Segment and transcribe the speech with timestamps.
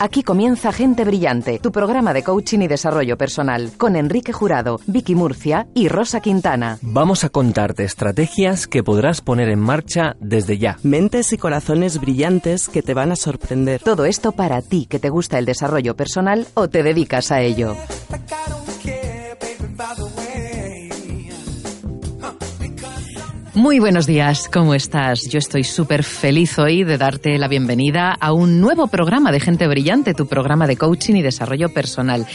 [0.00, 5.14] Aquí comienza Gente Brillante, tu programa de coaching y desarrollo personal, con Enrique Jurado, Vicky
[5.14, 6.78] Murcia y Rosa Quintana.
[6.82, 10.78] Vamos a contarte estrategias que podrás poner en marcha desde ya.
[10.82, 13.82] Mentes y corazones brillantes que te van a sorprender.
[13.82, 17.76] Todo esto para ti que te gusta el desarrollo personal o te dedicas a ello.
[23.54, 25.28] Muy buenos días, ¿cómo estás?
[25.30, 29.68] Yo estoy súper feliz hoy de darte la bienvenida a un nuevo programa de Gente
[29.68, 32.26] Brillante, tu programa de coaching y desarrollo personal.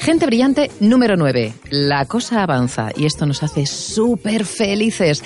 [0.00, 1.52] Gente brillante número 9.
[1.70, 5.22] La cosa avanza y esto nos hace súper felices.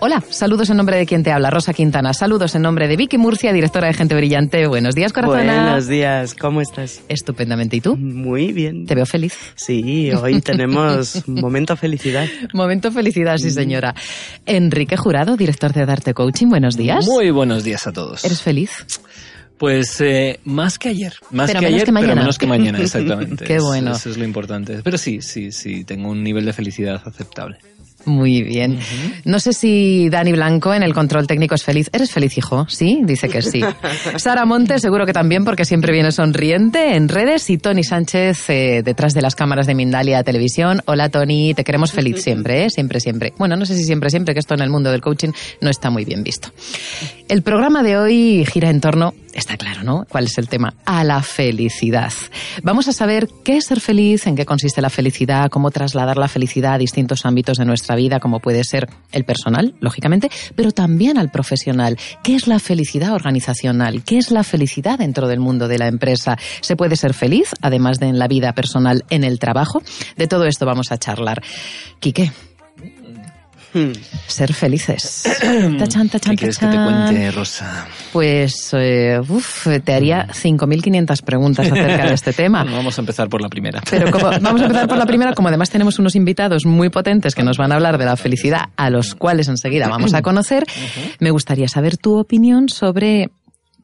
[0.00, 2.12] Hola, saludos en nombre de quien te habla, Rosa Quintana.
[2.12, 4.66] Saludos en nombre de Vicky Murcia, directora de Gente Brillante.
[4.66, 5.62] Buenos días, corazona.
[5.62, 7.00] Buenos días, ¿cómo estás?
[7.08, 7.76] Estupendamente.
[7.76, 7.96] ¿Y tú?
[7.96, 8.84] Muy bien.
[8.84, 9.34] Te veo feliz.
[9.54, 12.26] Sí, hoy tenemos momento felicidad.
[12.52, 13.94] momento felicidad, sí, señora.
[14.44, 16.48] Enrique Jurado, director de Darte Coaching.
[16.48, 17.06] Buenos días.
[17.06, 18.24] Muy buenos días a todos.
[18.24, 18.70] ¿Eres feliz?
[19.58, 21.14] Pues eh, más que ayer.
[21.30, 22.12] Más Pero que menos ayer, que mañana.
[22.12, 23.44] pero menos que mañana, exactamente.
[23.44, 23.92] Qué bueno.
[23.92, 24.80] Eso es lo importante.
[24.82, 27.58] Pero sí, sí, sí, tengo un nivel de felicidad aceptable.
[28.06, 28.78] Muy bien.
[29.24, 31.90] No sé si Dani Blanco en el control técnico es feliz.
[31.92, 32.64] ¿Eres feliz, hijo?
[32.68, 33.60] Sí, dice que sí.
[34.16, 38.82] Sara Monte seguro que también porque siempre viene sonriente en redes y Tony Sánchez eh,
[38.84, 40.82] detrás de las cámaras de Mindalia Televisión.
[40.86, 42.70] Hola Tony, te queremos feliz siempre, ¿eh?
[42.70, 43.32] siempre, siempre.
[43.38, 45.90] Bueno, no sé si siempre, siempre, que esto en el mundo del coaching no está
[45.90, 46.50] muy bien visto.
[47.28, 50.06] El programa de hoy gira en torno, está claro, ¿no?
[50.08, 50.74] ¿Cuál es el tema?
[50.84, 52.12] A la felicidad.
[52.62, 56.28] Vamos a saber qué es ser feliz, en qué consiste la felicidad, cómo trasladar la
[56.28, 61.18] felicidad a distintos ámbitos de nuestra vida, como puede ser el personal, lógicamente, pero también
[61.18, 61.98] al profesional.
[62.22, 64.02] ¿Qué es la felicidad organizacional?
[64.02, 66.38] ¿Qué es la felicidad dentro del mundo de la empresa?
[66.60, 69.82] ¿Se puede ser feliz, además de en la vida personal, en el trabajo?
[70.16, 71.42] De todo esto vamos a charlar.
[72.00, 72.32] Quique,
[73.76, 73.92] Hmm.
[74.26, 75.24] ser felices.
[75.78, 77.86] Tachan, tachan, ¿Qué quieres que te cuente, Rosa?
[78.10, 82.46] Pues, eh, uf, te haría 5.500 preguntas acerca de este tema.
[82.66, 83.82] Bueno, vamos a empezar por la primera.
[83.90, 87.34] Pero como, vamos a empezar por la primera, como además tenemos unos invitados muy potentes
[87.34, 90.64] que nos van a hablar de la felicidad, a los cuales enseguida vamos a conocer,
[91.20, 93.30] me gustaría saber tu opinión sobre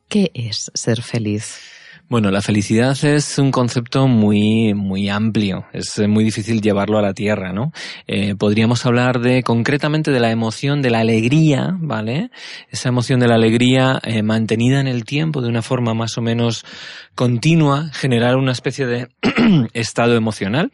[0.09, 1.72] qué es ser feliz.
[2.13, 5.65] Bueno, la felicidad es un concepto muy, muy amplio.
[5.73, 7.73] Es eh, muy difícil llevarlo a la tierra, ¿no?
[8.07, 12.31] Eh, podríamos hablar de, concretamente, de la emoción de la alegría, ¿vale?
[12.69, 16.21] Esa emoción de la alegría eh, mantenida en el tiempo de una forma más o
[16.21, 16.67] menos
[17.15, 19.09] continua, generar una especie de
[19.73, 20.71] estado emocional.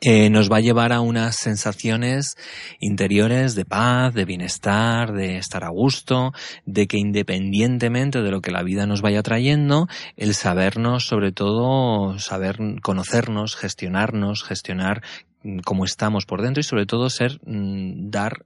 [0.00, 2.36] Eh, nos va a llevar a unas sensaciones
[2.78, 6.32] interiores de paz, de bienestar, de estar a gusto,
[6.66, 12.18] de que independientemente de lo que la vida nos vaya trayendo, el sabernos, sobre todo,
[12.18, 15.02] saber conocernos, gestionarnos, gestionar
[15.48, 18.44] mm, cómo estamos por dentro y sobre todo ser mm, dar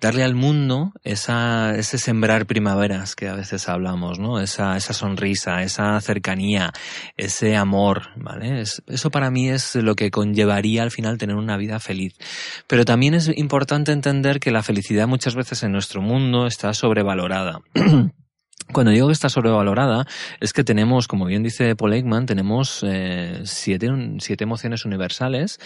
[0.00, 5.62] darle al mundo esa ese sembrar primaveras que a veces hablamos no esa esa sonrisa
[5.62, 6.72] esa cercanía
[7.16, 11.56] ese amor vale Es- eso para mí es lo que conllevaría al final tener una
[11.56, 12.14] vida feliz.
[12.66, 17.60] Pero también es importante entender que la felicidad muchas veces en nuestro mundo está sobrevalorada
[18.72, 20.06] Cuando digo que está sobrevalorada,
[20.40, 23.88] es que tenemos, como bien dice Paul Ekman, tenemos eh, siete,
[24.40, 25.58] emociones universales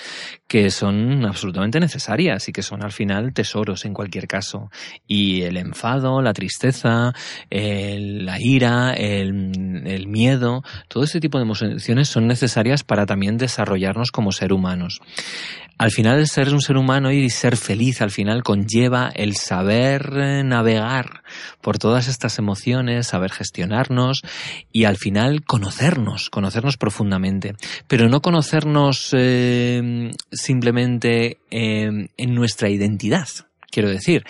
[0.47, 4.71] que son absolutamente necesarias y que son al final tesoros en cualquier caso.
[5.07, 7.13] Y el enfado, la tristeza,
[7.51, 14.33] la ira, el, miedo, todo ese tipo de emociones son necesarias para también desarrollarnos como
[14.33, 15.01] ser humanos.
[15.77, 20.45] Al final ser un ser humano y ser feliz al final conlleva el saber eh,
[20.45, 21.24] navegar
[21.61, 24.23] por todas estas emociones, saber gestionarnos
[24.73, 27.55] y al final conocernos, conocernos profundamente.
[27.89, 33.29] Pero no conocernos eh, simplemente eh, en nuestra identidad.
[33.75, 34.23] Quiero decir,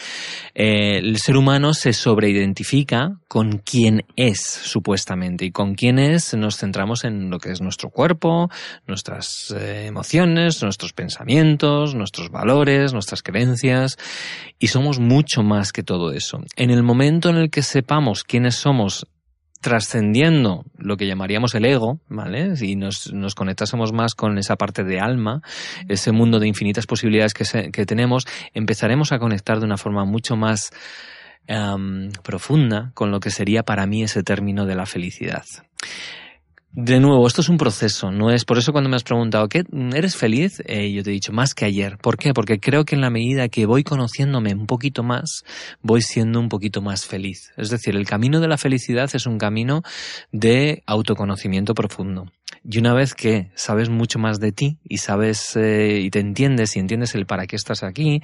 [0.54, 6.56] eh, el ser humano se sobreidentifica con quién es, supuestamente, y con quién es nos
[6.56, 8.48] centramos en lo que es nuestro cuerpo,
[8.86, 13.98] nuestras eh, emociones, nuestros pensamientos, nuestros valores, nuestras creencias,
[14.58, 16.40] y somos mucho más que todo eso.
[16.56, 19.06] En el momento en el que sepamos quiénes somos
[19.64, 22.54] trascendiendo lo que llamaríamos el ego, ¿vale?
[22.56, 25.40] Si nos, nos conectásemos más con esa parte de alma,
[25.88, 30.36] ese mundo de infinitas posibilidades que, que tenemos, empezaremos a conectar de una forma mucho
[30.36, 30.70] más
[32.22, 35.44] profunda con lo que sería para mí ese término de la felicidad.
[36.76, 39.62] De nuevo, esto es un proceso, no es por eso cuando me has preguntado, ¿qué
[39.94, 40.60] eres feliz?
[40.66, 41.98] Eh, yo te he dicho más que ayer.
[41.98, 42.34] ¿Por qué?
[42.34, 45.44] Porque creo que en la medida que voy conociéndome un poquito más,
[45.82, 47.52] voy siendo un poquito más feliz.
[47.56, 49.82] Es decir, el camino de la felicidad es un camino
[50.32, 52.26] de autoconocimiento profundo.
[52.66, 56.76] Y una vez que sabes mucho más de ti y sabes eh, y te entiendes
[56.76, 58.22] y entiendes el para qué estás aquí,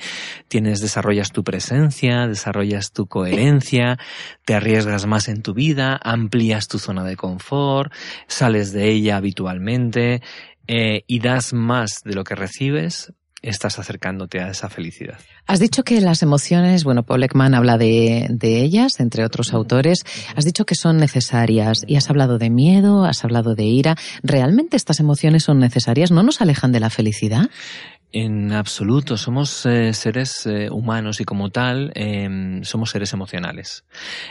[0.49, 3.99] tienes, desarrollas tu presencia, desarrollas tu coherencia,
[4.47, 7.93] te arriesgas más en tu vida, amplías tu zona de confort,
[8.41, 10.23] sales de ella habitualmente,
[10.67, 15.19] eh, y das más de lo que recibes, estás acercándote a esa felicidad.
[15.47, 20.05] Has dicho que las emociones, bueno, Paul Ekman habla de, de, ellas, entre otros autores,
[20.35, 23.97] has dicho que son necesarias y has hablado de miedo, has hablado de ira.
[24.23, 26.11] ¿Realmente estas emociones son necesarias?
[26.11, 27.51] ¿No nos alejan de la felicidad?
[28.13, 33.85] En absoluto, somos eh, seres eh, humanos y como tal eh, somos seres emocionales.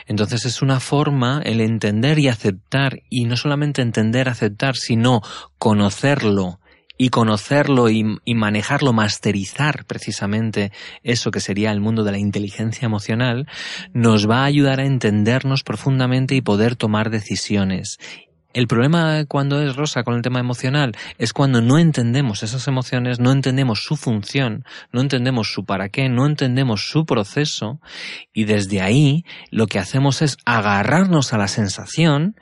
[0.05, 5.21] Entonces es una forma el entender y aceptar, y no solamente entender, aceptar, sino
[5.57, 6.59] conocerlo
[6.97, 10.73] y conocerlo y, y, manejarlo, masterizar precisamente
[11.03, 13.47] eso que sería el mundo de la inteligencia emocional,
[13.93, 17.97] nos va a ayudar a entendernos profundamente y poder tomar decisiones
[18.53, 23.19] el problema cuando es rosa con el tema emocional es cuando no entendemos esas emociones,
[23.19, 27.79] no entendemos su función, no entendemos su para qué, no entendemos su proceso
[28.33, 32.35] y desde ahí lo que hacemos es agarrarnos a la sensación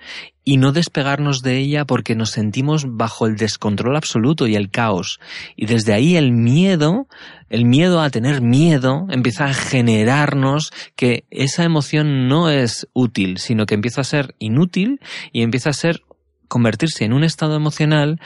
[0.47, 5.19] y no despegarnos de ella porque nos sentimos bajo el descontrol absoluto y el caos.
[5.57, 7.09] Y desde ahí el miedo,
[7.49, 13.65] el miedo a tener miedo, empieza a generarnos que esa emoción no es útil, sino
[13.65, 15.01] que empieza a ser inútil
[15.33, 16.03] y empieza a ser
[16.47, 18.21] convertirse en un estado emocional,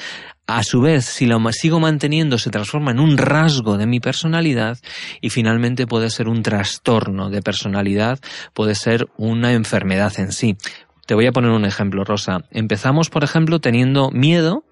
[0.45, 4.77] a su vez, si lo sigo manteniendo, se transforma en un rasgo de mi personalidad
[5.21, 8.19] y finalmente puede ser un trastorno de personalidad,
[8.53, 10.55] puede ser una enfermedad en sí.
[11.05, 12.43] Te voy a poner un ejemplo, Rosa.
[12.51, 14.63] Empezamos, por ejemplo, teniendo miedo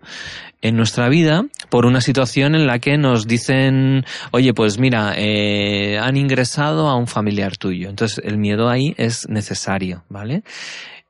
[0.62, 5.98] en nuestra vida por una situación en la que nos dicen, oye, pues mira, eh,
[6.00, 7.90] han ingresado a un familiar tuyo.
[7.90, 10.44] Entonces, el miedo ahí es necesario, ¿vale?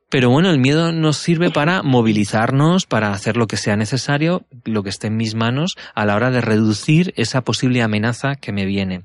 [0.10, 4.82] Pero bueno, el miedo nos sirve para movilizarnos, para hacer lo que sea necesario, lo
[4.82, 8.66] que esté en mis manos, a la hora de reducir esa posible amenaza que me
[8.66, 9.04] viene.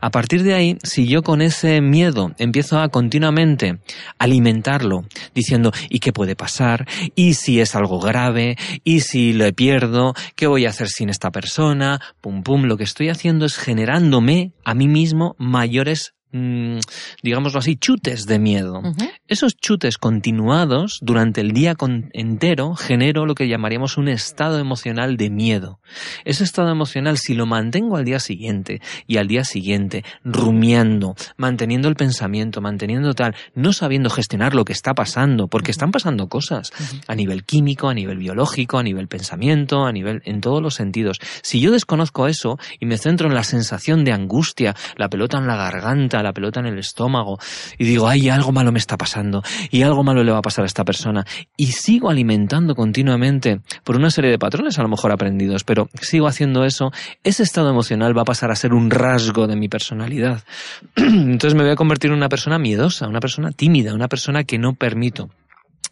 [0.00, 3.80] A partir de ahí, si yo con ese miedo empiezo a continuamente
[4.20, 5.04] alimentarlo,
[5.34, 6.86] diciendo, ¿y qué puede pasar?
[7.16, 8.56] ¿Y si es algo grave?
[8.84, 10.14] ¿Y si lo pierdo?
[10.36, 12.00] ¿Qué voy a hacer sin esta persona?
[12.20, 16.80] Pum, pum, lo que estoy haciendo es generándome a mí mismo mayores Mm,
[17.22, 18.82] digámoslo así, chutes de miedo.
[19.28, 21.76] Esos chutes continuados durante el día
[22.12, 25.78] entero genero lo que llamaríamos un estado emocional de miedo.
[26.24, 31.86] Ese estado emocional, si lo mantengo al día siguiente y al día siguiente, rumiando, manteniendo
[31.86, 36.72] el pensamiento, manteniendo tal, no sabiendo gestionar lo que está pasando, porque están pasando cosas
[37.06, 41.20] a nivel químico, a nivel biológico, a nivel pensamiento, a nivel en todos los sentidos.
[41.42, 45.46] Si yo desconozco eso y me centro en la sensación de angustia, la pelota en
[45.46, 47.38] la garganta, la pelota en el estómago
[47.78, 50.64] y digo, ay, algo malo me está pasando y algo malo le va a pasar
[50.64, 51.24] a esta persona
[51.56, 56.26] y sigo alimentando continuamente por una serie de patrones a lo mejor aprendidos, pero sigo
[56.26, 56.90] haciendo eso,
[57.22, 60.42] ese estado emocional va a pasar a ser un rasgo de mi personalidad.
[60.96, 64.58] Entonces me voy a convertir en una persona miedosa, una persona tímida, una persona que
[64.58, 65.30] no permito.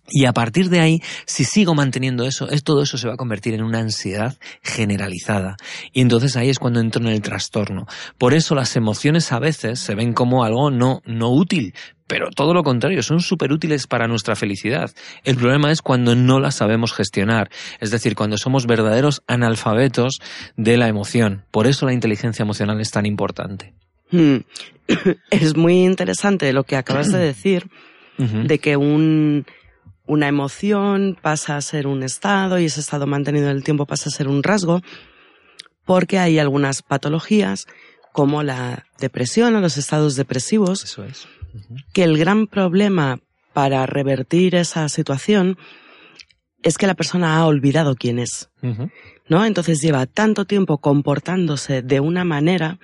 [0.08, 3.16] Y a partir de ahí, si sigo manteniendo eso, es todo eso se va a
[3.16, 5.56] convertir en una ansiedad generalizada.
[5.93, 7.87] Y entonces ahí es cuando entro en el trastorno.
[8.19, 11.75] Por eso las emociones a veces se ven como algo no, no útil,
[12.12, 14.90] pero todo lo contrario, son súper útiles para nuestra felicidad.
[15.25, 17.48] El problema es cuando no las sabemos gestionar,
[17.81, 20.20] es decir, cuando somos verdaderos analfabetos
[20.56, 21.44] de la emoción.
[21.50, 23.72] Por eso la inteligencia emocional es tan importante.
[24.10, 24.38] Hmm.
[25.31, 27.70] Es muy interesante lo que acabas de decir,
[28.19, 29.46] de que un
[30.12, 34.08] una emoción pasa a ser un estado y ese estado mantenido en el tiempo pasa
[34.08, 34.82] a ser un rasgo,
[35.84, 37.67] porque hay algunas patologías
[38.13, 40.98] como la depresión o los estados depresivos,
[41.93, 43.20] que el gran problema
[43.53, 45.56] para revertir esa situación
[46.63, 48.51] es que la persona ha olvidado quién es,
[49.29, 49.44] ¿no?
[49.44, 52.79] Entonces lleva tanto tiempo comportándose de una manera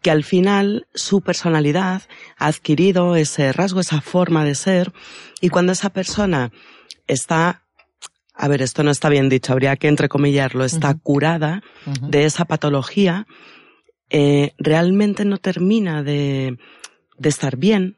[0.00, 2.02] que al final su personalidad
[2.38, 4.92] ha adquirido ese rasgo, esa forma de ser,
[5.40, 6.52] y cuando esa persona
[7.08, 7.62] está,
[8.34, 11.62] a ver, esto no está bien dicho, habría que entrecomillarlo, está curada
[12.02, 13.26] de esa patología,
[14.10, 16.58] eh, realmente no termina de,
[17.18, 17.96] de estar bien,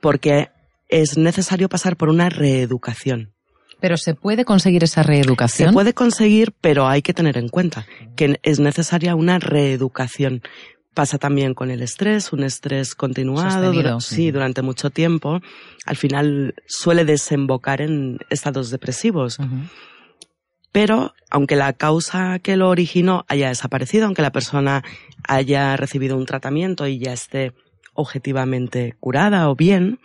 [0.00, 0.50] porque
[0.88, 3.32] es necesario pasar por una reeducación.
[3.80, 5.70] Pero se puede conseguir esa reeducación.
[5.70, 10.42] Se puede conseguir, pero hay que tener en cuenta que es necesaria una reeducación.
[10.94, 15.40] Pasa también con el estrés, un estrés continuado, sí, durante mucho tiempo.
[15.86, 19.38] Al final suele desembocar en estados depresivos.
[20.72, 24.82] Pero, aunque la causa que lo originó haya desaparecido, aunque la persona
[25.26, 27.52] haya recibido un tratamiento y ya esté
[27.94, 30.00] objetivamente curada o bien,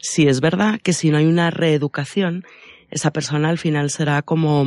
[0.00, 2.44] sí es verdad que si no hay una reeducación,
[2.90, 4.64] esa persona al final será como...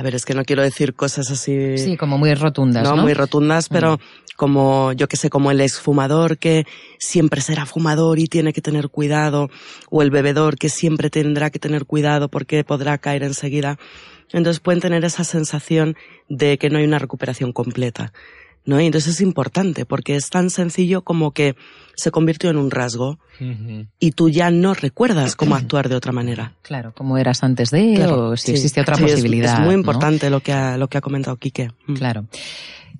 [0.00, 1.76] A ver, es que no quiero decir cosas así...
[1.78, 2.96] Sí, como muy rotundas, ¿no?
[2.96, 4.00] muy rotundas, pero
[4.36, 6.64] como, yo que sé, como el exfumador que
[6.98, 9.50] siempre será fumador y tiene que tener cuidado,
[9.90, 13.78] o el bebedor que siempre tendrá que tener cuidado porque podrá caer enseguida.
[14.32, 15.94] Entonces pueden tener esa sensación
[16.30, 18.12] de que no hay una recuperación completa.
[18.64, 18.80] ¿no?
[18.80, 21.56] Y entonces es importante porque es tan sencillo como que
[22.00, 23.86] se convirtió en un rasgo Ujú.
[23.98, 26.54] y tú ya no recuerdas cómo actuar de otra manera.
[26.62, 28.52] Claro, como eras antes de, Claro, o si sí.
[28.52, 29.54] existe otra Sí, es- posibilidad.
[29.54, 29.80] Es, muy ¿no?
[29.80, 31.70] importante lo, que ha, lo que ha comentado Quique.
[31.86, 31.94] Mm.
[31.94, 32.26] Claro.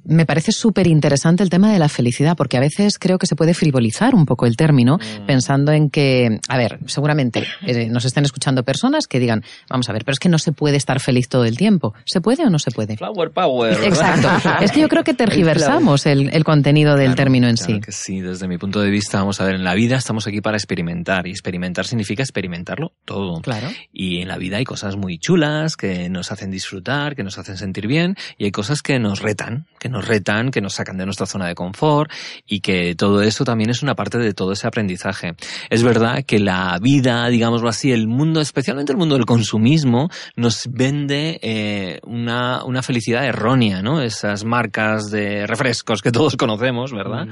[0.05, 3.37] Me parece súper interesante el tema de la felicidad, porque a veces creo que se
[3.37, 5.27] puede frivolizar un poco el término, Mm.
[5.27, 9.93] pensando en que, a ver, seguramente eh, nos estén escuchando personas que digan, vamos a
[9.93, 11.95] ver, pero es que no se puede estar feliz todo el tiempo.
[12.07, 12.97] ¿Se puede o no se puede?
[12.97, 13.73] Flower power.
[13.85, 14.29] Exacto.
[14.63, 17.81] Es que yo creo que tergiversamos el, el contenido del Claro, término en claro sí.
[17.81, 20.41] que sí, desde mi punto de vista, vamos a ver, en la vida estamos aquí
[20.41, 23.41] para experimentar y experimentar significa experimentarlo todo.
[23.43, 23.69] Claro.
[23.93, 27.57] Y en la vida hay cosas muy chulas que nos hacen disfrutar, que nos hacen
[27.57, 31.05] sentir bien y hay cosas que nos retan, que nos retan, que nos sacan de
[31.05, 32.11] nuestra zona de confort
[32.47, 35.35] y que todo eso también es una parte de todo ese aprendizaje.
[35.69, 40.69] Es verdad que la vida, digámoslo así, el mundo, especialmente el mundo del consumismo, nos
[40.71, 44.03] vende eh, una, una felicidad errónea, ¿no?
[44.03, 47.27] Esas marcas de refrescos que todos conocemos, ¿verdad?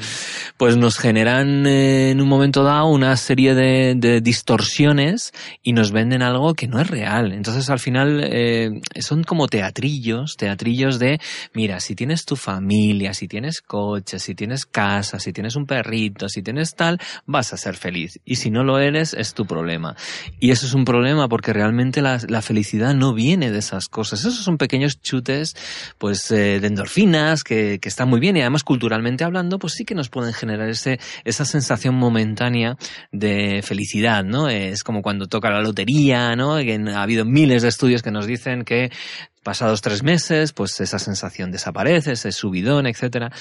[0.57, 5.93] Pues nos generan eh, en un momento dado una serie de, de distorsiones y nos
[5.93, 7.33] venden algo que no es real.
[7.33, 11.21] Entonces al final eh, son como teatrillos, teatrillos de,
[11.55, 16.31] mira, si tienes tu familia, si tienes coche, si tienes casa, si tienes un perrito,
[16.31, 18.21] si tienes tal, vas a ser feliz.
[18.25, 19.97] Y si no lo eres, es tu problema.
[20.41, 24.21] Y eso es un problema porque realmente la, felicidad no viene de esas cosas.
[24.21, 25.57] Esos son pequeños chutes,
[25.99, 29.85] pues, eh, de endorfinas que, que están muy bien y además culturalmente hablando, pues sí
[29.85, 32.79] que nos pueden generar ese, esa sensación momentánea
[33.13, 34.49] de felicidad, ¿no?
[34.49, 36.55] Es como cuando toca la lotería, ¿no?
[36.55, 38.91] Ha habido miles de estudios que nos dicen que
[39.49, 43.33] pasados tres meses, pues esa sensación desaparece, ese subidón, etcétera.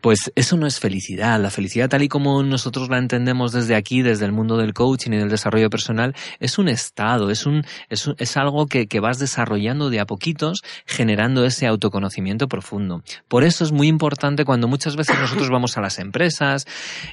[0.00, 1.40] Pues eso no es felicidad.
[1.40, 5.12] La felicidad, tal y como nosotros la entendemos desde aquí, desde el mundo del coaching
[5.12, 9.20] y del desarrollo personal, es un estado, es un, es, es algo que, que vas
[9.20, 13.04] desarrollando de a poquitos, generando ese autoconocimiento profundo.
[13.28, 16.66] Por eso es muy importante cuando muchas veces nosotros vamos a las empresas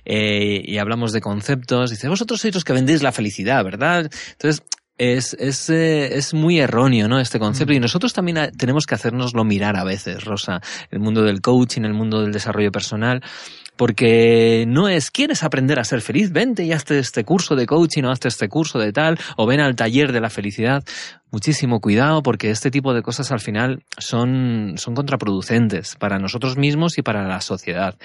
[0.03, 4.09] eh, y hablamos de conceptos, dice, vosotros sois los que vendéis la felicidad, ¿verdad?
[4.31, 4.63] Entonces,
[5.01, 7.19] es, es, eh, es muy erróneo, ¿no?
[7.19, 7.73] Este concepto.
[7.73, 10.61] Y nosotros también eh, tenemos que hacernoslo mirar a veces, Rosa.
[10.91, 13.23] El mundo del coaching, el mundo del desarrollo personal.
[13.81, 16.31] Porque no es, ¿quieres aprender a ser feliz?
[16.31, 19.59] Vente y hazte este curso de coaching o hazte este curso de tal, o ven
[19.59, 20.83] al taller de la felicidad.
[21.31, 26.99] Muchísimo cuidado porque este tipo de cosas al final son, son contraproducentes para nosotros mismos
[26.99, 27.97] y para la sociedad.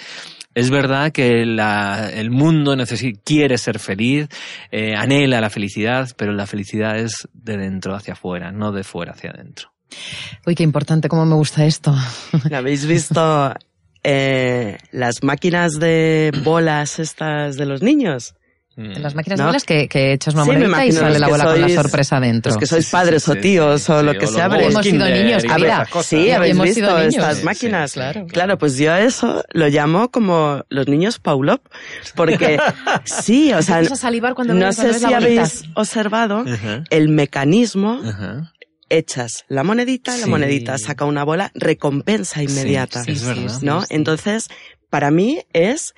[0.54, 2.74] Es verdad que la- el mundo
[3.22, 4.28] quiere ser feliz,
[4.72, 9.12] eh, anhela la felicidad, pero la felicidad es de dentro hacia afuera, no de fuera
[9.12, 9.74] hacia adentro.
[10.46, 11.94] Uy, qué importante, cómo me gusta esto.
[12.50, 13.52] ¿Habéis visto
[14.08, 18.34] eh, las máquinas de bolas estas de los niños?
[18.78, 18.92] Mm.
[18.92, 19.44] En las máquinas No.
[19.46, 21.60] de bolas que, que echas una Sí, me monedita y imagino sale la bola con
[21.62, 22.50] la sois- sorpresa dentro.
[22.52, 24.84] Los que sois Sí, sí, padres sí, o tíos sí, o lo que sea, Hemos
[24.84, 25.86] sido niños, mira.
[26.02, 27.92] Sí, habéis Hemos visto estas máquinas.
[27.92, 28.58] sí, sí, claro.
[28.58, 31.62] pues yo a eso lo llamo como los niños Paulop,
[32.14, 32.58] porque
[33.04, 37.98] sí, o sea, Empiezas a salivar cuando no sé si habéis observado Ajá, el mecanismo,
[38.04, 38.52] ajá.
[38.88, 40.30] Echas la monedita, la Sí.
[40.30, 43.60] monedita saca una bola, recompensa inmediata, Sí, es verdad.
[43.62, 43.84] ¿no?
[43.88, 44.48] Entonces,
[44.90, 45.94] para mí es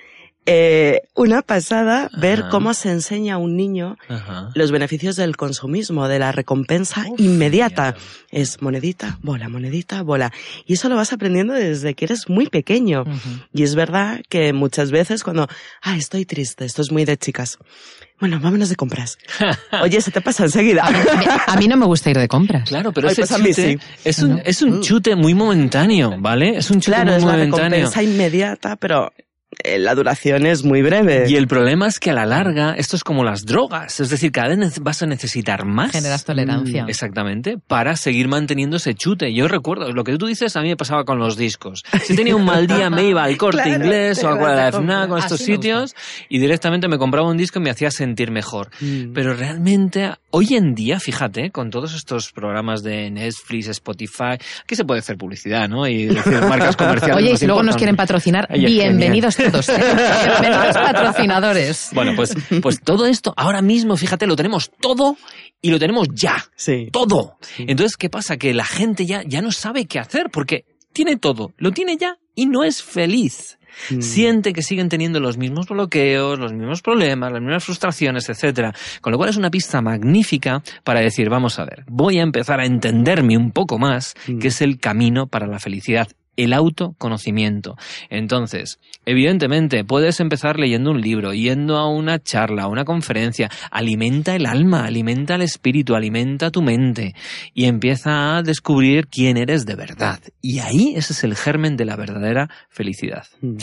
[0.51, 2.49] eh, una pasada ver Ajá.
[2.49, 4.51] cómo se enseña a un niño Ajá.
[4.55, 7.95] los beneficios del consumismo, de la recompensa Uf, inmediata.
[8.31, 10.33] Es monedita, bola, monedita, bola.
[10.67, 13.05] Y eso lo vas aprendiendo desde que eres muy pequeño.
[13.53, 15.49] Y es verdad que muchas veces cuando,
[15.83, 17.59] ah, estoy triste, esto es muy de chicas.
[18.21, 19.17] Bueno, vámonos de compras.
[19.83, 20.83] Oye, se te pasa enseguida.
[21.47, 22.69] A mí no me gusta ir de compras.
[22.69, 23.79] Claro, pero Ay, ese pues a mí chute sí.
[24.05, 24.39] es un, ¿No?
[24.45, 26.57] es un chute muy momentáneo, ¿vale?
[26.59, 27.69] Es un chute claro, muy es la momentáneo.
[27.71, 29.13] recompensa inmediata, pero
[29.65, 31.25] la duración es muy breve.
[31.29, 34.31] Y el problema es que a la larga esto es como las drogas, es decir,
[34.31, 35.93] cada vez vas a necesitar más.
[35.93, 36.85] Generas tolerancia.
[36.85, 39.33] Mm, Exactamente, para seguir manteniendo ese chute.
[39.33, 41.83] Yo recuerdo, lo que tú dices a mí me pasaba con los discos.
[42.03, 44.73] Si tenía un mal día me iba al corte Claro, inglés o a la.
[44.73, 45.95] FNAC o a estos sitios
[46.29, 48.69] y directamente me compraba un disco y me hacía sentir mejor.
[48.81, 49.13] Mm.
[49.13, 54.85] Pero realmente, hoy en día, fíjate, con todos estos programas de Netflix, Spotify, aquí se
[54.85, 55.87] puede hacer publicidad, ¿no?
[55.87, 57.17] Y decir marcas comerciales.
[57.17, 59.69] Oye, y si luego nos quieren patrocinar, Ay, bienvenidos todos.
[59.69, 59.81] ¿eh?
[60.75, 61.91] Patrocinadores.
[61.93, 65.17] Bueno, pues, pues todo esto, ahora mismo, fíjate, lo tenemos todo
[65.61, 66.45] y lo tenemos ya.
[66.57, 66.89] Sí.
[66.93, 67.39] Todo.
[67.59, 68.37] Entonces, ¿qué pasa?
[68.37, 72.19] Que la gente ya, ya no sabe qué hacer porque tiene todo, lo tiene ya
[72.35, 73.59] y no es feliz.
[73.91, 74.01] Mm.
[74.01, 78.75] Siente que siguen teniendo los mismos bloqueos, los mismos problemas, las mismas frustraciones, etc.
[79.01, 82.61] Con lo cual es una pista magnífica para decir, vamos a ver, voy a empezar
[82.61, 84.39] a entenderme un poco más, mm.
[84.39, 87.77] que es el camino para la felicidad el autoconocimiento.
[88.09, 94.37] Entonces, evidentemente, puedes empezar leyendo un libro, yendo a una charla, a una conferencia, alimenta
[94.37, 97.15] el alma, alimenta el espíritu, alimenta tu mente
[97.55, 100.21] y empieza a descubrir quién eres de verdad.
[100.41, 103.27] Y ahí ese es el germen de la verdadera felicidad.
[103.41, 103.57] Mm.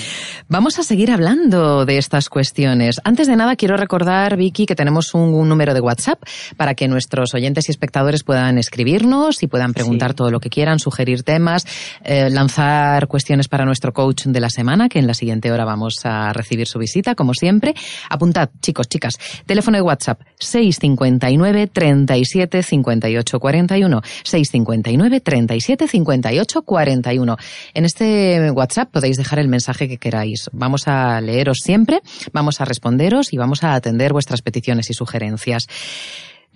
[0.49, 2.99] Vamos a seguir hablando de estas cuestiones.
[3.05, 6.21] Antes de nada, quiero recordar, Vicky, que tenemos un, número de WhatsApp
[6.57, 10.79] para que nuestros oyentes y espectadores puedan escribirnos y puedan preguntar todo lo que quieran,
[10.79, 11.65] sugerir temas,
[12.03, 12.64] eh, lanzar
[13.07, 16.67] cuestiones para nuestro coach de la semana, que en la siguiente hora vamos a recibir
[16.67, 17.73] su visita, como siempre.
[18.09, 24.01] Apuntad, chicos, chicas, teléfono de WhatsApp 659 37 58 41.
[24.23, 27.37] 659 37 58 41.
[27.73, 30.49] En este WhatsApp podéis dejar el mensaje que queráis.
[30.53, 32.01] Vamos a leeros siempre,
[32.33, 35.67] vamos a responderos y vamos a atender vuestras peticiones y sugerencias.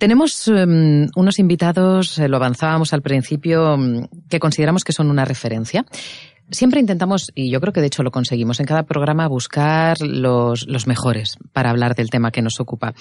[0.00, 5.26] Tenemos em, unos invitados, eh, lo avanzábamos al principio, em, que consideramos que son una
[5.26, 5.84] referencia.
[6.50, 10.66] Siempre intentamos, y yo creo que de hecho lo conseguimos en cada programa, buscar los,
[10.66, 12.94] los, mejores para hablar del tema que nos ocupa.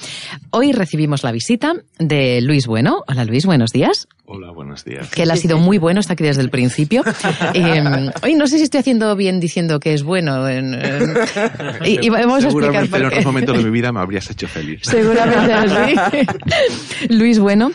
[0.51, 3.03] Hoy recibimos la visita de Luis Bueno.
[3.07, 4.07] Hola Luis, buenos días.
[4.25, 5.09] Hola, buenos días.
[5.09, 7.03] Que él ha sido muy bueno, está aquí desde el principio.
[7.53, 10.47] Eh, hoy no sé si estoy haciendo bien diciendo que es bueno.
[10.49, 14.81] y, vamos a explicar en otros momentos de mi vida me habrías hecho feliz.
[14.83, 17.07] Seguramente sí.
[17.09, 17.71] Luis Bueno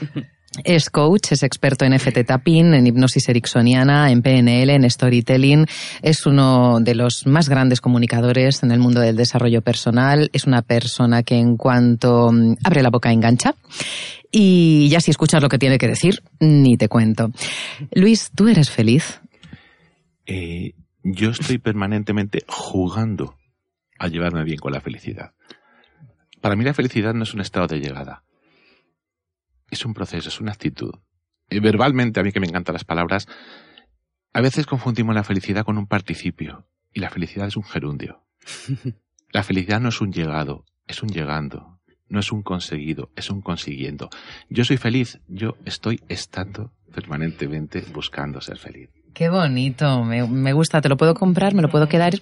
[0.63, 5.67] es coach, es experto en FT tapping, en hipnosis ericksoniana, en PNL, en storytelling.
[6.03, 10.31] Es uno de los más grandes comunicadores en el mundo del desarrollo personal.
[10.33, 13.55] Es una persona que en cuanto mm, abre la boca engancha.
[14.31, 17.31] Y ya si escuchas lo que tiene que decir, ni te cuento.
[17.93, 19.21] Luis, ¿tú eres feliz?
[20.27, 23.37] Eh, yo estoy permanentemente jugando
[23.99, 25.33] a llevarme bien con la felicidad.
[26.41, 28.25] Para mí la felicidad no es un estado de llegada
[29.71, 30.93] es un proceso, es una actitud.
[31.51, 33.27] Y verbalmente, a mí que me encantan las palabras,
[34.33, 38.25] a veces confundimos la felicidad con un participio y la felicidad es un gerundio.
[39.33, 41.81] La felicidad no es un llegado, es un llegando.
[42.09, 44.09] No es un conseguido, es un consiguiendo.
[44.49, 48.91] Yo soy feliz, yo estoy estando permanentemente buscando ser feliz.
[49.15, 52.15] Qué bonito, me, gusta, te lo puedo comprar, me lo puedo quedar.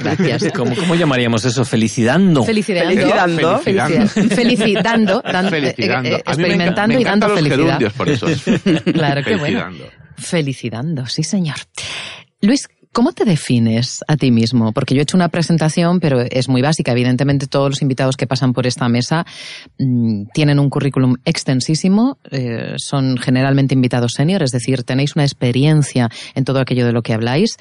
[0.00, 0.52] Gracias.
[0.56, 1.64] ¿Cómo, ¿Cómo, llamaríamos eso?
[1.64, 2.42] Felicidando.
[2.42, 2.90] Felicidando.
[2.90, 3.58] Felicitando.
[3.60, 5.22] Felicitando.
[5.48, 6.08] Felicitando.
[6.08, 7.92] Eh, experimentando y dando felicidad.
[7.96, 8.26] por eso.
[8.92, 9.70] claro, qué bueno.
[10.18, 11.56] Felicidando, sí señor.
[12.40, 14.72] Luis, ¿Cómo te defines a ti mismo?
[14.72, 16.92] Porque yo he hecho una presentación, pero es muy básica.
[16.92, 19.24] Evidentemente, todos los invitados que pasan por esta mesa
[19.78, 26.10] mm, tienen un currículum extensísimo, eh, son generalmente invitados senior, es decir, tenéis una experiencia
[26.34, 27.56] en todo aquello de lo que habláis,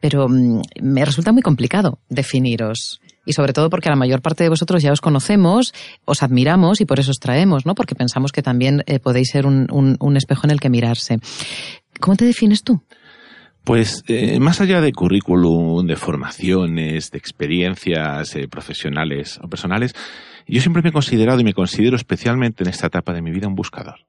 [0.00, 4.48] pero mm, me resulta muy complicado definiros y sobre todo porque la mayor parte de
[4.48, 5.74] vosotros ya os conocemos,
[6.06, 7.74] os admiramos y por eso os traemos, ¿no?
[7.74, 11.18] Porque pensamos que también eh, podéis ser un, un, espejo en el que mirarse.
[12.00, 12.82] ¿Cómo te defines tú?
[13.64, 19.94] Pues eh, más allá de currículum, de formaciones, de experiencias eh, profesionales o personales,
[20.46, 23.48] yo siempre me he considerado y me considero especialmente en esta etapa de mi vida
[23.48, 24.06] un buscador.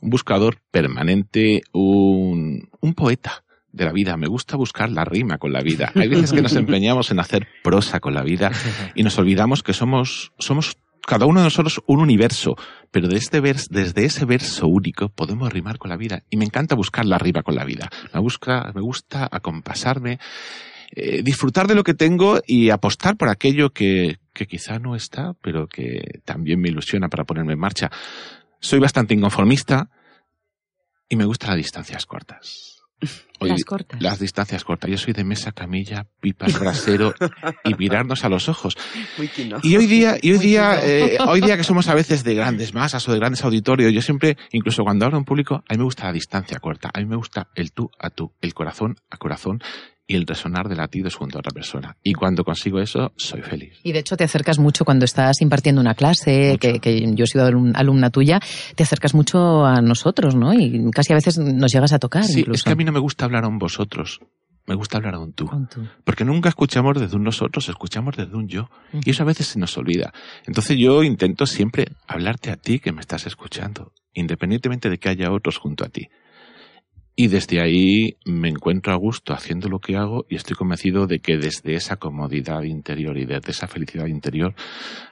[0.00, 4.16] Un buscador permanente, un, un poeta de la vida.
[4.16, 5.92] Me gusta buscar la rima con la vida.
[5.94, 8.50] Hay veces que nos empeñamos en hacer prosa con la vida
[8.94, 12.54] y nos olvidamos que somos, somos cada uno de nosotros un universo,
[12.90, 16.22] pero este desde ese verso único podemos rimar con la vida.
[16.28, 17.88] Y me encanta buscar la con la vida.
[18.12, 20.18] Me, busca, me gusta acompasarme,
[20.90, 25.32] eh, disfrutar de lo que tengo y apostar por aquello que, que quizá no está,
[25.40, 27.90] pero que también me ilusiona para ponerme en marcha.
[28.60, 29.88] Soy bastante inconformista
[31.08, 32.77] y me gustan las distancias cortas
[33.40, 34.02] las cortas.
[34.02, 34.90] Las distancias cortas.
[34.90, 37.14] Yo soy de mesa, camilla, pipas, brasero
[37.64, 38.76] y mirarnos a los ojos.
[39.62, 42.74] Y hoy día, y hoy día, eh, hoy día que somos a veces de grandes
[42.74, 45.84] masas o de grandes auditorios, yo siempre, incluso cuando hablo en público, a mí me
[45.84, 46.90] gusta la distancia corta.
[46.92, 49.62] A mí me gusta el tú a tú, el corazón a corazón
[50.08, 51.96] y el resonar de latidos junto a otra persona.
[52.02, 53.78] Y cuando consigo eso, soy feliz.
[53.84, 57.44] Y de hecho te acercas mucho cuando estás impartiendo una clase, que, yo he sido
[57.46, 58.40] alumna tuya,
[58.74, 60.54] te acercas mucho a nosotros, ¿no?
[60.54, 62.24] Y casi a veces nos llegas a tocar.
[62.24, 64.20] Sí, es que a mí no me gusta hablar a un vosotros.
[64.66, 65.48] Me gusta hablar a un tú.
[66.04, 68.70] Porque nunca escuchamos desde un nosotros, escuchamos desde un yo.
[68.92, 70.12] Y eso a veces se nos olvida.
[70.46, 75.32] Entonces yo intento siempre hablarte a ti que me estás escuchando, independientemente de que haya
[75.32, 76.08] otros junto a ti.
[77.20, 81.18] Y desde ahí me encuentro a gusto haciendo lo que hago y estoy convencido de
[81.18, 84.54] que desde esa comodidad interior y desde esa felicidad interior,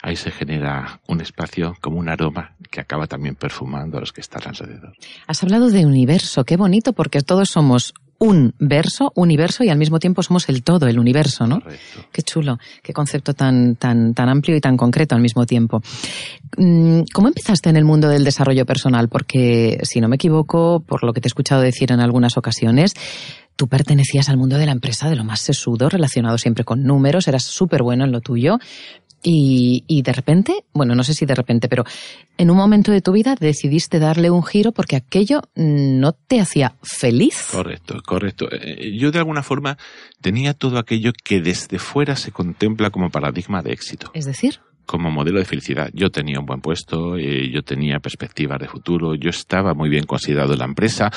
[0.02, 4.20] ahí se genera un espacio como un aroma que acaba también perfumando a los que
[4.20, 4.92] están alrededor.
[5.26, 9.98] Has hablado de universo, qué bonito, porque todos somos un verso, universo, y al mismo
[9.98, 11.60] tiempo somos el todo, el universo, ¿no?
[11.60, 12.06] Correcto.
[12.12, 15.82] Qué chulo, qué concepto tan, tan, tan amplio y tan concreto al mismo tiempo.
[16.56, 19.08] Mm, ¿Cómo empezaste en el mundo del desarrollo personal?
[19.08, 22.94] Porque, si no me equivoco, por lo que te he escuchado decir en algunas ocasiones,
[23.56, 27.26] tú pertenecías al mundo de la empresa de lo más sesudo, relacionado siempre con números,
[27.26, 28.58] eras súper bueno en lo tuyo.
[29.22, 31.84] Y, y, de repente, bueno, no sé si de repente, pero
[32.38, 36.76] en un momento de tu vida decidiste darle un giro porque aquello no te hacía
[36.82, 37.48] feliz.
[37.50, 38.48] Correcto, correcto.
[38.52, 39.78] Eh, yo de alguna forma
[40.20, 44.10] tenía todo aquello que desde fuera se contempla como paradigma de éxito.
[44.14, 45.90] Es decir, como modelo de felicidad.
[45.92, 50.06] Yo tenía un buen puesto, eh, yo tenía perspectivas de futuro, yo estaba muy bien
[50.06, 51.10] considerado en la empresa,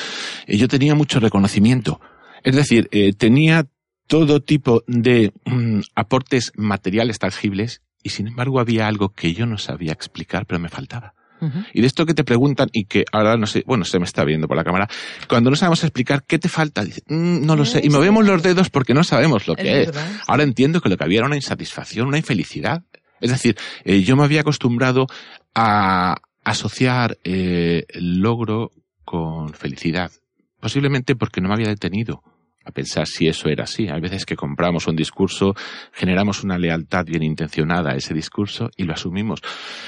[0.47, 2.01] eh, yo tenía mucho reconocimiento.
[2.43, 3.67] Es decir, eh, tenía
[4.07, 9.57] todo tipo de mm, aportes materiales tangibles y sin embargo había algo que yo no
[9.57, 11.13] sabía explicar, pero me faltaba.
[11.41, 11.65] Uh -huh.
[11.73, 14.25] Y de esto que te preguntan y que ahora no sé, bueno, se me está
[14.25, 14.89] viendo por la cámara,
[15.27, 18.43] cuando no sabemos explicar qué te falta, dices, mmm, no lo sé, y movemos los
[18.43, 19.89] dedos porque no sabemos lo que es.
[19.89, 19.95] es.
[20.27, 22.83] Ahora entiendo que lo que había era una insatisfacción, una infelicidad.
[23.21, 25.07] Es decir, eh, yo me había acostumbrado
[25.53, 28.71] a asociar eh, el logro
[29.03, 30.11] con felicidad,
[30.59, 32.21] posiblemente porque no me había detenido
[32.69, 33.87] a pensar si eso era así.
[33.87, 35.55] Hay veces que compramos un discurso,
[35.91, 39.41] generamos una lealtad bien intencionada a ese discurso y lo asumimos.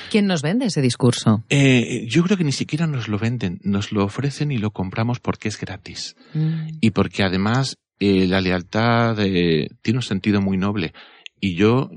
[0.09, 1.43] ¿Quién nos vende ese discurso?
[1.49, 5.19] Eh, yo creo que ni siquiera nos lo venden, nos lo ofrecen y lo compramos
[5.19, 6.15] porque es gratis.
[6.33, 6.67] Mm.
[6.81, 10.93] Y porque además eh, la lealtad eh, tiene un sentido muy noble.
[11.39, 11.89] Y yo,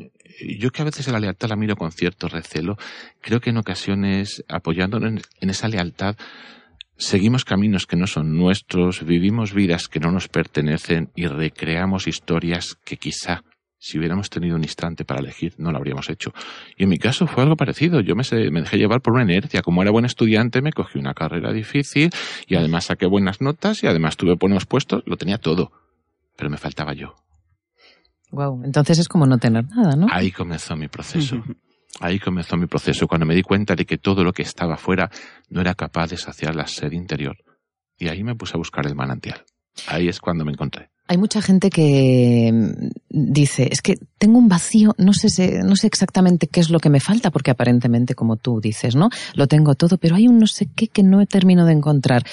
[0.59, 2.77] yo que a veces la lealtad la miro con cierto recelo,
[3.21, 6.17] creo que en ocasiones, apoyándonos en, en esa lealtad,
[6.97, 12.77] Seguimos caminos que no son nuestros, vivimos vidas que no nos pertenecen y recreamos historias
[12.85, 13.43] que quizá,
[13.79, 16.33] si hubiéramos tenido un instante para elegir, no lo habríamos hecho.
[16.77, 18.01] Y en mi caso fue algo parecido.
[18.01, 19.63] Yo me, me dejé llevar por una inercia.
[19.63, 22.11] Como era buen estudiante, me cogí una carrera difícil
[22.47, 25.03] y además saqué buenas notas y además tuve buenos puestos.
[25.05, 25.73] Lo tenía todo.
[26.37, 27.15] Pero me faltaba yo.
[28.31, 30.07] Wow, entonces es como no tener nada, ¿no?
[30.11, 31.43] Ahí comenzó mi proceso.
[32.01, 35.11] Ahí comenzó mi proceso, cuando me di cuenta de que todo lo que estaba fuera
[35.49, 37.37] no era capaz de saciar la sed interior.
[37.99, 39.45] Y ahí me puse a buscar el manantial.
[39.87, 40.91] Ahí es cuando me encontré.
[41.07, 42.51] Hay mucha gente que
[43.11, 46.89] dice, es que tengo un vacío, no sé, no sé exactamente qué es lo que
[46.89, 49.11] me falta, porque aparentemente, como tú dices, ¿no?
[49.35, 52.25] Lo tengo todo, pero hay un no sé qué que no termino de encontrar.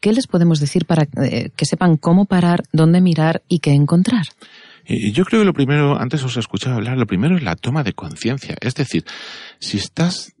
[0.00, 4.26] ¿Qué les podemos decir para eh, que sepan cómo parar, dónde mirar y qué encontrar?
[4.90, 7.84] Yo creo que lo primero, antes os he escuchado hablar, lo primero es la toma
[7.84, 8.56] de conciencia.
[8.60, 9.04] Es decir,
[9.60, 10.34] si estás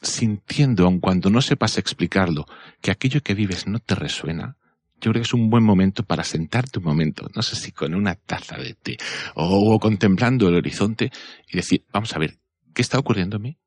[0.00, 2.46] sintiendo, aun cuando no sepas explicarlo,
[2.80, 4.56] que aquello que vives no te resuena,
[5.02, 7.94] yo creo que es un buen momento para sentarte un momento, no sé si con
[7.94, 8.96] una taza de té
[9.34, 11.10] o, o contemplando el horizonte
[11.46, 12.38] y decir, vamos a ver,
[12.72, 13.58] ¿qué está ocurriendo en mí?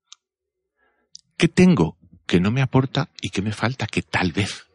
[1.38, 4.66] ¿Qué tengo que no me aporta y qué me falta que tal vez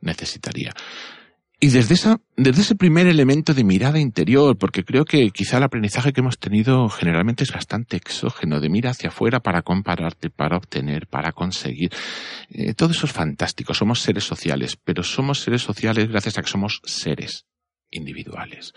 [0.00, 0.72] necesitaría?
[1.62, 5.62] Y desde, esa, desde ese primer elemento de mirada interior, porque creo que quizá el
[5.64, 10.56] aprendizaje que hemos tenido generalmente es bastante exógeno, de mira hacia afuera para compararte, para
[10.56, 11.92] obtener, para conseguir.
[12.48, 13.74] Eh, todo eso es fantástico.
[13.74, 17.44] Somos seres sociales, pero somos seres sociales gracias a que somos seres
[17.90, 18.72] individuales.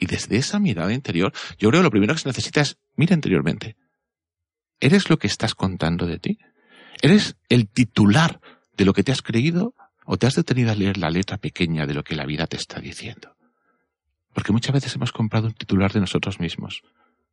[0.00, 3.14] Y desde esa mirada interior, yo creo que lo primero que se necesita es mira
[3.14, 3.76] interiormente.
[4.80, 6.38] ¿Eres lo que estás contando de ti?
[7.00, 8.40] ¿Eres el titular
[8.76, 11.86] de lo que te has creído ¿O te has detenido a leer la letra pequeña
[11.86, 13.36] de lo que la vida te está diciendo?
[14.32, 16.82] Porque muchas veces hemos comprado un titular de nosotros mismos,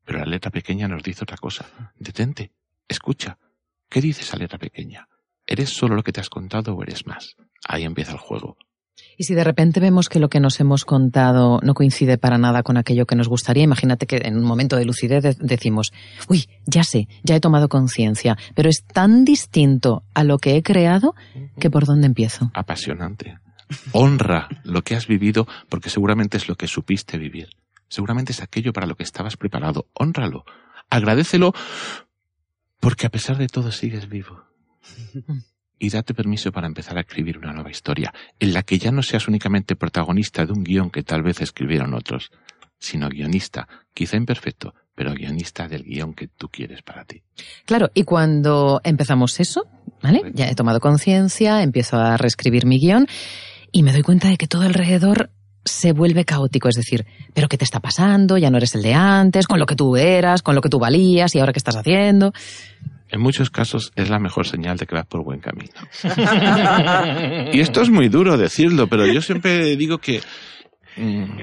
[0.05, 1.69] pero la letra pequeña nos dice otra cosa.
[1.97, 2.51] Detente,
[2.87, 3.37] escucha.
[3.89, 5.07] ¿Qué dice esa letra pequeña?
[5.45, 7.35] ¿Eres solo lo que te has contado o eres más?
[7.67, 8.57] Ahí empieza el juego.
[9.17, 12.63] Y si de repente vemos que lo que nos hemos contado no coincide para nada
[12.63, 15.93] con aquello que nos gustaría, imagínate que en un momento de lucidez decimos,
[16.27, 20.63] uy, ya sé, ya he tomado conciencia, pero es tan distinto a lo que he
[20.63, 21.15] creado
[21.59, 22.51] que por dónde empiezo.
[22.53, 23.37] Apasionante.
[23.91, 27.49] Honra lo que has vivido porque seguramente es lo que supiste vivir.
[27.87, 29.87] Seguramente es aquello para lo que estabas preparado.
[29.93, 30.45] Honralo.
[30.89, 31.53] Agradecelo
[32.79, 34.43] porque a pesar de todo sigues vivo
[35.81, 39.01] y date permiso para empezar a escribir una nueva historia, en la que ya no
[39.01, 42.29] seas únicamente protagonista de un guion que tal vez escribieron otros,
[42.77, 47.23] sino guionista, quizá imperfecto, pero guionista del guion que tú quieres para ti.
[47.65, 49.65] Claro, y cuando empezamos eso,
[50.03, 50.21] ¿vale?
[50.35, 53.07] Ya he tomado conciencia, empiezo a reescribir mi guion
[53.71, 55.31] y me doy cuenta de que todo alrededor
[55.65, 58.37] se vuelve caótico, es decir, pero ¿qué te está pasando?
[58.37, 60.77] Ya no eres el de antes, con lo que tú eras, con lo que tú
[60.77, 62.33] valías y ahora qué estás haciendo.
[63.11, 65.73] En muchos casos es la mejor señal de que vas por buen camino.
[67.53, 70.21] y esto es muy duro decirlo, pero yo siempre digo que
[70.95, 71.39] mmm,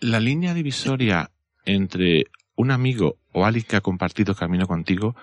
[0.00, 1.30] la línea divisoria
[1.66, 2.24] entre
[2.56, 5.14] un amigo o alguien que ha compartido camino contigo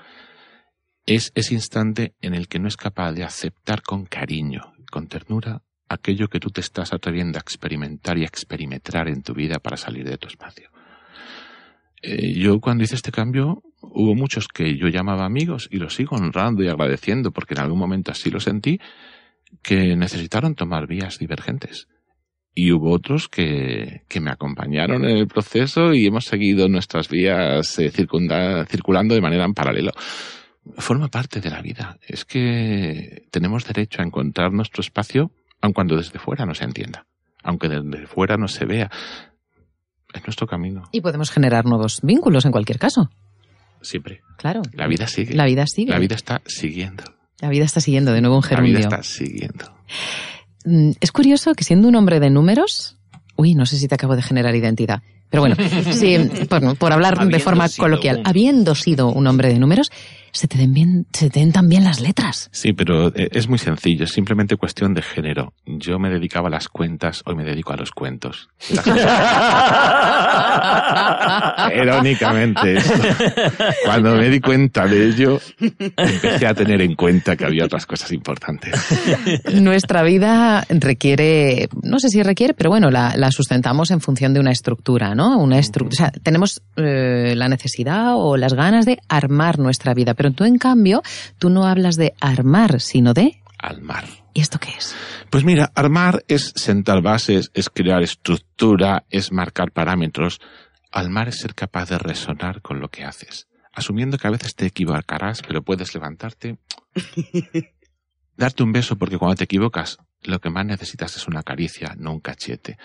[1.07, 5.63] es ese instante en el que no es capaz de aceptar con cariño, con ternura,
[5.89, 9.77] aquello que tú te estás atreviendo a experimentar y a experimentar en tu vida para
[9.77, 10.69] salir de tu espacio.
[12.01, 16.15] Eh, yo cuando hice este cambio hubo muchos que yo llamaba amigos y los sigo
[16.15, 18.79] honrando y agradeciendo porque en algún momento así lo sentí,
[19.61, 21.87] que necesitaron tomar vías divergentes.
[22.53, 27.79] Y hubo otros que, que me acompañaron en el proceso y hemos seguido nuestras vías
[27.79, 29.91] eh, circulando de manera en paralelo.
[30.77, 31.97] Forma parte de la vida.
[32.05, 37.05] Es que tenemos derecho a encontrar nuestro espacio aun cuando desde fuera no se entienda,
[37.43, 38.89] aunque desde fuera no se vea.
[40.13, 40.89] Es nuestro camino.
[40.91, 43.09] Y podemos generar nuevos vínculos en cualquier caso.
[43.81, 44.21] Siempre.
[44.37, 44.61] Claro.
[44.73, 45.33] La vida sigue.
[45.33, 45.91] La vida sigue.
[45.91, 47.03] La vida está siguiendo.
[47.39, 48.73] La vida está siguiendo, de nuevo un gerundio.
[48.73, 49.65] La vida está siguiendo.
[50.65, 52.97] Mm, es curioso que siendo un hombre de números,
[53.35, 55.55] uy, no sé si te acabo de generar identidad, pero bueno,
[55.91, 56.17] sí,
[56.77, 59.89] por, hablar de forma coloquial, habiendo sido un hombre de números,
[60.31, 62.49] se te den bien, se te den también las letras.
[62.51, 65.53] Sí, pero eh, es muy sencillo, es simplemente cuestión de género.
[65.65, 68.49] Yo me dedicaba a las cuentas, hoy me dedico a los cuentos.
[71.73, 72.93] Era únicamente esto.
[73.85, 78.11] Cuando me di cuenta de ello, empecé a tener en cuenta que había otras cosas
[78.11, 78.73] importantes.
[79.53, 84.51] Nuestra vida requiere, no sé si requiere, pero bueno, la, sustentamos en función de una
[84.51, 85.37] estructura, ¿no?
[85.37, 86.07] Una estructura.
[86.07, 90.43] O sea, tenemos eh, la necesidad o las ganas de armar nuestra vida pero tú,
[90.43, 91.01] en cambio,
[91.39, 93.41] tú no hablas de armar, sino de...
[93.57, 94.05] Armar.
[94.35, 94.95] ¿Y esto qué es?
[95.31, 100.39] Pues mira, armar es sentar bases, es crear estructura, es marcar parámetros.
[100.91, 103.47] Armar es ser capaz de resonar con lo que haces.
[103.73, 106.59] Asumiendo que a veces te equivocarás, pero puedes levantarte,
[108.37, 112.11] darte un beso, porque cuando te equivocas, lo que más necesitas es una caricia, no
[112.11, 112.77] un cachete.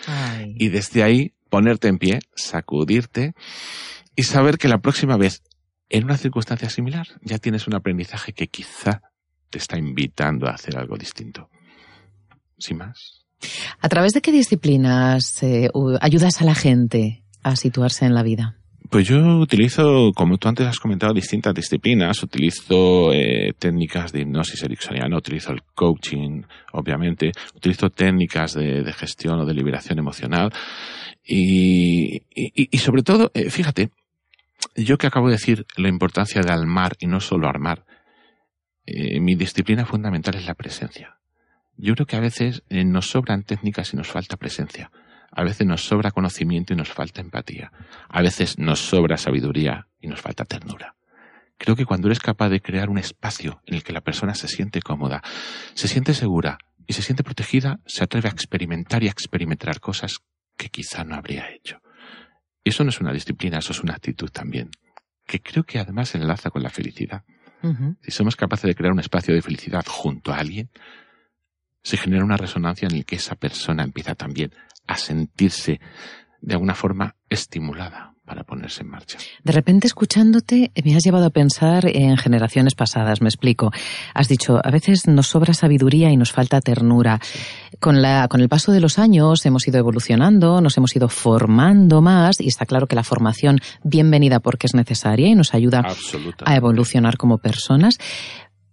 [0.55, 3.35] Y desde ahí, ponerte en pie, sacudirte
[4.15, 5.43] y saber que la próxima vez
[5.89, 9.01] en una circunstancia similar ya tienes un aprendizaje que quizá
[9.49, 11.49] te está invitando a hacer algo distinto.
[12.57, 13.25] Sin más.
[13.79, 15.69] ¿A través de qué disciplinas eh,
[16.01, 18.57] ayudas a la gente a situarse en la vida?
[18.89, 22.23] Pues yo utilizo, como tú antes has comentado, distintas disciplinas.
[22.23, 29.45] Utilizo eh, técnicas de hipnosis ericksoniana, utilizo el coaching, obviamente, utilizo técnicas de, gestión o
[29.45, 30.53] de liberación emocional.
[31.21, 32.21] Y,
[32.77, 33.89] sobre todo, eh, fíjate,
[34.77, 37.85] yo que acabo de decir la importancia de armar y no solo armar,
[38.85, 41.19] eh, mi disciplina fundamental es la presencia.
[41.75, 44.91] Yo creo que a veces eh, nos sobran técnicas y nos falta presencia.
[45.31, 47.71] A veces nos sobra conocimiento y nos falta empatía.
[48.07, 50.95] A veces nos sobra sabiduría y nos falta ternura.
[51.57, 54.47] Creo que cuando eres capaz de crear un espacio en el que la persona se
[54.47, 55.21] siente cómoda,
[55.73, 60.19] se siente segura y se siente protegida, se atreve a experimentar y a experimentar cosas
[60.55, 61.81] que quizá no habría hecho.
[62.67, 64.71] Y eso no es una disciplina, eso es una actitud también,
[65.25, 67.23] que creo que además enlaza con la felicidad.
[68.01, 70.69] Si somos capaces de crear un espacio de felicidad junto a alguien,
[71.81, 74.51] se genera una resonancia en la que esa persona empieza también
[74.85, 75.79] a sentirse
[76.41, 79.17] de alguna forma estimulada para ponerse en marcha.
[79.43, 83.71] De repente escuchándote me has llevado a pensar en generaciones pasadas, me explico.
[84.13, 87.19] Has dicho, a veces nos sobra sabiduría y nos falta ternura.
[87.79, 92.01] Con, la, con el paso de los años hemos ido evolucionando, nos hemos ido formando
[92.01, 95.83] más y está claro que la formación bienvenida porque es necesaria y nos ayuda
[96.43, 97.97] a evolucionar como personas.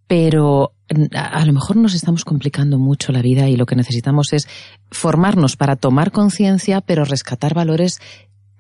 [0.07, 0.73] Pero
[1.15, 4.49] a lo mejor nos estamos complicando mucho la vida y lo que necesitamos es
[4.91, 8.01] formarnos para tomar conciencia, pero rescatar valores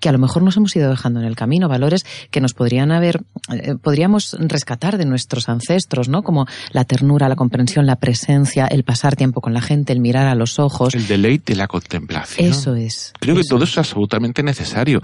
[0.04, 2.92] que a lo mejor nos hemos ido dejando en el camino, valores que nos podrían
[2.92, 6.22] haber, eh, podríamos rescatar de nuestros ancestros, ¿no?
[6.22, 10.26] Como la ternura, la comprensión, la presencia, el pasar tiempo con la gente, el mirar
[10.26, 10.94] a los ojos.
[10.94, 12.50] El deleite, la contemplación.
[12.50, 13.14] Eso es.
[13.18, 15.00] Creo que todo eso es absolutamente necesario.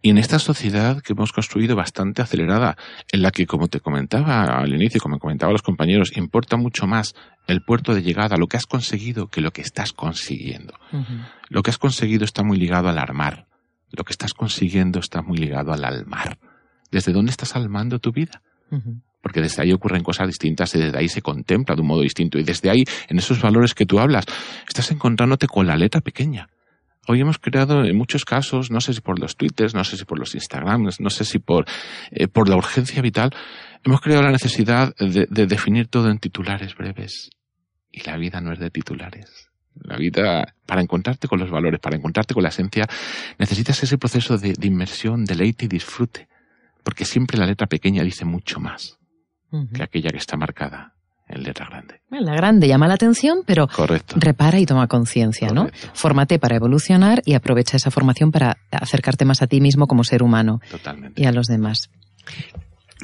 [0.00, 2.78] Y en esta sociedad que hemos construido bastante acelerada,
[3.12, 7.14] en la que, como te comentaba al inicio, como comentaba los compañeros, importa mucho más
[7.46, 10.72] el puerto de llegada, lo que has conseguido, que lo que estás consiguiendo.
[11.50, 13.46] Lo que has conseguido está muy ligado al armar,
[13.92, 16.38] lo que estás consiguiendo está muy ligado al almar.
[16.90, 18.42] ¿Desde dónde estás almando tu vida?
[19.22, 22.38] Porque desde ahí ocurren cosas distintas y desde ahí se contempla de un modo distinto.
[22.38, 24.24] Y desde ahí, en esos valores que tú hablas,
[24.66, 26.48] estás encontrándote con la letra pequeña.
[27.08, 30.04] Hoy hemos creado en muchos casos, no sé si por los twitters, no sé si
[30.04, 31.66] por los instagrams, no sé si por,
[32.10, 33.30] eh, por la urgencia vital,
[33.84, 37.30] hemos creado la necesidad de definir todo en titulares breves.
[37.90, 39.51] Y la vida no es de titulares.
[39.80, 42.86] La vida, para encontrarte con los valores, para encontrarte con la esencia,
[43.38, 46.28] necesitas ese proceso de, inmersión, deleite y disfrute.
[46.82, 48.98] Porque siempre la letra pequeña dice mucho más
[49.74, 50.94] que aquella que está marcada
[51.28, 52.00] en letra grande.
[52.10, 53.68] La grande llama la atención, pero
[54.16, 55.68] repara y toma conciencia, ¿no?
[55.94, 60.22] Fórmate para evolucionar y aprovecha esa formación para acercarte más a ti mismo como ser
[60.22, 61.20] humano Totalmente.
[61.20, 61.90] y a los demás.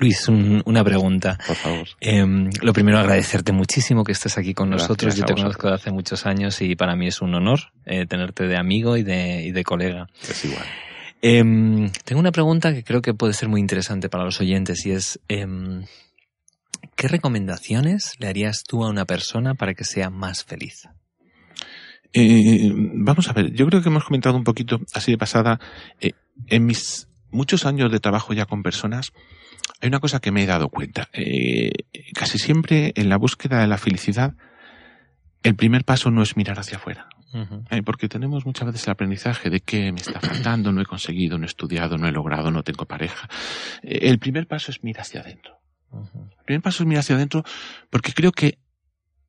[0.00, 1.38] Luis, una pregunta.
[1.44, 1.88] Por favor.
[2.00, 5.16] Em, lo primero, agradecerte muchísimo que estés aquí con nosotros.
[5.16, 8.46] Yo te conozco de hace muchos años y para mí es un honor eh, tenerte
[8.46, 10.06] de amigo y de, y de colega.
[10.22, 10.64] Es igual.
[11.20, 14.92] Em, tengo una pregunta que creo que puede ser muy interesante para los oyentes y
[14.92, 15.84] es, em,
[16.94, 20.88] ¿qué recomendaciones le harías tú a una persona para que sea más feliz?
[22.12, 25.58] Eh, vamos a ver, yo creo que hemos comentado un poquito así de pasada,
[26.00, 26.12] eh,
[26.46, 29.12] en mis muchos años de trabajo ya con personas,
[29.80, 31.08] hay una cosa que me he dado cuenta.
[31.12, 31.70] Eh,
[32.14, 34.34] casi siempre en la búsqueda de la felicidad,
[35.42, 37.08] el primer paso no es mirar hacia afuera.
[37.70, 41.36] Eh, porque tenemos muchas veces el aprendizaje de que me está faltando, no he conseguido,
[41.36, 43.28] no he estudiado, no he logrado, no tengo pareja.
[43.82, 45.60] Eh, el primer paso es mirar hacia adentro.
[45.92, 47.44] El primer paso es mirar hacia adentro
[47.90, 48.58] porque creo que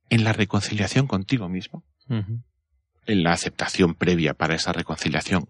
[0.09, 5.47] en la reconciliación contigo mismo, en la aceptación previa para esa reconciliación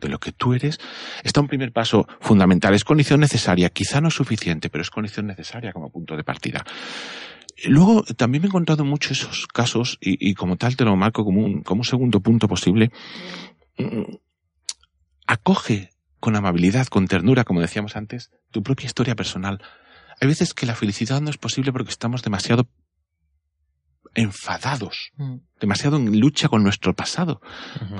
[0.00, 0.78] de lo que tú eres,
[1.24, 2.74] está un primer paso fundamental.
[2.74, 6.64] Es condición necesaria, quizá no suficiente, pero es condición necesaria como punto de partida.
[7.64, 11.42] Luego, también me he encontrado muchos esos casos, y, como tal te lo marco como
[11.42, 12.90] un, como un segundo punto posible.
[13.78, 14.16] Mm,
[15.26, 19.62] acoge con amabilidad, con ternura, como decíamos antes, tu propia historia personal.
[20.20, 22.68] Hay veces que la felicidad no es posible porque estamos demasiado
[24.16, 25.36] enfadados, mm.
[25.60, 27.40] demasiado en lucha con nuestro pasado.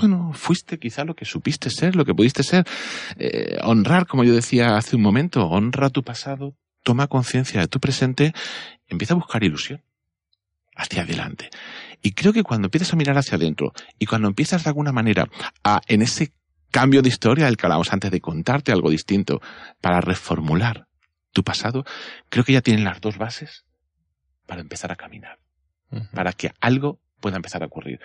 [0.01, 2.67] Bueno, fuiste quizá lo que supiste ser, lo que pudiste ser.
[3.19, 7.81] Eh, honrar, como yo decía hace un momento, honra tu pasado, toma conciencia de tu
[7.81, 8.33] presente,
[8.89, 9.83] empieza a buscar ilusión
[10.75, 11.51] hacia adelante.
[12.03, 15.29] Y creo que cuando empiezas a mirar hacia adentro y cuando empiezas de alguna manera
[15.63, 16.33] a, en ese
[16.71, 19.41] cambio de historia del que hablábamos antes de contarte algo distinto
[19.83, 20.89] para reformular
[21.33, 21.85] tu pasado,
[22.31, 23.67] creo que ya tienen las dos bases
[24.47, 25.39] para empezar a caminar
[26.13, 28.01] para que algo pueda empezar a ocurrir.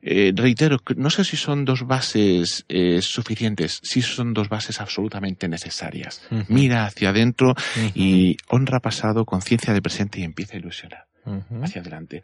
[0.00, 5.48] Eh, reitero, no sé si son dos bases eh, suficientes, si son dos bases absolutamente
[5.48, 6.26] necesarias.
[6.48, 7.54] Mira hacia adentro
[7.94, 11.06] y honra pasado, conciencia de presente y empieza a ilusionar
[11.62, 12.22] hacia adelante.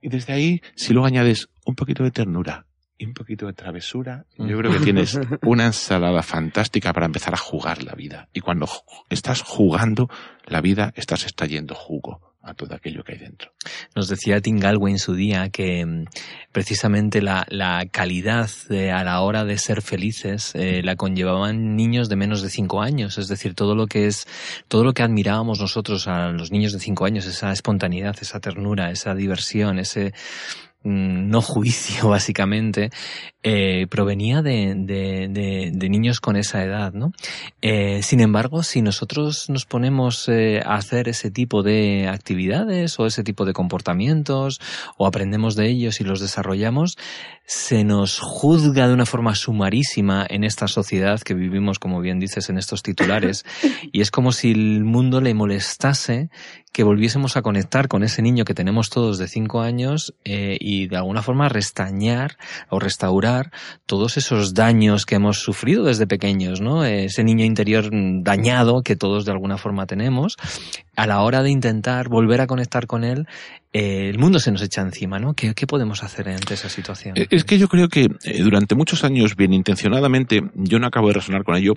[0.00, 2.66] Y desde ahí, si luego añades un poquito de ternura
[2.98, 7.38] y un poquito de travesura, yo creo que tienes una ensalada fantástica para empezar a
[7.38, 8.28] jugar la vida.
[8.32, 8.66] Y cuando
[9.10, 10.08] estás jugando
[10.46, 13.52] la vida, estás extrayendo jugo a todo aquello que hay dentro.
[13.94, 16.04] Nos decía Tim Galway en su día que mm,
[16.50, 17.46] precisamente la,
[17.90, 22.82] calidad a la hora de ser felices eh, la conllevaban niños de menos de cinco
[22.82, 24.26] años, es decir, todo lo que es,
[24.68, 28.90] todo lo que admirábamos nosotros a los niños de cinco años, esa espontaneidad, esa ternura,
[28.90, 30.12] esa diversión, ese
[30.84, 32.90] no juicio, básicamente,
[33.42, 37.12] eh, provenía de, de, niños con esa edad, ¿no?
[37.60, 43.06] Eh, sin embargo, si nosotros nos ponemos eh, a hacer ese tipo de actividades o
[43.06, 44.60] ese tipo de comportamientos
[44.96, 46.96] o aprendemos de ellos y los desarrollamos,
[47.44, 52.48] se nos juzga de una forma sumarísima en esta sociedad que vivimos, como bien dices,
[52.48, 53.44] en estos titulares,
[53.92, 56.30] y es como si el mundo le molestase
[56.72, 60.88] que volviésemos a conectar con ese niño que tenemos todos de cinco años eh, y
[60.88, 62.38] de alguna forma restañar
[62.70, 63.52] o restaurar
[63.84, 66.84] todos esos daños que hemos sufrido desde pequeños, ¿no?
[66.84, 70.36] Ese niño interior dañado que todos de alguna forma tenemos,
[70.96, 73.26] a la hora de intentar volver a conectar con él,
[73.74, 75.34] eh, el mundo se nos echa encima, ¿no?
[75.34, 77.16] ¿Qué, podemos hacer ante esa situación?
[77.16, 78.08] Eh, es que yo creo que
[78.42, 81.74] durante muchos años, bien intencionadamente, yo no acabo de resonar con ello,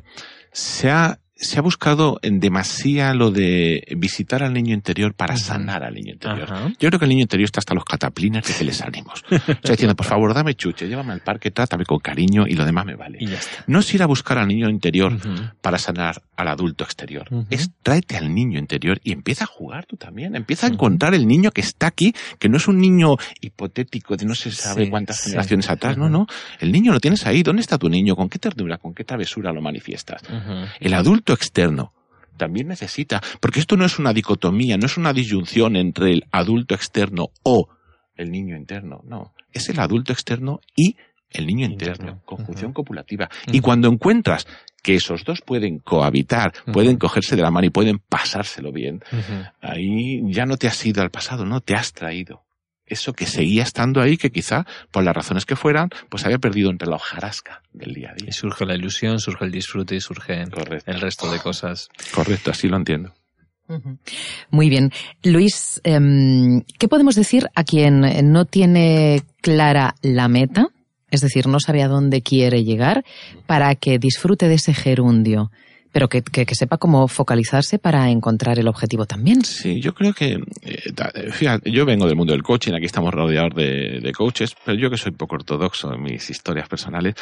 [0.52, 5.84] se ha se ha buscado en demasía lo de visitar al niño interior para sanar
[5.84, 6.48] al niño interior.
[6.80, 9.24] Yo creo que el niño interior está hasta los cataplines de que les ánimos.
[9.32, 12.66] o sea, diciendo, por favor, dame chuche, llévame al parque, trátame con cariño y lo
[12.66, 13.20] demás me vale.
[13.68, 15.18] No es ir a buscar al niño interior
[15.62, 17.28] para sanar al adulto exterior.
[17.50, 20.36] Es tráete al niño interior y empieza a jugar tú también.
[20.36, 24.26] Empieza a encontrar el niño que está aquí, que no es un niño hipotético de
[24.26, 25.98] no se sabe cuántas generaciones atrás.
[25.98, 26.28] No, no.
[26.60, 27.44] El niño lo tienes ahí.
[27.44, 28.16] ¿Dónde está tu niño?
[28.16, 30.22] ¿Con qué ternura, con qué travesura lo manifiestas?
[30.80, 31.94] El adulto externo
[32.38, 36.76] también necesita, porque esto no es una dicotomía, no es una disyunción entre el adulto
[36.76, 37.70] externo o
[38.16, 40.96] el niño interno, no, es el adulto externo y
[41.32, 43.30] el niño interno, conjunción copulativa.
[43.52, 44.48] Y cuando encuentras
[44.82, 49.02] que esos dos pueden cohabitar, pueden cogerse de la mano y pueden pasárselo bien,
[49.62, 52.45] ahí ya no te has ido al pasado, no, te has traído
[52.86, 56.70] eso que seguía estando ahí, que quizá, por las razones que fueran, pues había perdido
[56.70, 58.30] entre la hojarasca del día a día.
[58.30, 61.90] Y surge la ilusión, surge el disfrute y surge el resto de cosas.
[62.14, 63.14] Correcto, así lo entiendo.
[64.52, 64.92] Muy bien.
[65.24, 70.68] Luis, em, ¿qué podemos decir a quien no tiene clara la meta?
[71.10, 73.04] Es decir, no sabe a dónde quiere llegar
[73.48, 75.52] para que disfrute de ese gerundio
[75.96, 79.46] pero que, que, sepa cómo focalizarse para encontrar el objetivo también.
[79.46, 83.56] Sí, yo creo que, eh, fíjate, yo vengo del mundo del coaching, aquí estamos rodeados
[83.56, 87.16] de, de, coaches, pero yo que soy poco ortodoxo en mis historias personales,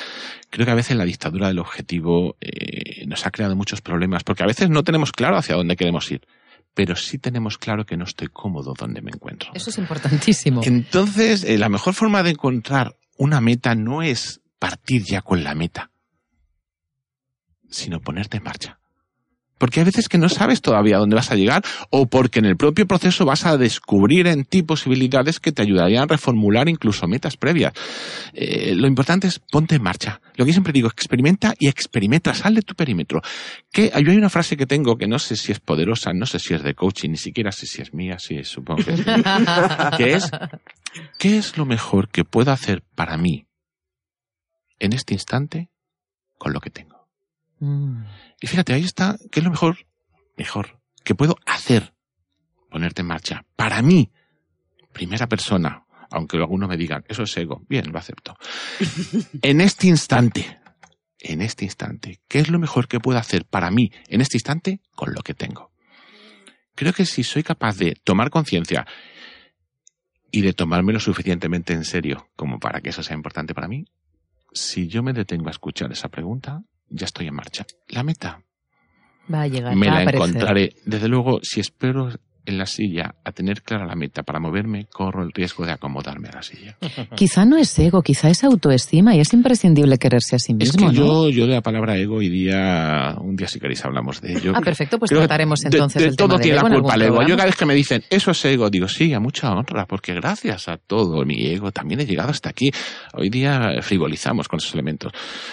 [0.50, 4.42] creo que a veces la dictadura del objetivo eh, nos ha creado muchos problemas, porque
[4.42, 6.22] a veces no tenemos claro hacia dónde queremos ir
[6.74, 9.52] pero sí tenemos claro que no estoy cómodo donde me encuentro.
[9.54, 10.62] Eso es importantísimo.
[10.64, 15.54] Entonces, eh, la mejor forma de encontrar una meta no es partir ya con la
[15.54, 15.92] meta,
[17.74, 18.80] sino ponerte en marcha.
[19.64, 22.58] Porque hay veces que no sabes todavía dónde vas a llegar o porque en el
[22.58, 27.38] propio proceso vas a descubrir en ti posibilidades que te ayudarían a reformular incluso metas
[27.38, 27.72] previas.
[28.34, 30.20] Eh, lo importante es ponte en marcha.
[30.36, 33.22] Lo que siempre digo, experimenta y experimenta, sal de tu perímetro.
[33.72, 36.54] Que hay una frase que tengo que no sé si es poderosa, no sé si
[36.54, 39.02] es de coaching, ni siquiera sé si es mía, sí, supongo que es
[39.98, 40.32] que es,
[41.18, 43.46] ¿qué es lo mejor que puedo hacer para mí
[44.80, 45.70] en este instante
[46.38, 46.93] con lo que tengo?
[47.64, 48.04] Mm.
[48.42, 49.78] Y fíjate, ahí está, ¿qué es lo mejor?
[50.36, 51.94] Mejor, que puedo hacer,
[52.70, 53.46] ponerte en marcha.
[53.56, 54.12] Para mí,
[54.92, 58.36] primera persona, aunque algunos me digan, eso es ego, bien, lo acepto.
[59.42, 60.60] en este instante,
[61.20, 64.82] en este instante, ¿qué es lo mejor que puedo hacer para mí en este instante
[64.94, 65.72] con lo que tengo?
[66.76, 68.86] Creo que si soy capaz de tomar conciencia
[70.32, 73.86] y de tomármelo suficientemente en serio como para que eso sea importante para mí,
[74.52, 76.62] si yo me detengo a escuchar esa pregunta,
[76.94, 77.66] ya estoy en marcha.
[77.90, 78.42] La meta.
[79.34, 79.76] Va a llegar.
[79.76, 80.76] Me la encontraré.
[80.86, 82.10] Desde luego, si espero
[82.46, 86.30] en la silla a tener clara la meta para moverme, corro el riesgo de acomodarme
[86.30, 86.76] a la silla.
[87.16, 90.88] Quizá no es ego, quizá es autoestima y es imprescindible quererse a sí mismo.
[90.88, 94.22] Es que yo, yo de la palabra ego hoy día, un día si queréis hablamos
[94.22, 94.54] de ello.
[94.56, 97.22] Ah, perfecto, pues trataremos entonces de, el todo tiene la culpa el ego.
[97.28, 100.14] Yo cada vez que me dicen eso es ego, digo sí, a mucha honra, porque
[100.14, 102.72] gracias a todo mi ego también he llegado hasta aquí.
[103.14, 105.12] Hoy día frivolizamos con esos elementos.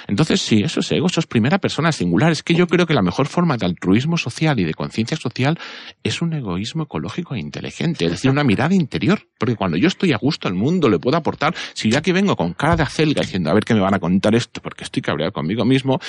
[0.09, 2.33] Entonces sí, eso es ego, eso es primera persona singular.
[2.33, 5.59] Es que yo creo que la mejor forma de altruismo social y de conciencia social
[6.03, 9.21] es un egoísmo ecológico e inteligente, es decir, una mirada interior.
[9.39, 12.37] Porque cuando yo estoy a gusto al mundo, le puedo aportar, si ya que vengo
[12.37, 15.03] con cara de acelga diciendo, a ver qué me van a contar esto, porque estoy
[15.03, 16.01] cabreado conmigo mismo,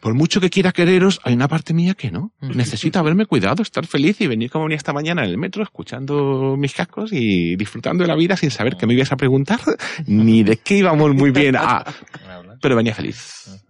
[0.00, 2.32] por mucho que quiera quereros, hay una parte mía que no.
[2.40, 6.56] Necesito haberme cuidado, estar feliz y venir como venía esta mañana en el metro, escuchando
[6.56, 9.60] mis cascos y disfrutando de la vida sin saber qué me ibas a preguntar,
[10.06, 11.56] ni de qué íbamos muy bien.
[11.56, 11.84] A...
[12.62, 13.60] Pero venía feliz.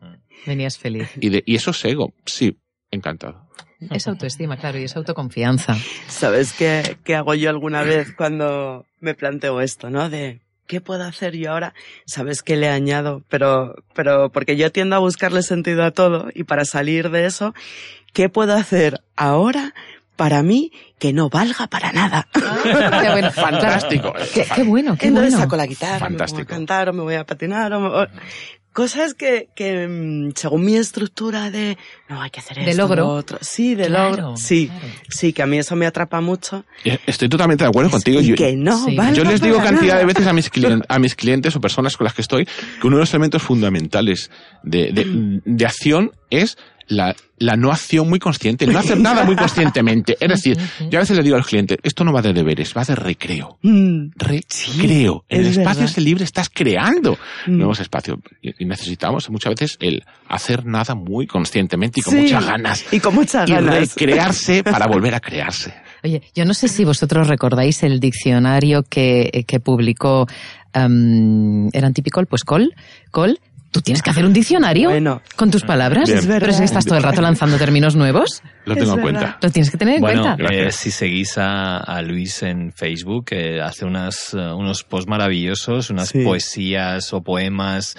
[0.47, 1.11] Venías feliz.
[1.21, 2.57] Y, y eso es ego, sí,
[2.91, 3.49] encantado.
[3.91, 5.77] Es autoestima, claro, y es autoconfianza.
[6.07, 10.11] ¿Sabes qué, qué hago yo alguna vez cuando me planteo esto, no?
[10.11, 11.75] De, ¿qué puedo hacer yo ahora?
[12.05, 16.45] Sabes que le añado, pero, pero porque yo tiendo a buscarle sentido a todo y
[16.45, 17.55] para salir de eso,
[18.13, 19.75] ¿qué puedo hacer ahora
[20.17, 22.29] para mí que no valga para nada?
[22.35, 24.13] Ah, Fantástico.
[24.35, 25.45] Qué, bueno, qué Entonces bueno.
[25.45, 28.07] saco la guitarra, me voy a cantar o me voy a patinar o
[28.73, 31.77] cosas que, que mm, según mi estructura de
[32.09, 33.09] no hay que hacer de logro.
[33.09, 33.39] otro.
[33.41, 34.37] Sí de logro.
[34.37, 34.71] Sí
[35.09, 36.65] sí que a mí eso me atrapa mucho.
[37.07, 38.21] Estoy totalmente de acuerdo contigo.
[38.21, 41.55] y que no yo les digo cantidad de veces a mis clientes, a mis clientes
[41.57, 44.31] o personas con las que estoy que uno de los elementos fundamentales
[44.63, 46.57] de, de, de acción es
[46.91, 50.17] la, la, no acción muy consciente, no hacer nada muy conscientemente.
[50.21, 50.59] Es decir,
[50.91, 52.95] yo a veces le digo a los clientes, esto no va de deberes, va de
[52.95, 53.59] recreo.
[53.63, 54.11] Mm.
[54.17, 55.25] recreo.
[55.29, 57.57] en el espacio ese libre estás creando mm.
[57.57, 58.19] nuevos espacios.
[58.43, 62.85] Y necesitamos muchas veces el hacer nada muy conscientemente y con muchas ganas.
[62.93, 63.75] Y con muchas ganas.
[63.75, 65.73] Y recrearse para volver a crearse.
[66.03, 70.27] Oye, yo no sé si vosotros recordáis el diccionario que, que publicó
[70.75, 72.25] um, ¿Eran típico?
[72.25, 72.75] Pues Col,
[73.11, 73.39] Col
[73.71, 74.91] ¿Tú tienes que hacer un diccionario
[75.37, 76.09] con tus palabras?
[76.09, 76.41] Es verdad.
[76.41, 78.43] Pero si estás todo el rato lanzando términos nuevos.
[78.65, 79.39] Lo tengo en cuenta.
[79.41, 80.53] Lo tienes que tener en bueno, cuenta.
[80.53, 86.09] Eh, si seguís a, Luis en Facebook, eh, hace unas, uh, unos posts maravillosos, unas
[86.09, 86.25] sí.
[86.25, 87.97] poesías o poemas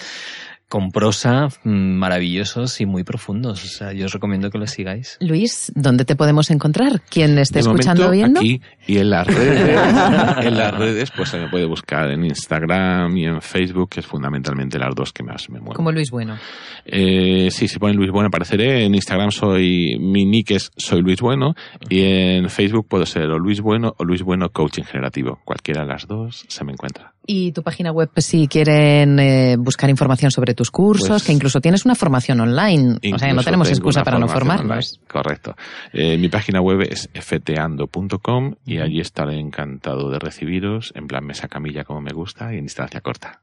[0.72, 3.62] con prosa mm, maravillosos y muy profundos.
[3.66, 5.18] O sea, yo os recomiendo que lo sigáis.
[5.20, 7.02] Luis, ¿dónde te podemos encontrar?
[7.10, 8.40] ¿Quién esté de escuchando o viendo?
[8.40, 9.60] Aquí y en las redes.
[10.46, 14.06] en las redes, pues se me puede buscar en Instagram y en Facebook, que es
[14.06, 15.76] fundamentalmente las dos que más me mueven.
[15.76, 16.38] Como Luis Bueno.
[16.86, 18.86] Eh, sí, si ponen Luis Bueno apareceré.
[18.86, 21.54] En Instagram soy, mi nick es soy Luis Bueno.
[21.90, 25.42] Y en Facebook puedo ser o Luis Bueno o Luis Bueno Coaching Generativo.
[25.44, 27.11] Cualquiera de las dos se me encuentra.
[27.26, 31.62] Y tu página web, si quieren eh, buscar información sobre tus cursos, pues, que incluso
[31.62, 32.98] tienes una formación online.
[33.14, 34.94] O sea, no tenemos excusa para no formarnos.
[34.94, 35.08] Online.
[35.08, 35.56] Correcto.
[35.94, 41.48] Eh, mi página web es fteando.com y allí estaré encantado de recibiros en plan mesa
[41.48, 43.42] camilla como me gusta y en distancia corta.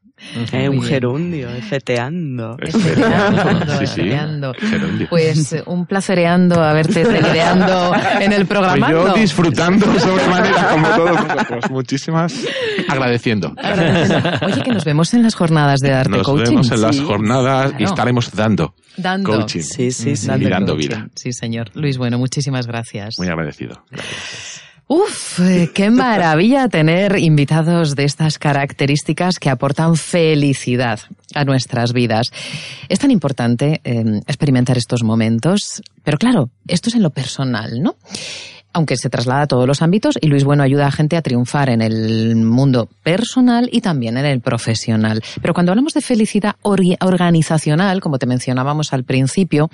[0.52, 2.56] Eh, un gerundio, efeteando.
[2.60, 4.00] Efeteando, Sí, sí.
[4.00, 4.52] efeteando.
[5.08, 8.90] Pues un placereando haberte telereando en el Pues programa.
[8.90, 11.70] yo disfrutando sobremanera como todos vosotros.
[11.70, 12.34] Muchísimas
[12.88, 13.54] agradeciendo.
[14.42, 16.50] Oye, que nos vemos en las jornadas de arte Nos coaching.
[16.50, 17.84] vemos en las Sí, jornadas y claro.
[17.92, 19.30] estaremos dando Dando.
[19.32, 20.26] coaching Sí, sí, sí.
[20.26, 21.08] Dando y dando vida.
[21.14, 21.70] Sí, señor.
[21.74, 23.14] Luis, bueno, muchísimas gracias.
[23.18, 23.82] Muy agradecido.
[23.90, 24.62] Gracias.
[24.91, 31.01] Uf, eh, qué maravilla tener invitados de estas características que aportan felicidad
[31.34, 32.28] a nuestras vidas.
[32.89, 37.97] Es tan importante eh, experimentar estos momentos, pero claro, esto es en lo personal, ¿no?
[38.72, 41.68] Aunque se traslada a todos los ámbitos y Luis Bueno ayuda a gente a triunfar
[41.68, 45.22] en el mundo personal y también en el profesional.
[45.43, 49.68] Pero cuando hablamos de felicidad organizacional, como te mencionábamos al principio,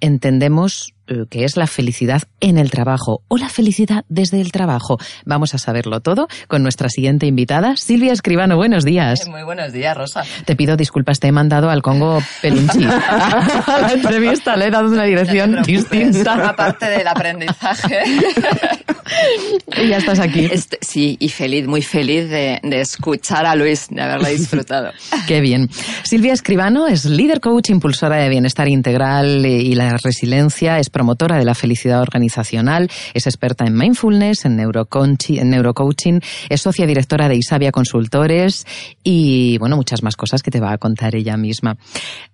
[0.00, 0.92] entendemos
[1.30, 4.98] que es la felicidad en el trabajo o la felicidad desde el trabajo.
[5.24, 8.56] Vamos a saberlo todo con nuestra siguiente invitada, Silvia Escribano.
[8.56, 9.26] Buenos días.
[9.28, 10.22] Muy buenos días, Rosa.
[10.44, 12.84] Te pido disculpas, te he mandado al Congo Pelunchi.
[12.86, 16.34] a la entrevista le he dado una dirección No distinta.
[16.34, 18.00] forma parte del aprendizaje.
[19.82, 20.48] y ya estás aquí.
[20.50, 24.90] Este- sí, y feliz, muy feliz de, de escuchar a Luis, de haberla disfrutado.
[25.28, 25.68] Qué bien.
[26.04, 31.44] Silvia Escribano es líder coach, impulsora de bienestar integral y la resiliencia, es promotora de
[31.44, 38.66] la felicidad organizacional, es experta en mindfulness, en, neurocoaching, es socia directora de Isabia Consultores
[39.04, 41.76] y, bueno, muchas más cosas que te va a contar ella misma.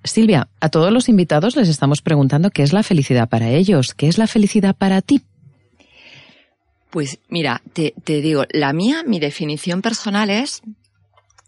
[0.04, 4.06] Silvia, a todos los invitados les estamos preguntando qué es la felicidad para ellos, qué
[4.06, 5.22] es la felicidad para ti.
[6.90, 10.62] Pues mira, te, te digo, la mía, mi definición personal es,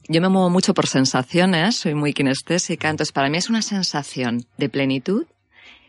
[0.09, 4.47] yo me muevo mucho por sensaciones, soy muy kinestésica, entonces para mí es una sensación
[4.59, 5.27] de plenitud,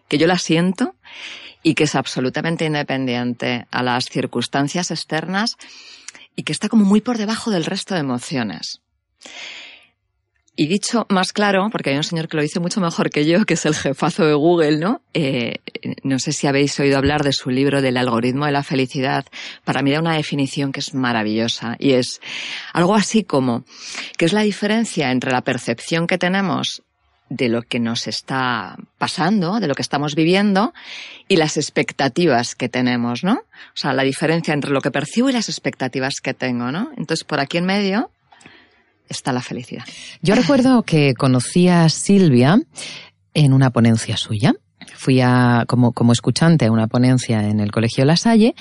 [0.08, 0.96] que yo la siento
[1.64, 5.58] y que es absolutamente independiente a las circunstancias externas
[6.36, 8.82] y que está como muy por debajo del resto de emociones.
[10.58, 13.44] Y dicho más claro, porque hay un señor que lo dice mucho mejor que yo,
[13.46, 15.02] que es el jefazo de Google, ¿no?
[15.14, 15.56] Eh,
[16.04, 19.26] no sé si habéis oído hablar de su libro del algoritmo de la felicidad.
[19.66, 22.22] Para mí da una definición que es maravillosa y es
[22.72, 23.66] algo así como
[24.18, 26.84] que es la diferencia entre la percepción que tenemos
[27.30, 30.74] de lo que nos está pasando, de lo que estamos viviendo
[31.28, 33.34] y las expectativas que tenemos, ¿no?
[33.34, 36.92] O sea, la diferencia entre lo que percibo y las expectativas que tengo, ¿no?
[36.98, 38.12] Entonces, por aquí en medio
[39.10, 39.86] está la felicidad.
[40.22, 42.60] Yo recuerdo que conocí a Silvia
[43.34, 44.54] en una ponencia suya.
[44.94, 48.56] Fui a, como, como escuchante a una ponencia en el Colegio La Salle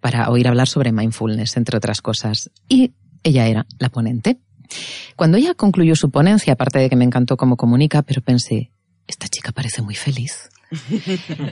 [0.00, 2.50] para oír hablar sobre mindfulness, entre otras cosas.
[2.68, 2.92] Y
[3.22, 4.38] ella era la ponente.
[5.16, 8.70] Cuando ella concluyó su ponencia, aparte de que me encantó cómo comunica, pero pensé,
[9.06, 10.50] esta chica parece muy feliz.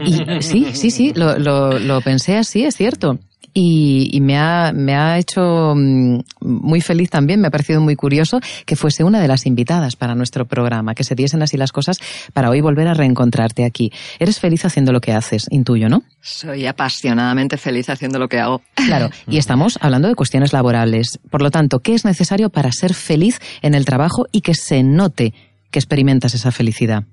[0.04, 3.18] Y sí, sí, sí, lo, lo, lo pensé así, es cierto.
[3.55, 7.97] Y, y me, ha, me ha hecho mm, muy feliz también, me ha parecido muy
[7.97, 11.72] curioso que fuese una de las invitadas para nuestro programa, que se diesen así las
[11.72, 11.99] cosas
[12.32, 13.93] para hoy volver a reencontrarte aquí.
[14.18, 16.03] Eres feliz haciendo lo que haces, intuyo, ¿no?
[16.20, 18.62] Soy apasionadamente feliz haciendo lo que hago.
[18.74, 21.18] Claro, y estamos hablando de cuestiones laborales.
[21.30, 24.82] Por lo tanto, ¿qué es necesario para ser feliz en el trabajo y que se
[24.82, 25.34] note
[25.70, 27.05] que experimentas esa felicidad?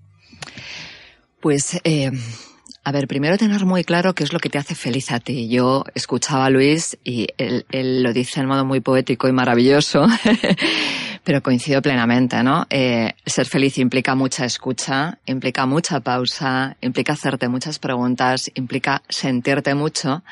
[1.41, 2.11] Pues, eh,
[2.89, 5.47] a ver, primero tener muy claro qué es lo que te hace feliz a ti.
[5.47, 10.07] Yo escuchaba a Luis y él, él lo dice en modo muy poético y maravilloso,
[11.23, 12.65] pero coincido plenamente, ¿no?
[12.71, 19.75] Eh, ser feliz implica mucha escucha, implica mucha pausa, implica hacerte muchas preguntas, implica sentirte
[19.75, 20.23] mucho.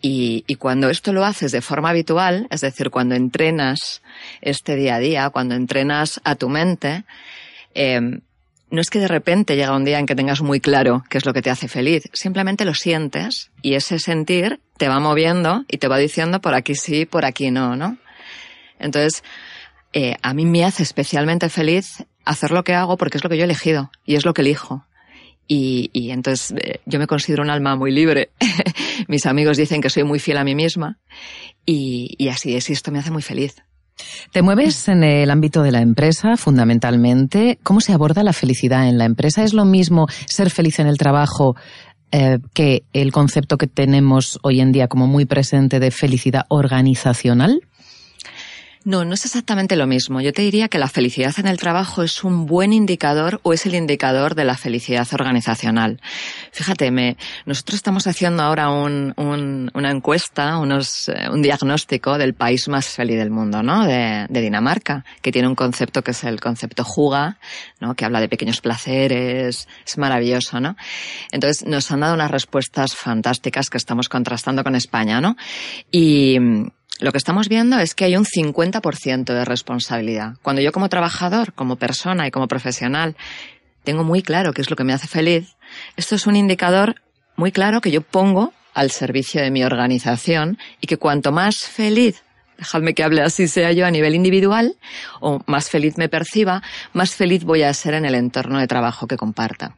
[0.00, 4.00] Y, y, cuando esto lo haces de forma habitual, es decir, cuando entrenas
[4.40, 7.04] este día a día, cuando entrenas a tu mente,
[7.74, 8.20] eh,
[8.70, 11.26] no es que de repente llega un día en que tengas muy claro qué es
[11.26, 15.78] lo que te hace feliz, simplemente lo sientes y ese sentir te va moviendo y
[15.78, 17.98] te va diciendo por aquí sí, por aquí no, ¿no?
[18.78, 19.22] Entonces,
[19.92, 23.36] eh, a mí me hace especialmente feliz hacer lo que hago porque es lo que
[23.36, 24.84] yo he elegido y es lo que elijo.
[25.46, 28.30] Y, y entonces eh, yo me considero un alma muy libre.
[29.08, 30.98] Mis amigos dicen que soy muy fiel a mí misma
[31.66, 33.56] y, y así esto me hace muy feliz.
[34.32, 37.58] Te mueves en el ámbito de la empresa, fundamentalmente.
[37.62, 39.44] ¿Cómo se aborda la felicidad en la empresa?
[39.44, 41.54] ¿Es lo mismo ser feliz en el trabajo
[42.10, 47.60] eh, que el concepto que tenemos hoy en día como muy presente de felicidad organizacional?
[48.84, 50.20] No, no es exactamente lo mismo.
[50.20, 53.64] Yo te diría que la felicidad en el trabajo es un buen indicador o es
[53.64, 56.02] el indicador de la felicidad organizacional.
[56.52, 57.16] Fíjate, me,
[57.46, 62.86] nosotros estamos haciendo ahora un, un, una encuesta, unos, eh, un diagnóstico del país más
[62.88, 63.86] feliz del mundo, ¿no?
[63.86, 67.38] De, de, Dinamarca, que tiene un concepto que es el concepto juga,
[67.80, 67.94] ¿no?
[67.94, 70.76] Que habla de pequeños placeres, es maravilloso, ¿no?
[71.32, 75.38] Entonces nos han dado unas respuestas fantásticas que estamos contrastando con España, ¿no?
[75.90, 76.38] Y,
[77.00, 80.34] lo que estamos viendo es que hay un 50% de responsabilidad.
[80.42, 83.16] Cuando yo como trabajador, como persona y como profesional
[83.82, 85.56] tengo muy claro qué es lo que me hace feliz,
[85.96, 86.96] esto es un indicador
[87.36, 92.22] muy claro que yo pongo al servicio de mi organización y que cuanto más feliz
[92.58, 94.76] dejadme que hable así sea yo a nivel individual,
[95.20, 99.06] o más feliz me perciba, más feliz voy a ser en el entorno de trabajo
[99.06, 99.76] que comparta.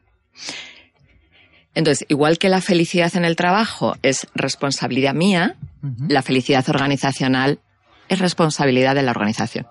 [1.77, 5.57] Entonces, igual que la felicidad en el trabajo es responsabilidad mía,
[6.09, 7.61] la felicidad organizacional
[8.09, 9.67] es responsabilidad de la organización.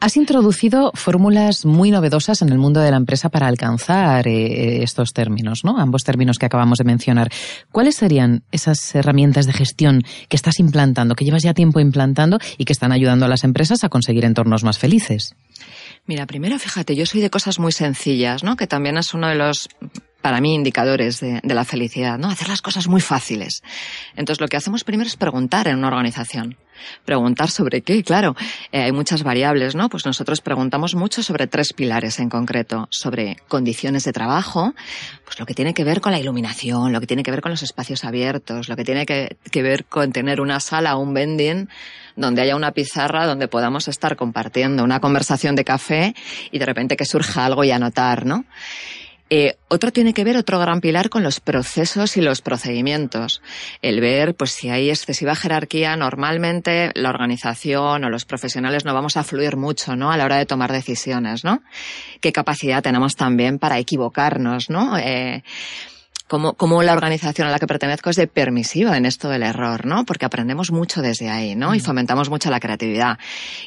[0.00, 5.14] Has introducido fórmulas muy novedosas en el mundo de la empresa para alcanzar eh, estos
[5.14, 5.78] términos, ¿no?
[5.78, 7.30] Ambos términos que acabamos de mencionar.
[7.72, 12.66] ¿Cuáles serían esas herramientas de gestión que estás implantando, que llevas ya tiempo implantando y
[12.66, 15.36] que están ayudando a las empresas a conseguir entornos más felices?
[16.04, 18.56] Mira, primero fíjate, yo soy de cosas muy sencillas, ¿no?
[18.56, 19.70] Que también es uno de los
[20.24, 22.30] para mí, indicadores de, la felicidad, ¿no?
[22.30, 23.62] Hacer las cosas muy fáciles.
[24.16, 26.56] Entonces, lo que hacemos primero es preguntar en una organización.
[27.04, 28.34] Preguntar sobre qué, claro.
[28.72, 29.90] Eh, hay muchas variables, ¿no?
[29.90, 32.88] Pues nosotros preguntamos mucho sobre tres pilares en concreto.
[32.90, 34.72] Sobre condiciones de trabajo,
[35.26, 37.50] pues lo que tiene que ver con la iluminación, lo que tiene que ver con
[37.50, 41.12] los espacios abiertos, lo que tiene que, que ver con tener una sala o un
[41.12, 41.68] vending
[42.16, 46.14] donde haya una pizarra donde podamos estar compartiendo una conversación de café
[46.50, 48.46] y de repente que surja algo y anotar, ¿no?
[49.36, 53.42] Eh, otro tiene que ver, otro gran pilar, con los procesos y los procedimientos.
[53.82, 59.16] El ver, pues, si hay excesiva jerarquía, normalmente la organización o los profesionales no vamos
[59.16, 60.12] a fluir mucho, ¿no?
[60.12, 61.64] A la hora de tomar decisiones, ¿no?
[62.20, 64.96] Qué capacidad tenemos también para equivocarnos, ¿no?
[64.98, 65.42] Eh,
[66.26, 70.04] cómo, la organización a la que pertenezco es de permisiva en esto del error, ¿no?
[70.04, 71.74] Porque aprendemos mucho desde ahí, ¿no?
[71.74, 73.18] Y fomentamos mucho la creatividad.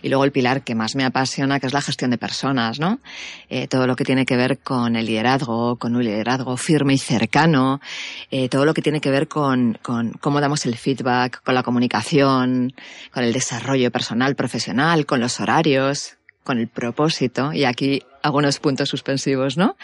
[0.01, 2.99] Y luego el pilar que más me apasiona, que es la gestión de personas, ¿no?
[3.49, 6.97] Eh, todo lo que tiene que ver con el liderazgo, con un liderazgo firme y
[6.97, 7.80] cercano,
[8.32, 11.64] eh, todo lo que tiene que ver con, con cómo damos el feedback, con la
[11.64, 12.74] comunicación,
[13.12, 18.89] con el desarrollo personal, profesional, con los horarios, con el propósito, y aquí algunos puntos
[18.89, 19.76] suspensivos, ¿no?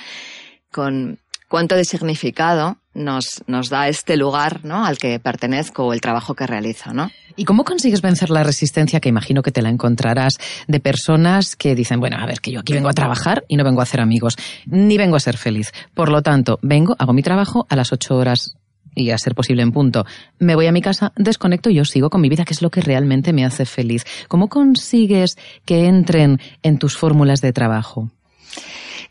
[0.72, 4.86] Con cuánto de significado nos, nos da este lugar ¿no?
[4.86, 6.94] al que pertenezco o el trabajo que realizo.
[6.94, 7.10] ¿no?
[7.36, 10.38] ¿Y cómo consigues vencer la resistencia que imagino que te la encontrarás
[10.68, 13.64] de personas que dicen, bueno, a ver, que yo aquí vengo a trabajar y no
[13.64, 14.36] vengo a hacer amigos,
[14.66, 15.72] ni vengo a ser feliz.
[15.94, 18.56] Por lo tanto, vengo, hago mi trabajo a las ocho horas
[18.96, 20.06] y a ser posible en punto.
[20.40, 22.70] Me voy a mi casa, desconecto y yo sigo con mi vida, que es lo
[22.70, 24.06] que realmente me hace feliz.
[24.28, 28.12] ¿Cómo consigues que entren en tus fórmulas de trabajo?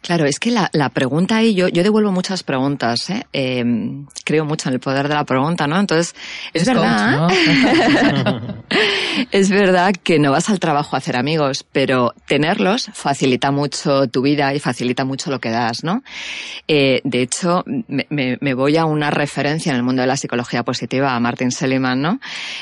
[0.02, 3.24] Claro, es que la, la pregunta ahí, yo, yo devuelvo muchas preguntas, ¿eh?
[3.32, 3.64] ¿eh?
[4.24, 5.78] creo mucho en el poder de la pregunta, ¿no?
[5.78, 6.16] Entonces,
[6.52, 7.28] es, verdad,
[9.30, 14.22] es verdad que no vas al trabajo a hacer amigos, pero tenerlos facilita mucho tu
[14.22, 16.02] vida y facilita mucho lo que das, ¿no?
[16.66, 18.06] Eh, de hecho, me,
[18.40, 22.00] me, voy a una referencia en el mundo de la psicología positiva, a Martin Seligman,
[22.00, 22.20] ¿no?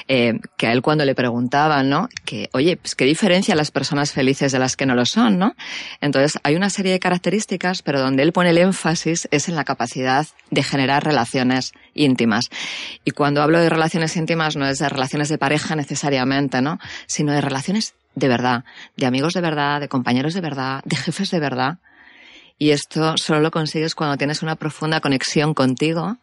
[0.09, 2.09] Eh, que a él cuando le preguntaban, ¿no?
[2.25, 5.55] Que, oye, pues qué diferencia las personas felices de las que no lo son, ¿no?
[6.01, 9.65] Entonces, hay una serie de características pero donde él pone el énfasis es en la
[9.65, 12.51] capacidad de generar relaciones íntimas.
[13.05, 16.79] Y cuando hablo de relaciones íntimas no es de relaciones de pareja necesariamente, ¿no?
[17.07, 18.65] Sino de relaciones de verdad,
[18.97, 21.79] de amigos de verdad, de compañeros de verdad, de jefes de verdad.
[22.59, 26.19] Y esto solo lo consigues cuando tienes una profunda conexión contigo,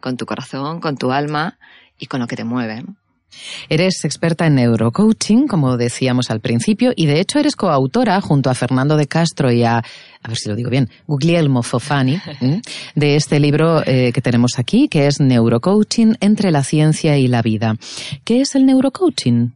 [0.00, 1.58] con tu corazón, con tu alma
[1.98, 2.84] y con lo que te mueve.
[3.68, 8.54] Eres experta en neurocoaching, como decíamos al principio, y de hecho eres coautora junto a
[8.54, 12.20] Fernando de Castro y a, a ver si lo digo bien, Guglielmo Fofani,
[12.94, 17.42] de este libro eh, que tenemos aquí, que es Neurocoaching entre la ciencia y la
[17.42, 17.76] vida.
[18.24, 19.54] ¿Qué es el neurocoaching?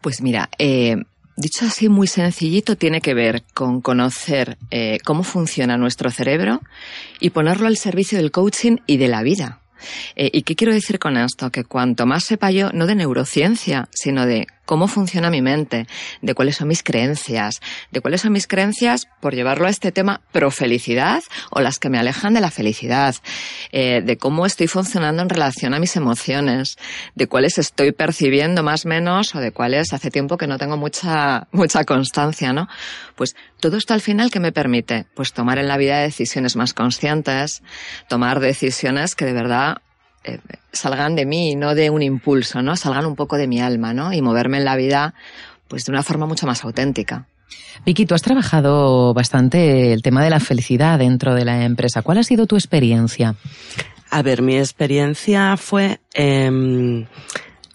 [0.00, 0.96] Pues mira, eh,
[1.36, 6.60] dicho así muy sencillito, tiene que ver con conocer eh, cómo funciona nuestro cerebro
[7.20, 9.60] y ponerlo al servicio del coaching y de la vida.
[10.16, 11.50] Eh, ¿Y qué quiero decir con esto?
[11.50, 15.86] Que cuanto más sepa yo, no de neurociencia, sino de cómo funciona mi mente,
[16.20, 17.60] de cuáles son mis creencias,
[17.90, 21.88] de cuáles son mis creencias, por llevarlo a este tema, pro felicidad o las que
[21.88, 23.16] me alejan de la felicidad,
[23.72, 26.76] eh, de cómo estoy funcionando en relación a mis emociones,
[27.14, 30.76] de cuáles estoy percibiendo más o menos o de cuáles hace tiempo que no tengo
[30.76, 32.68] mucha, mucha constancia, ¿no?
[33.14, 36.74] Pues todo esto al final que me permite, pues tomar en la vida decisiones más
[36.74, 37.62] conscientes,
[38.08, 39.78] tomar decisiones que de verdad
[40.24, 40.38] eh,
[40.72, 42.76] salgan de mí, no de un impulso, ¿no?
[42.76, 44.12] Salgan un poco de mi alma, ¿no?
[44.12, 45.14] Y moverme en la vida,
[45.68, 47.26] pues de una forma mucho más auténtica.
[47.84, 52.02] Vicky, tú has trabajado bastante el tema de la felicidad dentro de la empresa.
[52.02, 53.36] ¿Cuál ha sido tu experiencia?
[54.10, 57.06] A ver, mi experiencia fue em,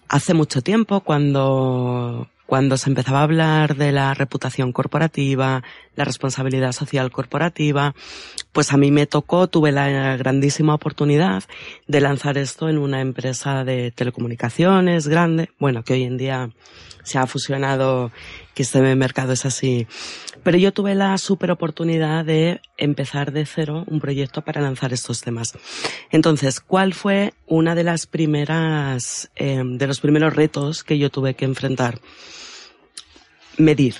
[0.09, 5.63] hace mucho tiempo cuando cuando se empezaba a hablar de la reputación corporativa,
[5.95, 7.95] la responsabilidad social corporativa,
[8.51, 11.43] pues a mí me tocó, tuve la grandísima oportunidad
[11.87, 16.49] de lanzar esto en una empresa de telecomunicaciones grande, bueno, que hoy en día
[17.03, 18.11] se ha fusionado,
[18.53, 19.87] que este mercado es así.
[20.43, 25.21] Pero yo tuve la super oportunidad de empezar de cero un proyecto para lanzar estos
[25.21, 25.53] temas.
[26.11, 31.33] Entonces, ¿cuál fue una de las primeras, eh, de los primeros retos que yo tuve
[31.35, 31.99] que enfrentar?
[33.57, 33.95] Medir.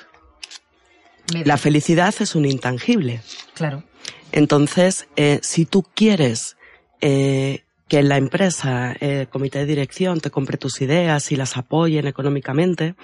[1.45, 3.21] La felicidad es un intangible.
[3.53, 3.83] Claro.
[4.31, 6.57] Entonces, eh, si tú quieres
[7.01, 12.07] eh, que la empresa, el comité de dirección te compre tus ideas y las apoyen
[12.07, 12.95] económicamente,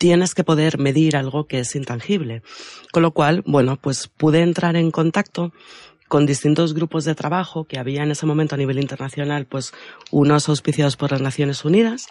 [0.00, 2.42] tienes que poder medir algo que es intangible.
[2.90, 5.52] Con lo cual, bueno, pues pude entrar en contacto
[6.08, 9.74] con distintos grupos de trabajo que había en ese momento a nivel internacional, pues
[10.10, 12.06] unos auspiciados por las Naciones Unidas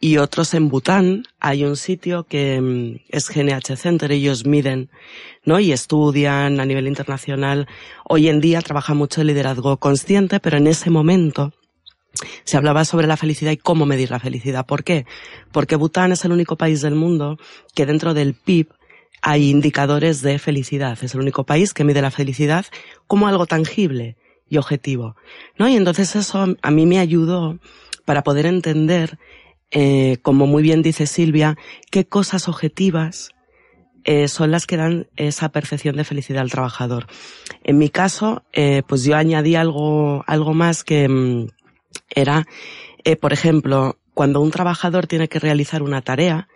[0.00, 1.22] y otros en Bután.
[1.38, 4.90] Hay un sitio que mm, es GNH Center, ellos miden,
[5.44, 5.60] ¿no?
[5.60, 7.68] Y estudian a nivel internacional.
[8.04, 11.52] Hoy en día trabaja mucho el liderazgo consciente, pero en ese momento
[12.44, 14.66] se hablaba sobre la felicidad y cómo medir la felicidad.
[14.66, 15.06] ¿Por qué?
[15.52, 17.38] Porque Bután es el único país del mundo
[17.74, 18.68] que dentro del PIB
[19.22, 20.98] hay indicadores de felicidad.
[21.02, 22.66] Es el único país que mide la felicidad
[23.06, 24.16] como algo tangible
[24.48, 25.16] y objetivo.
[25.58, 25.68] ¿No?
[25.68, 27.58] Y entonces eso a mí me ayudó
[28.04, 29.18] para poder entender
[29.70, 31.56] eh, como muy bien dice Silvia,
[31.90, 33.30] qué cosas objetivas
[34.04, 37.06] eh, son las que dan esa percepción de felicidad al trabajador.
[37.64, 41.08] En mi caso, eh, pues yo añadí algo, algo más que
[42.08, 42.46] era,
[43.20, 46.48] por ejemplo, cuando un trabajador tiene que realizar una tarea,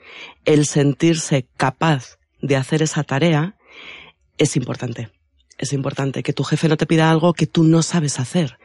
[0.45, 3.55] el sentirse capaz de hacer esa tarea
[4.39, 5.11] es importante.
[5.59, 8.59] Es importante que tu jefe no te pida algo que tú no sabes hacer.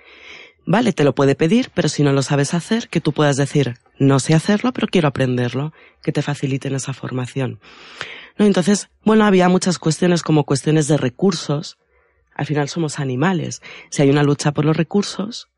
[0.66, 3.76] Vale, te lo puede pedir, pero si no lo sabes hacer, que tú puedas decir,
[4.00, 7.60] no sé hacerlo, pero quiero aprenderlo, que te faciliten esa formación.
[8.38, 8.46] ¿No?
[8.46, 11.78] Entonces, bueno, había muchas cuestiones como cuestiones de recursos.
[12.34, 13.62] Al final somos animales.
[13.92, 15.50] Si hay una lucha por los recursos,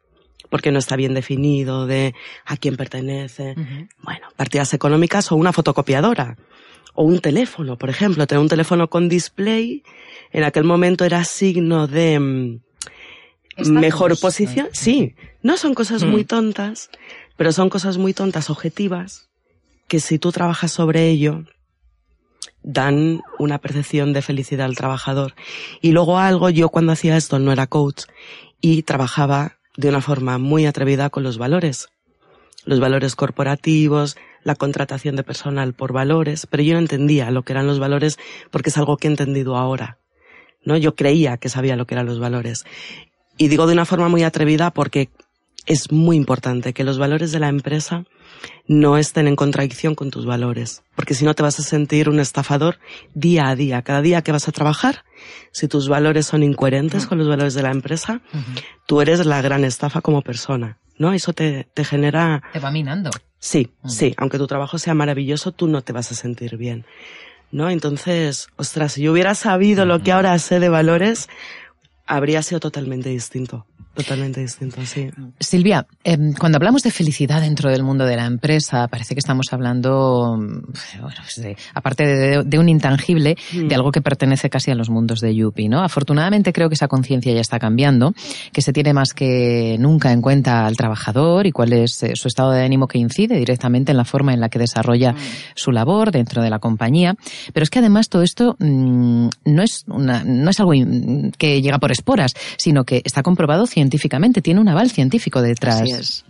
[0.50, 2.14] porque no está bien definido de
[2.46, 3.56] a quién pertenece,
[4.02, 6.38] bueno, partidas económicas o una fotocopiadora.
[6.94, 9.84] O un teléfono, por ejemplo, tener un teléfono con display,
[10.32, 12.60] en aquel momento era signo de, mm,
[13.70, 14.68] mejor posición.
[14.72, 16.28] Sí, no son cosas muy mm.
[16.28, 16.90] tontas,
[17.36, 19.30] pero son cosas muy tontas objetivas
[19.88, 21.46] que si tú trabajas sobre ello,
[22.64, 25.36] dan una percepción de felicidad al trabajador.
[25.82, 28.04] Y luego algo, yo cuando hacía esto no era coach
[28.60, 31.88] y trabajaba de una forma muy atrevida con los valores.
[32.66, 37.54] Los valores corporativos, la contratación de personal por valores, pero yo no entendía lo que
[37.54, 38.18] eran los valores
[38.52, 40.00] porque es algo que he entendido ahora.
[40.64, 40.76] ¿no?
[40.76, 42.66] Yo creía que sabía lo que eran los valores.
[43.38, 45.10] Y digo de una forma muy atrevida porque
[45.66, 48.06] es muy importante que los valores de la empresa
[48.68, 52.20] no estén en contradicción con tus valores, porque si no te vas a sentir un
[52.20, 52.80] estafador
[53.14, 55.06] día a día, cada día que vas a trabajar,
[55.52, 58.22] si tus valores son incoherentes con los valores de la empresa,
[58.86, 61.14] tú eres la gran estafa como persona, ¿no?
[61.14, 62.44] Eso te, te genera...
[62.54, 63.10] Te va minando.
[63.40, 66.86] Sí, sí, aunque tu trabajo sea maravilloso, tú no te vas a sentir bien,
[67.52, 67.70] ¿no?
[67.70, 71.30] Entonces, ostras, si yo hubiera sabido lo que ahora sé de valores,
[72.08, 73.66] habría sido totalmente distinto.
[73.98, 75.10] Totalmente distinto, sí.
[75.40, 79.48] Silvia, em, cuando hablamos de felicidad dentro del mundo de la empresa, parece que estamos
[79.50, 81.42] hablando, bueno, pues
[81.74, 83.74] aparte de, un intangible, de mm.
[83.74, 85.82] algo que pertenece casi a los mundos de Yupi, ¿no?
[85.82, 88.14] Afortunadamente creo que esa conciencia ya está cambiando,
[88.54, 92.28] que se tiene más que nunca en cuenta al trabajador y cuál es eh, su
[92.28, 95.18] estado de ánimo que incide directamente en la forma en la que desarrolla mm.
[95.56, 97.16] su labor dentro de la compañía.
[97.52, 100.74] Pero es que además todo esto mm, no es una, no es algo
[101.40, 105.82] que llega por esporas, sino que está comprobado científicamente científicamente, tiene un aval científico detrás.
[105.82, 106.26] Así es.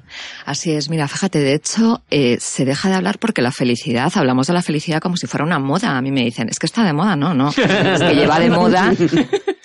[0.45, 4.47] Así es, mira, fíjate, de hecho, eh, se deja de hablar porque la felicidad, hablamos
[4.47, 5.97] de la felicidad como si fuera una moda.
[5.97, 7.49] A mí me dicen, es que está de moda, no, no.
[7.49, 7.55] Es
[8.01, 8.93] que lleva de moda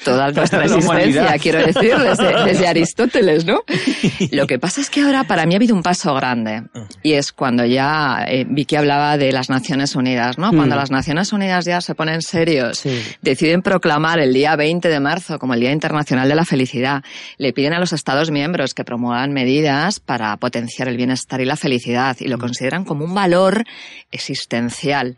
[0.05, 3.63] toda nuestra existencia, quiero decir, desde, Aristóteles, ¿no?
[4.31, 6.65] Lo que pasa es que ahora para mí ha habido un paso grande
[7.03, 10.51] y es cuando ya eh, Vicky hablaba de las Naciones Unidas, ¿no?
[10.51, 10.79] Cuando mm.
[10.79, 12.83] las Naciones Unidas ya se ponen serios,
[13.21, 17.03] deciden proclamar el día 20 de marzo como el Día Internacional de la Felicidad,
[17.39, 21.57] le piden a los Estados miembros que promuevan medidas para potenciar el bienestar y la
[21.57, 22.41] felicidad y lo mm.
[22.41, 23.65] consideran como un valor
[24.11, 25.17] existencial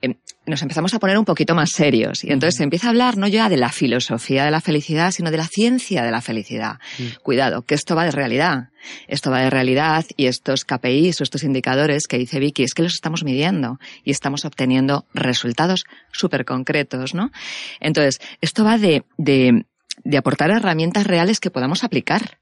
[0.00, 0.14] em,
[0.46, 2.24] nos empezamos a poner un poquito más serios.
[2.24, 5.30] Y entonces se empieza a hablar no ya de la filosofía de la felicidad, sino
[5.30, 6.78] de la ciencia de la felicidad.
[6.98, 7.22] Mm.
[7.22, 8.70] Cuidado, que esto va de realidad.
[9.06, 12.82] Esto va de realidad y estos KPIs o estos indicadores que dice Vicky es que
[12.82, 17.30] los estamos midiendo y estamos obteniendo resultados súper concretos, ¿no?
[17.78, 19.66] Entonces, esto va de, de,
[20.02, 22.41] de aportar herramientas reales que podamos aplicar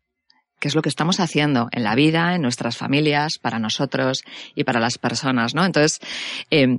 [0.60, 4.22] que es lo que estamos haciendo en la vida, en nuestras familias, para nosotros
[4.54, 5.64] y para las personas, ¿no?
[5.64, 6.00] Entonces,
[6.50, 6.78] eh,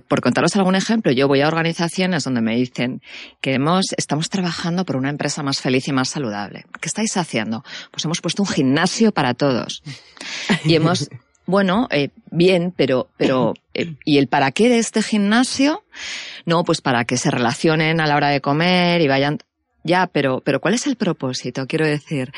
[0.00, 3.02] por, contaros algún ejemplo, yo voy a organizaciones donde me dicen
[3.40, 6.64] que hemos, estamos trabajando por una empresa más feliz y más saludable.
[6.80, 7.64] ¿Qué estáis haciendo?
[7.90, 9.82] Pues hemos puesto un gimnasio para todos.
[10.64, 11.08] Y hemos,
[11.46, 15.84] bueno, eh, bien, pero, pero, eh, ¿y el para qué de este gimnasio?
[16.46, 19.38] No, pues para que se relacionen a la hora de comer y vayan,
[19.84, 21.66] ya, pero, pero ¿cuál es el propósito?
[21.66, 22.32] Quiero decir,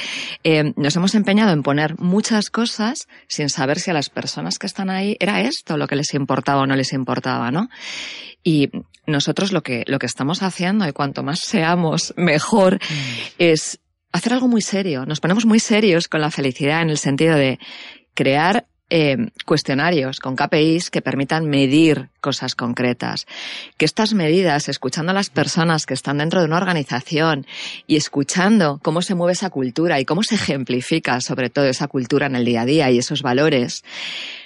[0.44, 4.66] eh, nos hemos empeñado en poner muchas cosas sin saber si a las personas que
[4.66, 7.68] están ahí era esto lo que les importaba o no les importaba, ¿no?
[8.42, 8.70] Y
[9.06, 13.34] nosotros lo que, lo que estamos haciendo, y cuanto más seamos, mejor, mm.
[13.38, 13.80] es
[14.12, 15.04] hacer algo muy serio.
[15.06, 17.58] Nos ponemos muy serios con la felicidad en el sentido de
[18.14, 18.66] crear
[18.96, 23.26] eh, cuestionarios con KPIs que permitan medir cosas concretas.
[23.76, 27.44] Que estas medidas, escuchando a las personas que están dentro de una organización
[27.88, 32.26] y escuchando cómo se mueve esa cultura y cómo se ejemplifica sobre todo esa cultura
[32.26, 33.82] en el día a día y esos valores,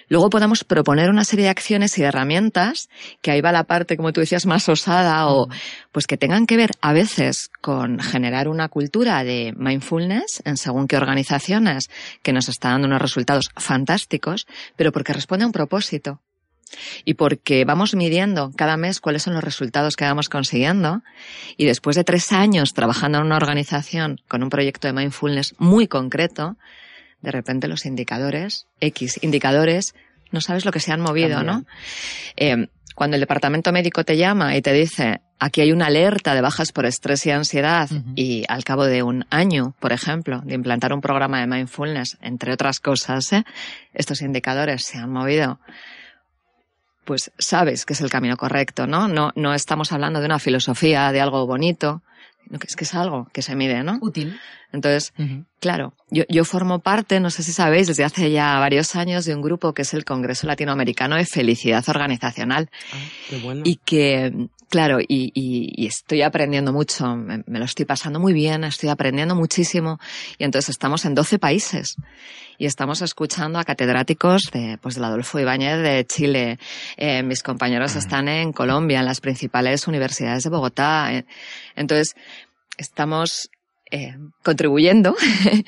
[0.08, 2.88] Luego podemos proponer una serie de acciones y de herramientas,
[3.20, 5.48] que ahí va la parte, como tú decías, más osada o
[5.92, 10.88] pues que tengan que ver a veces con generar una cultura de mindfulness en según
[10.88, 11.90] qué organizaciones
[12.22, 14.46] que nos está dando unos resultados fantásticos,
[14.76, 16.20] pero porque responde a un propósito.
[17.04, 21.02] Y porque vamos midiendo cada mes cuáles son los resultados que vamos consiguiendo
[21.56, 25.88] y después de tres años trabajando en una organización con un proyecto de mindfulness muy
[25.88, 26.56] concreto,
[27.20, 29.94] de repente los indicadores, X indicadores,
[30.30, 31.64] no sabes lo que se han movido, ¿no?
[32.36, 36.40] Eh, cuando el departamento médico te llama y te dice, aquí hay una alerta de
[36.40, 40.92] bajas por estrés y ansiedad, y al cabo de un año, por ejemplo, de implantar
[40.92, 43.44] un programa de mindfulness, entre otras cosas, ¿eh?
[43.94, 45.60] estos indicadores se han movido,
[47.04, 49.06] pues sabes que es el camino correcto, ¿no?
[49.06, 52.02] No, no estamos hablando de una filosofía, de algo bonito,
[52.66, 53.98] es que es algo que se mide, ¿no?
[54.00, 54.38] Útil.
[54.72, 55.12] Entonces,
[55.60, 59.34] claro, yo, yo formo parte, no sé si sabéis, desde hace ya varios años de
[59.34, 62.68] un grupo que es el Congreso Latinoamericano de Felicidad Organizacional.
[62.92, 62.96] Ah,
[63.30, 63.62] qué bueno.
[63.64, 68.88] Y que, claro, y, y, estoy aprendiendo mucho, me, lo estoy pasando muy bien, estoy
[68.88, 69.98] aprendiendo muchísimo.
[70.38, 71.96] Y entonces estamos en 12 países
[72.58, 76.58] y estamos escuchando a catedráticos de, pues, del Adolfo Ibáñez de Chile.
[76.96, 81.12] Eh, mis compañeros están en Colombia, en las principales universidades de Bogotá.
[81.14, 81.24] Eh,
[81.76, 82.14] entonces,
[82.76, 83.50] estamos
[83.90, 85.16] eh, contribuyendo,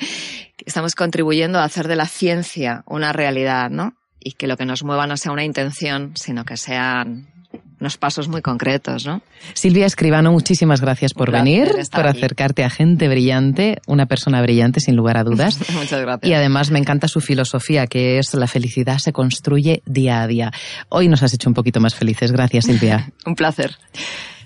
[0.66, 3.94] estamos contribuyendo a hacer de la ciencia una realidad, ¿no?
[4.18, 7.39] Y que lo que nos mueva no sea una intención, sino que sean
[7.80, 9.22] unos pasos muy concretos, ¿no?
[9.54, 14.96] Silvia Escribano, muchísimas gracias por venir, por acercarte a gente brillante, una persona brillante sin
[14.96, 15.58] lugar a dudas.
[15.72, 16.30] Muchas gracias.
[16.30, 20.52] Y además me encanta su filosofía, que es la felicidad se construye día a día.
[20.90, 22.32] Hoy nos has hecho un poquito más felices.
[22.32, 23.10] Gracias, Silvia.
[23.26, 23.76] un placer.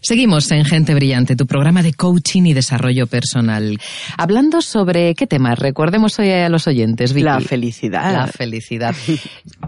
[0.04, 3.78] Seguimos en Gente Brillante, tu programa de coaching y desarrollo personal.
[4.18, 8.12] Hablando sobre qué temas, recordemos hoy a los oyentes, La felicidad.
[8.12, 8.94] La felicidad.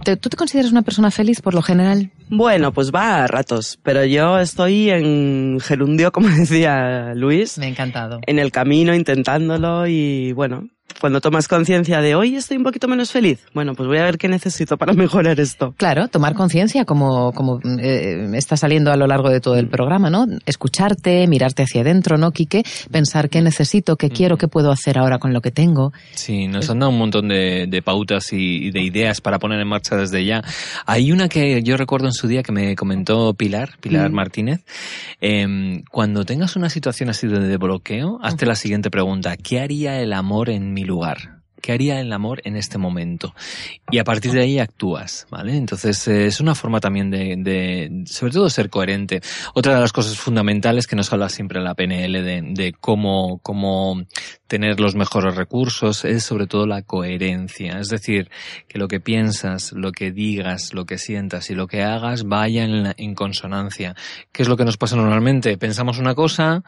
[0.05, 2.11] ¿Tú te consideras una persona feliz por lo general?
[2.29, 7.57] Bueno, pues va a ratos, pero yo estoy en gerundio, como decía Luis.
[7.57, 8.21] Me ha encantado.
[8.27, 10.69] En el camino, intentándolo y bueno,
[11.01, 14.19] cuando tomas conciencia de hoy estoy un poquito menos feliz, bueno, pues voy a ver
[14.19, 15.75] qué necesito para mejorar esto.
[15.77, 20.11] Claro, tomar conciencia como, como eh, está saliendo a lo largo de todo el programa,
[20.11, 20.27] ¿no?
[20.47, 22.65] Escucharte, mirarte hacia adentro, ¿no, Quique?
[22.91, 25.93] Pensar qué necesito, qué quiero, qué puedo hacer ahora con lo que tengo.
[26.13, 29.69] Sí, nos han dado un montón de, de pautas y, de ideas para poner en
[29.69, 30.43] marcha desde ya.
[30.87, 34.65] Hay una que yo recuerdo en su día que me comentó Pilar, Pilar Martínez.
[35.21, 39.37] Eh, cuando tengas una situación así de bloqueo, hazte la siguiente pregunta.
[39.37, 41.37] ¿Qué haría el amor en mi lugar?
[41.61, 43.35] ¿Qué haría el amor en este momento?
[43.91, 45.57] Y a partir de ahí actúas, ¿vale?
[45.57, 49.21] Entonces eh, es una forma también de, sobre todo, ser coherente.
[49.55, 54.03] Otra de las cosas fundamentales que nos habla siempre la PNL de, de cómo, cómo
[54.47, 57.81] tener los mejores recursos es sobre todo la coherencia.
[57.81, 58.31] Es decir,
[58.69, 62.65] que lo que piensas, lo que digas, lo que sientas y lo que hagas vaya
[62.65, 63.97] en, en consonancia.
[64.31, 65.57] ¿Qué es lo que nos pasa normalmente?
[65.59, 66.63] Pensamos una cosa,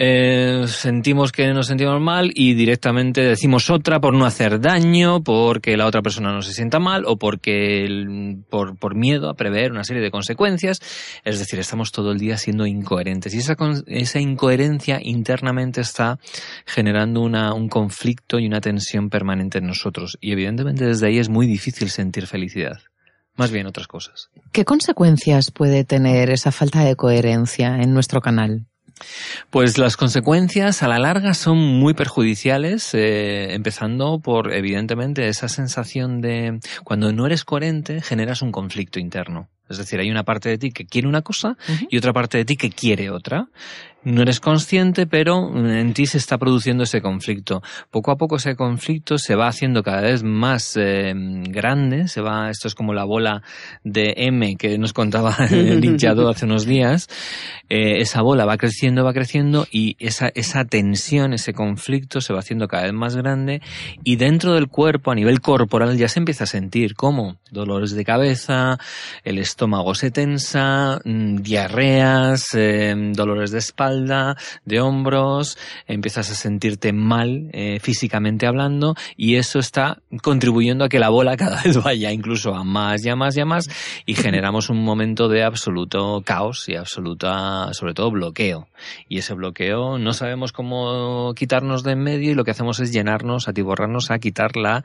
[0.00, 5.76] eh, sentimos que nos sentimos mal y directamente decimos otra por no hacer daño, porque
[5.76, 9.82] la otra persona no se sienta mal o porque por, por miedo a prever una
[9.82, 10.80] serie de consecuencias.
[11.24, 13.56] Es decir, estamos todo el día siendo incoherentes y esa,
[13.88, 16.20] esa incoherencia internamente está
[16.64, 21.28] generando una, un conflicto y una tensión permanente en nosotros y evidentemente desde ahí es
[21.28, 22.78] muy difícil sentir felicidad
[23.34, 24.30] más bien otras cosas.
[24.52, 28.66] ¿Qué consecuencias puede tener esa falta de coherencia en nuestro canal?
[29.50, 36.20] Pues las consecuencias a la larga son muy perjudiciales, eh, empezando por, evidentemente, esa sensación
[36.20, 39.48] de cuando no eres coherente generas un conflicto interno.
[39.68, 41.56] Es decir, hay una parte de ti que quiere una cosa
[41.90, 43.48] y otra parte de ti que quiere otra.
[44.04, 47.62] No eres consciente, pero en ti se está produciendo ese conflicto.
[47.90, 52.48] Poco a poco ese conflicto se va haciendo cada vez más eh, grande, se va,
[52.48, 53.42] esto es como la bola
[53.82, 57.08] de M que nos contaba el hinchado hace unos días,
[57.68, 62.38] eh, esa bola va creciendo, va creciendo y esa, esa tensión, ese conflicto se va
[62.38, 63.60] haciendo cada vez más grande
[64.04, 68.04] y dentro del cuerpo, a nivel corporal, ya se empieza a sentir como dolores de
[68.04, 68.78] cabeza,
[69.24, 76.92] el estómago se tensa, mm, diarreas, eh, dolores de espalda, de hombros, empiezas a sentirte
[76.92, 82.12] mal eh, físicamente hablando y eso está contribuyendo a que la bola cada vez vaya
[82.12, 83.68] incluso a más y a más y a más
[84.06, 88.68] y generamos un momento de absoluto caos y absoluta, sobre todo, bloqueo.
[89.08, 92.92] Y ese bloqueo no sabemos cómo quitarnos de en medio y lo que hacemos es
[92.92, 94.84] llenarnos, atiborrarnos a quitarla,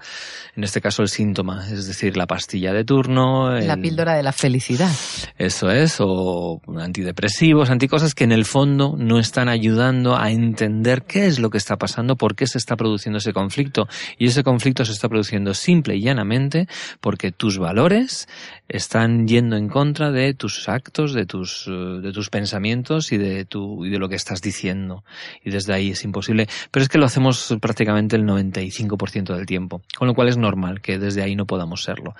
[0.56, 3.52] en este caso el síntoma, es decir, la pastilla de turno.
[3.52, 4.92] La píldora de la felicidad.
[5.38, 11.26] Eso es, o antidepresivos, anticosas que en el fondo no están ayudando a entender qué
[11.26, 13.88] es lo que está pasando, por qué se está produciendo ese conflicto.
[14.18, 16.68] Y ese conflicto se está produciendo simple y llanamente
[17.00, 18.28] porque tus valores
[18.68, 23.46] están yendo en contra de tus actos, de tus, eh, de tus pensamientos y de,
[23.46, 25.04] tu, y de lo que estás diciendo.
[25.44, 26.48] Y desde ahí es imposible.
[26.72, 29.82] Pero es que lo hacemos prácticamente el 95% del tiempo.
[29.98, 32.16] Con lo cual es normal que desde ahí no podamos serlo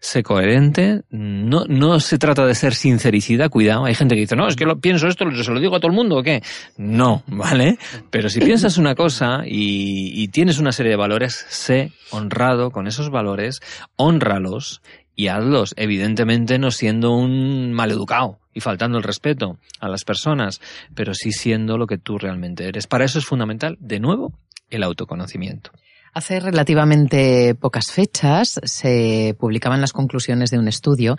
[0.00, 4.48] sé coherente, no, no se trata de ser sincericida, cuidado, hay gente que dice, no,
[4.48, 6.42] es que lo, pienso esto, se lo digo a todo el mundo o qué.
[6.78, 7.76] No, ¿vale?
[8.10, 12.86] Pero si piensas una cosa y, y tienes una serie de valores, sé honrado con
[12.86, 13.60] esos valores,
[13.96, 14.80] honralos
[15.20, 20.62] y hazlos, evidentemente no siendo un maleducado y faltando el respeto a las personas,
[20.94, 22.86] pero sí siendo lo que tú realmente eres.
[22.86, 24.32] Para eso es fundamental, de nuevo,
[24.70, 25.72] el autoconocimiento.
[26.14, 31.16] Hace relativamente pocas fechas se publicaban las conclusiones de un estudio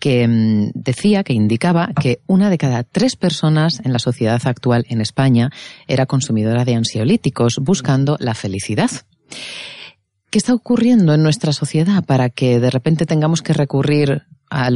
[0.00, 4.86] que mm, decía, que indicaba que una de cada tres personas en la sociedad actual
[4.88, 5.50] en España
[5.86, 8.90] era consumidora de ansiolíticos buscando la felicidad.
[10.36, 14.70] ¿Qué está ocurriendo en nuestra sociedad para que de repente tengamos que recurrir a, a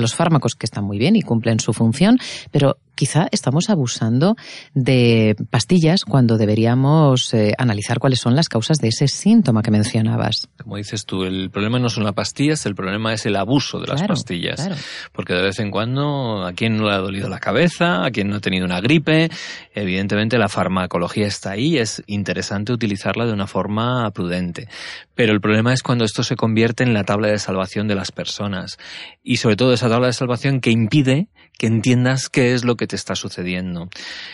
[0.00, 2.18] los fármacos que están muy bien y cumplen su función,
[2.50, 4.34] pero quizá estamos abusando
[4.74, 10.48] de pastillas cuando deberíamos eh, analizar cuáles son las causas de ese síntoma que mencionabas.
[10.60, 13.86] Como dices tú, el problema no son las pastillas, el problema es el abuso de
[13.86, 14.68] las pastillas.
[15.12, 18.30] Porque de vez en cuando, a quien no le ha dolido la cabeza, a quien
[18.30, 19.30] no ha tenido una gripe,
[19.74, 24.66] evidentemente la farmacología está ahí, es interesante utilizarla de una forma prudente.
[25.14, 28.10] Pero el problema es cuando esto se convierte en la tabla de salvación de las
[28.10, 28.76] personas.
[29.22, 32.86] Y sobre todo esa tabla de salvación que impide que entiendas qué es lo que
[32.86, 33.88] te está sucediendo.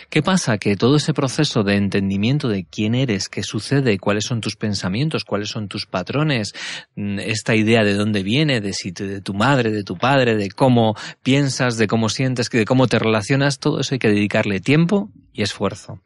[0.09, 0.57] ¿Qué pasa?
[0.57, 5.23] Que todo ese proceso de entendimiento de quién eres, qué sucede, cuáles son tus pensamientos,
[5.23, 6.53] cuáles son tus patrones,
[6.95, 10.49] mm, esta idea de dónde viene, de si de tu madre, de tu padre, de
[10.49, 15.09] cómo piensas, de cómo sientes, de cómo te relacionas, todo eso hay que dedicarle tiempo
[15.33, 16.01] y esfuerzo.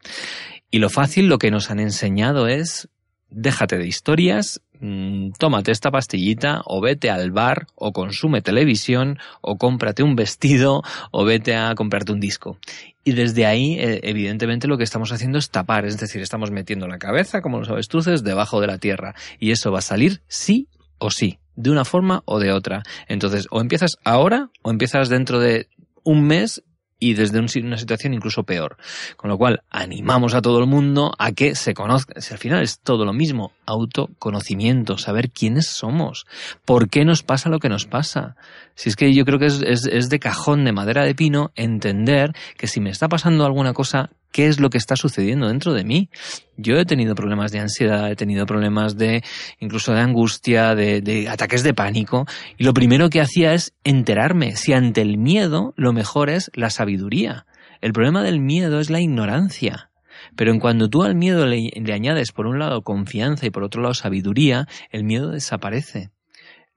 [0.71, 2.89] Y lo fácil, lo que nos han enseñado es
[3.29, 9.57] déjate de historias, mm, tómate esta pastillita o vete al bar o consume televisión o
[9.57, 12.57] cómprate un vestido o vete a comprarte un disco.
[13.03, 16.87] Y desde ahí, eh, evidentemente, lo que estamos haciendo es tapar, es decir, estamos metiendo
[16.87, 19.15] la cabeza, como los avestruces, debajo de la tierra.
[19.39, 20.67] Y eso va a salir sí
[20.97, 22.83] o sí, de una forma o de otra.
[23.07, 25.67] Entonces, o empiezas ahora o empiezas dentro de
[26.03, 26.61] un mes
[26.99, 28.77] y desde una situación incluso peor.
[29.15, 32.19] Con lo cual, animamos a todo el mundo a que se conozca.
[32.21, 36.25] Si al final es todo lo mismo, autoconocimiento, saber quiénes somos,
[36.65, 38.35] por qué nos pasa lo que nos pasa.
[38.75, 42.33] Si es que yo creo que es, es de cajón de madera de pino entender
[42.57, 45.83] que si me está pasando alguna cosa, qué es lo que está sucediendo dentro de
[45.83, 46.09] mí.
[46.57, 49.23] Yo he tenido problemas de ansiedad, he tenido problemas de
[49.59, 52.25] incluso de angustia, de, de, ataques de pánico,
[52.57, 56.69] y lo primero que hacía es enterarme si ante el miedo lo mejor es la
[56.69, 57.45] sabiduría.
[57.81, 59.89] El problema del miedo es la ignorancia.
[60.35, 63.63] Pero en cuando tú al miedo le, le añades por un lado confianza y por
[63.63, 66.11] otro lado sabiduría, el miedo desaparece.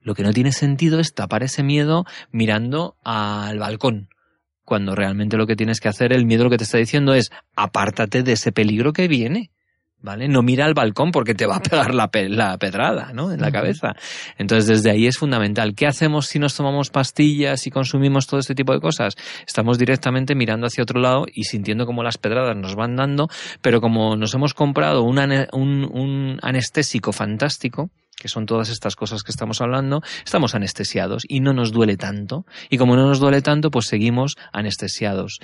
[0.00, 4.11] Lo que no tiene sentido es tapar ese miedo mirando al balcón
[4.72, 7.30] cuando realmente lo que tienes que hacer, el miedo lo que te está diciendo es
[7.54, 9.50] apártate de ese peligro que viene.
[10.00, 10.28] ¿Vale?
[10.28, 13.30] No mira al balcón porque te va a pegar la, la pedrada, ¿no?
[13.30, 13.94] En la cabeza.
[14.38, 15.74] Entonces, desde ahí es fundamental.
[15.74, 19.14] ¿Qué hacemos si nos tomamos pastillas y consumimos todo este tipo de cosas?
[19.46, 23.28] Estamos directamente mirando hacia otro lado y sintiendo como las pedradas nos van dando,
[23.60, 25.18] pero como nos hemos comprado un,
[25.52, 27.90] un anestésico fantástico,
[28.22, 32.46] que son todas estas cosas que estamos hablando, estamos anestesiados y no nos duele tanto.
[32.70, 35.40] Y como no nos duele tanto, pues seguimos anestesiados.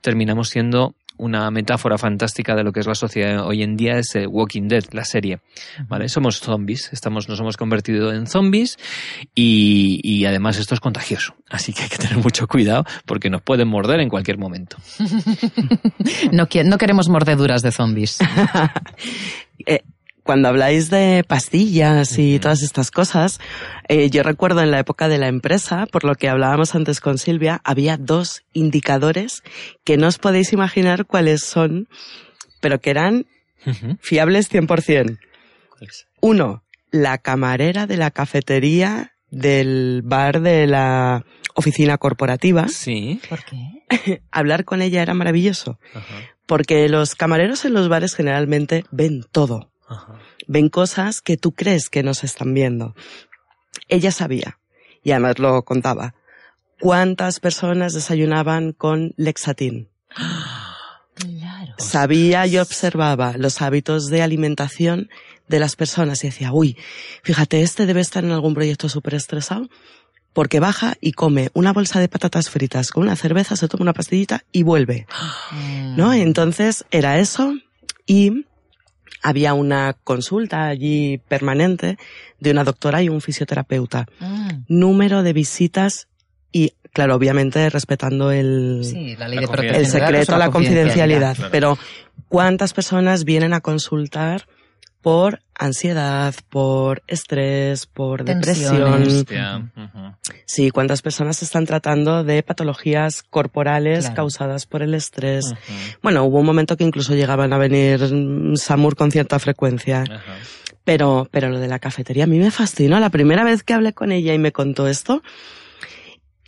[0.00, 4.14] Terminamos siendo una metáfora fantástica de lo que es la sociedad hoy en día es
[4.14, 5.40] eh, Walking Dead, la serie.
[5.88, 6.08] ¿Vale?
[6.08, 8.78] Somos zombies, estamos, nos hemos convertido en zombies
[9.34, 11.34] y, y además esto es contagioso.
[11.50, 14.76] Así que hay que tener mucho cuidado porque nos pueden morder en cualquier momento.
[16.32, 18.18] no, no queremos mordeduras de zombies.
[19.66, 19.80] eh,
[20.22, 23.40] cuando habláis de pastillas y todas estas cosas,
[23.88, 27.18] eh, yo recuerdo en la época de la empresa, por lo que hablábamos antes con
[27.18, 29.42] Silvia, había dos indicadores
[29.84, 31.88] que no os podéis imaginar cuáles son,
[32.60, 33.26] pero que eran
[34.00, 35.18] fiables 100%.
[36.20, 42.68] Uno, la camarera de la cafetería del bar de la oficina corporativa.
[42.68, 43.20] Sí.
[43.28, 44.22] ¿Por qué?
[44.30, 45.78] Hablar con ella era maravilloso.
[46.46, 49.71] Porque los camareros en los bares generalmente ven todo
[50.46, 52.94] Ven cosas que tú crees que no se están viendo.
[53.88, 54.58] Ella sabía,
[55.02, 56.14] y además lo contaba,
[56.80, 59.88] cuántas personas desayunaban con Lexatin.
[61.78, 65.08] Sabía y observaba los hábitos de alimentación
[65.48, 66.76] de las personas y decía, uy,
[67.22, 69.68] fíjate, este debe estar en algún proyecto súper estresado
[70.32, 73.92] porque baja y come una bolsa de patatas fritas con una cerveza, se toma una
[73.92, 75.06] pastillita y vuelve.
[75.96, 76.12] ¿No?
[76.12, 77.54] Entonces era eso
[78.06, 78.46] y
[79.22, 81.96] había una consulta allí permanente
[82.40, 84.06] de una doctora y un fisioterapeuta.
[84.18, 84.48] Mm.
[84.68, 86.08] Número de visitas
[86.50, 91.36] y, claro, obviamente respetando el, el secreto, la confidencialidad.
[91.50, 91.78] Pero,
[92.28, 94.46] ¿cuántas personas vienen a consultar
[95.02, 99.26] por ansiedad, por estrés, por depresión.
[100.46, 105.54] Sí, cuántas personas están tratando de patologías corporales causadas por el estrés.
[106.02, 108.00] Bueno, hubo un momento que incluso llegaban a venir
[108.54, 110.04] SAMUR con cierta frecuencia.
[110.84, 112.98] Pero, pero lo de la cafetería a mí me fascinó.
[112.98, 115.22] La primera vez que hablé con ella y me contó esto,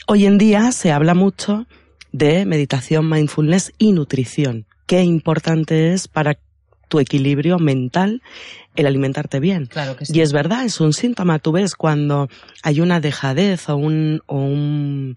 [0.08, 1.66] hoy en día se habla mucho
[2.10, 4.66] de meditación, mindfulness y nutrición.
[4.86, 6.36] Qué importante es para
[6.88, 8.22] tu equilibrio mental
[8.76, 9.66] el alimentarte bien.
[9.66, 10.12] Claro que sí.
[10.14, 11.38] Y es verdad, es un síntoma.
[11.38, 12.28] Tú ves cuando
[12.62, 15.16] hay una dejadez o un, o un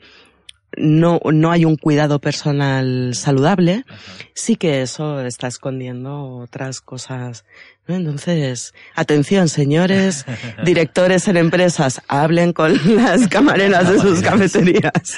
[0.78, 3.86] no, no hay un cuidado personal saludable,
[4.34, 7.46] sí que eso está escondiendo otras cosas.
[7.88, 10.26] Entonces, atención, señores
[10.66, 15.18] directores en empresas, hablen con las camareras de sus cafeterías.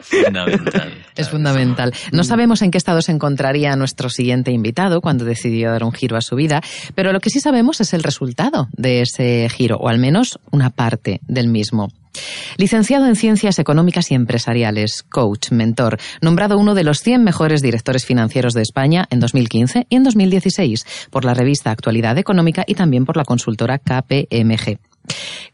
[0.00, 0.92] Fundamental.
[1.16, 1.92] Es fundamental.
[2.12, 6.16] No sabemos en qué estado se encontraría nuestro siguiente invitado cuando decidió dar un giro
[6.16, 6.60] a su vida,
[6.94, 10.70] pero lo que sí sabemos es el resultado de ese giro, o al menos una
[10.70, 11.88] parte del mismo.
[12.56, 18.04] Licenciado en Ciencias Económicas y Empresariales, coach, mentor, nombrado uno de los 100 mejores directores
[18.04, 23.04] financieros de España en 2015 y en 2016 por la revista Actualidad Económica y también
[23.04, 24.78] por la consultora KPMG.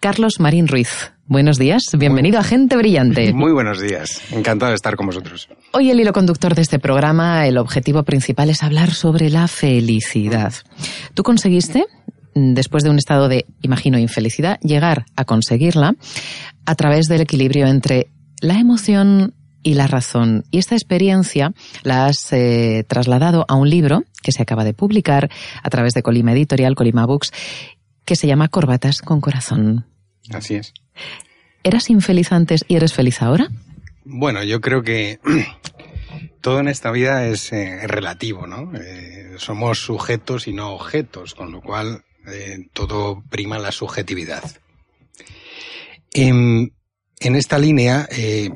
[0.00, 3.32] Carlos Marín Ruiz, buenos días, bienvenido a Gente Brillante.
[3.32, 5.48] Muy buenos días, encantado de estar con vosotros.
[5.72, 10.52] Hoy el hilo conductor de este programa, el objetivo principal es hablar sobre la felicidad.
[11.14, 11.86] ¿Tú conseguiste
[12.34, 15.94] después de un estado de, imagino, infelicidad, llegar a conseguirla
[16.66, 18.08] a través del equilibrio entre
[18.40, 20.44] la emoción y la razón.
[20.50, 25.30] Y esta experiencia la has eh, trasladado a un libro que se acaba de publicar
[25.62, 27.32] a través de Colima Editorial, Colima Books,
[28.04, 29.86] que se llama Corbatas con Corazón.
[30.30, 30.74] Así es.
[31.62, 33.48] ¿Eras infeliz antes y eres feliz ahora?
[34.04, 35.18] Bueno, yo creo que
[36.42, 38.70] todo en esta vida es eh, relativo, ¿no?
[38.74, 44.42] Eh, somos sujetos y no objetos, con lo cual eh, todo prima la subjetividad.
[46.12, 46.72] En,
[47.18, 48.50] esta línea, eh,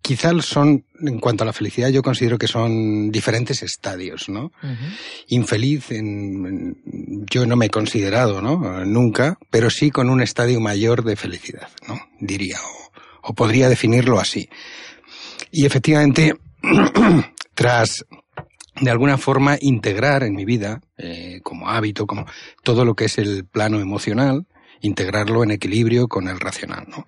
[0.00, 4.52] quizás son, en cuanto a la felicidad, yo considero que son diferentes estadios, ¿no?
[5.28, 8.84] Infeliz, en, yo no me he considerado, ¿no?
[8.84, 12.00] Nunca, pero sí con un estadio mayor de felicidad, ¿no?
[12.20, 12.58] Diría,
[13.22, 14.48] o podría definirlo así.
[15.50, 16.36] Y efectivamente,
[17.54, 18.04] tras
[18.80, 22.26] de alguna forma integrar en mi vida, eh, como hábito, como
[22.62, 24.46] todo lo que es el plano emocional,
[24.80, 26.86] integrarlo en equilibrio con el racional.
[26.88, 27.04] ¿no?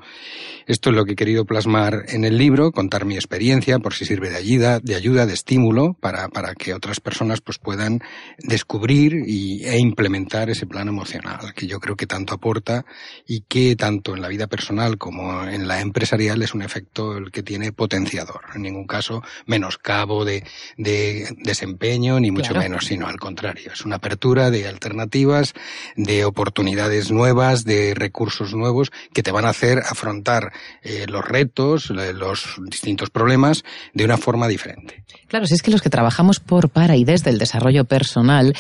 [0.66, 4.04] Esto es lo que he querido plasmar en el libro, contar mi experiencia por si
[4.04, 8.00] sirve de ayuda, de ayuda, de estímulo para, para que otras personas pues puedan
[8.38, 12.84] descubrir y, e implementar ese plano emocional que yo creo que tanto aporta
[13.26, 17.30] y que tanto en la vida personal como en la empresarial es un efecto el
[17.30, 18.42] que tiene potenciador.
[18.54, 20.44] En ningún caso menoscabo de,
[20.76, 23.72] de desempeño ni mucho menos, sino al contrario.
[23.72, 25.54] Es una apertura de alternativas,
[25.96, 30.52] de oportunidades nuevas, de recursos nuevos que te van a hacer afrontar
[30.82, 35.04] eh, los retos, los distintos problemas de una forma diferente.
[35.28, 38.54] Claro, si es que los que trabajamos por, para y desde el desarrollo personal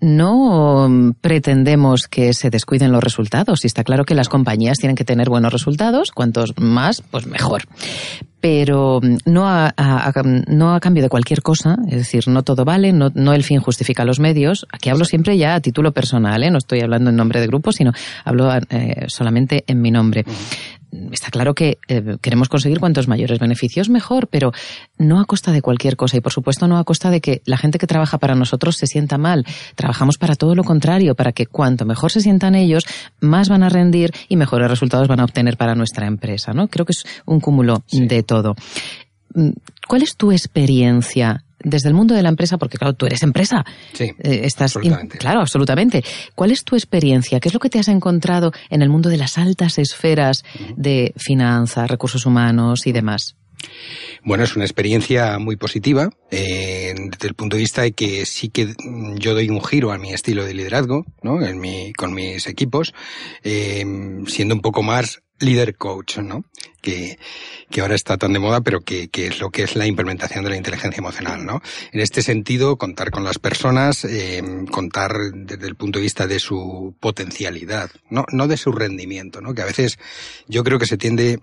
[0.00, 3.64] no pretendemos que se descuiden los resultados.
[3.64, 7.64] Y está claro que las compañías tienen que tener buenos resultados, cuantos más, pues mejor.
[8.44, 9.72] Pero mm, no a,
[10.48, 13.58] no a cambio de cualquier cosa, es decir, no todo vale, no, no el fin
[13.58, 14.66] justifica los medios.
[14.70, 16.50] Aquí hablo siempre ya a título personal, ¿eh?
[16.50, 17.92] no estoy hablando en nombre de grupo, sino
[18.22, 20.26] hablo eh, solamente en mi nombre
[21.12, 24.52] está claro que eh, queremos conseguir cuantos mayores beneficios mejor, pero
[24.98, 27.56] no a costa de cualquier cosa y por supuesto no a costa de que la
[27.56, 29.44] gente que trabaja para nosotros se sienta mal.
[29.74, 32.84] Trabajamos para todo lo contrario, para que cuanto mejor se sientan ellos,
[33.20, 36.68] más van a rendir y mejores resultados van a obtener para nuestra empresa, ¿no?
[36.68, 38.54] Creo que es un cúmulo de todo.
[39.34, 39.50] Mm,
[39.86, 43.64] ¿Cuál es tu experiencia desde el mundo de la empresa, porque claro, tú eres empresa.
[43.92, 44.12] Sí.
[44.18, 44.78] Eh, estás
[45.18, 46.04] claro, absolutamente.
[46.34, 47.40] ¿Cuál es tu experiencia?
[47.40, 50.44] ¿Qué es lo que te has encontrado en el mundo de las altas esferas
[50.76, 53.36] de finanzas, recursos humanos y demás?
[54.22, 58.48] Bueno, es una experiencia muy positiva eh, desde el punto de vista de que sí
[58.48, 58.74] que
[59.16, 61.44] yo doy un giro a mi estilo de liderazgo, ¿no?
[61.44, 62.94] En mi, con mis equipos,
[63.42, 63.84] eh,
[64.26, 66.44] siendo un poco más líder coach, ¿no?
[66.80, 67.18] Que,
[67.70, 70.44] que ahora está tan de moda, pero que, que, es lo que es la implementación
[70.44, 71.60] de la inteligencia emocional, ¿no?
[71.92, 76.38] En este sentido, contar con las personas, eh, contar desde el punto de vista de
[76.38, 79.54] su potencialidad, no, no de su rendimiento, ¿no?
[79.54, 79.98] Que a veces
[80.46, 81.40] yo creo que se tiende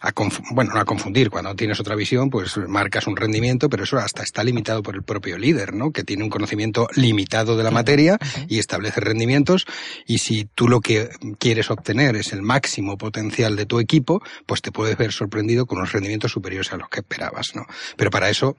[0.00, 0.12] a
[0.52, 1.30] bueno, no a confundir.
[1.30, 5.02] Cuando tienes otra visión, pues marcas un rendimiento, pero eso hasta está limitado por el
[5.02, 5.90] propio líder, ¿no?
[5.90, 8.18] Que tiene un conocimiento limitado de la materia
[8.48, 9.66] y establece rendimientos.
[10.06, 11.08] Y si tú lo que
[11.38, 15.78] quieres obtener es el máximo potencial de tu equipo, pues te puedes ver sorprendido con
[15.78, 17.66] unos rendimientos superiores a los que esperabas, ¿no?
[17.96, 18.56] Pero para eso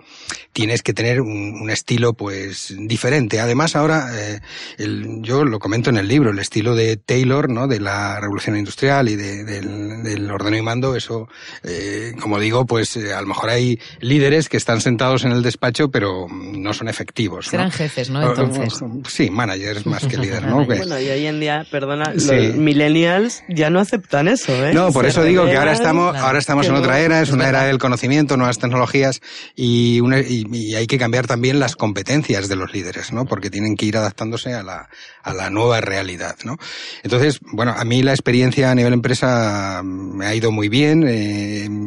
[0.52, 3.40] tienes que tener un, estilo, pues, diferente.
[3.40, 4.42] Además, ahora, eh,
[4.78, 7.68] el, yo lo comento en el libro, el estilo de Taylor, ¿no?
[7.68, 11.29] De la revolución industrial y de, del, del ordeno y mando, eso
[11.64, 15.42] eh, como digo, pues eh, a lo mejor hay líderes que están sentados en el
[15.42, 17.48] despacho, pero no son efectivos.
[17.48, 18.22] Serán jefes, ¿no?
[18.22, 18.80] Entonces.
[19.08, 20.66] Sí, managers más que líder, ¿no?
[20.66, 24.74] bueno, y hoy en día, perdona, los millennials ya no aceptan eso, ¿eh?
[24.74, 27.64] No, por eso digo que ahora estamos, ahora estamos en otra era, es, una era
[27.64, 29.22] del conocimiento, nuevas tecnologías
[29.56, 33.26] y, y, hay que cambiar también las competencias de los líderes, ¿no?
[33.26, 34.90] Porque tienen que ir adaptándose a la,
[35.24, 36.58] a la nueva realidad, ¿no?
[37.04, 41.08] Entonces, bueno, a mí la experiencia a nivel empresa me ha ido muy bien.
[41.08, 41.19] Eh,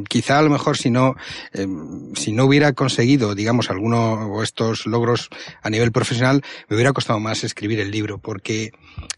[0.09, 1.14] quizá a lo mejor si no,
[1.52, 1.66] eh,
[2.14, 5.28] si no hubiera conseguido, digamos, alguno de estos logros
[5.62, 8.72] a nivel profesional, me hubiera costado más escribir el libro, porque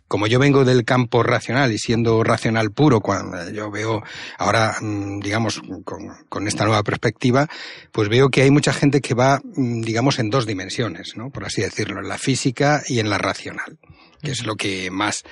[0.08, 4.02] como yo vengo del campo racional y siendo racional puro, cuando yo veo
[4.38, 7.48] ahora, mm, digamos, con, con, esta nueva perspectiva,
[7.90, 11.30] pues veo que hay mucha gente que va, mm, digamos, en dos dimensiones, ¿no?
[11.30, 13.78] Por así decirlo, en la física y en la racional
[14.24, 15.22] que es lo que más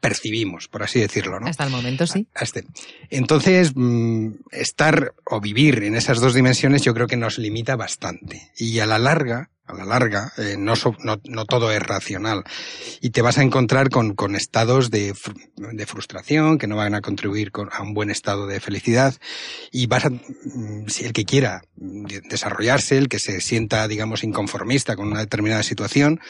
[0.00, 1.46] percibimos, por así decirlo, ¿no?
[1.46, 2.26] Hasta el momento sí.
[2.40, 2.64] Este.
[3.10, 8.50] Entonces, mm, estar o vivir en esas dos dimensiones yo creo que nos limita bastante.
[8.56, 10.74] Y a la larga, a la larga, eh, no,
[11.04, 12.44] no, no, todo es racional.
[13.00, 15.14] Y te vas a encontrar con, con estados de,
[15.56, 19.14] de, frustración que no van a contribuir con, a un buen estado de felicidad.
[19.70, 24.96] Y vas a, mm, si el que quiera desarrollarse, el que se sienta, digamos, inconformista
[24.96, 26.20] con una determinada situación,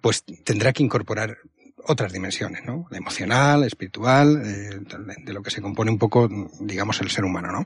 [0.00, 1.38] pues tendrá que incorporar
[1.88, 2.86] otras dimensiones, ¿no?
[2.90, 4.80] La emocional, espiritual, eh,
[5.24, 6.28] de lo que se compone un poco,
[6.60, 7.64] digamos, el ser humano, ¿no?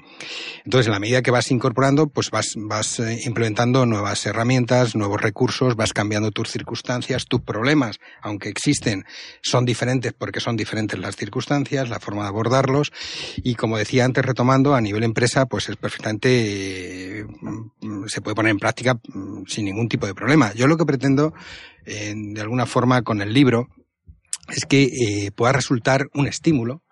[0.64, 5.20] Entonces, en la medida que vas incorporando, pues vas, vas eh, implementando nuevas herramientas, nuevos
[5.20, 9.05] recursos, vas cambiando tus circunstancias, tus problemas, aunque existen,
[9.42, 12.92] son diferentes porque son diferentes las circunstancias, la forma de abordarlos,
[13.36, 17.26] y como decía antes, retomando, a nivel empresa, pues es perfectamente, eh,
[18.06, 20.52] se puede poner en práctica mm, sin ningún tipo de problema.
[20.55, 21.32] Yo lo que pretendo,
[21.86, 23.68] de alguna forma, con el libro,
[24.51, 26.82] es que eh, pueda resultar un estímulo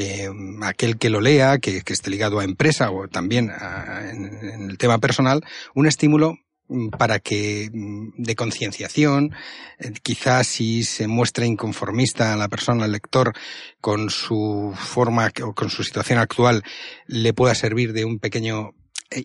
[0.00, 0.28] eh,
[0.62, 5.44] aquel que lo lea, que, esté ligado a empresa o también en, el tema personal,
[5.74, 6.36] un estímulo
[6.68, 9.32] mm, para que mm, de concienciación,
[9.80, 13.32] eh, quizás si se muestra inconformista a la persona, al lector,
[13.80, 16.62] con su forma o con su situación actual,
[17.08, 18.74] le pueda servir de un pequeño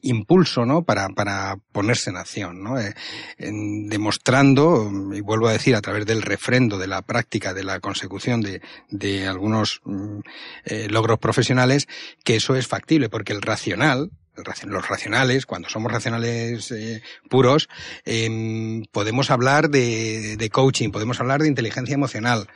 [0.01, 0.83] impulso ¿no?
[0.83, 2.79] para, para ponerse en acción, ¿no?
[2.79, 2.93] Eh,
[3.37, 8.41] demostrando, y vuelvo a decir, a través del refrendo, de la práctica, de la consecución
[8.41, 10.19] de, de algunos mm,
[10.65, 11.87] eh, logros profesionales,
[12.23, 14.11] que eso es factible, porque el racional,
[14.65, 16.73] los racionales, cuando somos racionales
[17.29, 17.69] puros,
[18.03, 22.47] em, podemos hablar de coaching, podemos hablar de inteligencia emocional,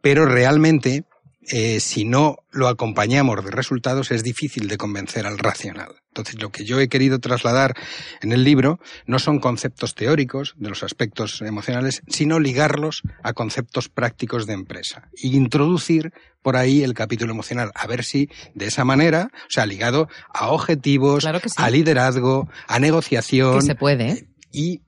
[0.00, 1.04] pero realmente
[1.48, 5.94] eh, si no lo acompañamos de resultados, es difícil de convencer al racional.
[6.08, 7.74] Entonces, lo que yo he querido trasladar
[8.22, 13.88] en el libro no son conceptos teóricos de los aspectos emocionales, sino ligarlos a conceptos
[13.88, 16.12] prácticos de empresa e introducir
[16.42, 20.48] por ahí el capítulo emocional, a ver si de esa manera, o sea, ligado a
[20.48, 23.62] objetivos, a liderazgo, a negociación.
[23.62, 24.28] se puede.
[24.52, 24.82] Y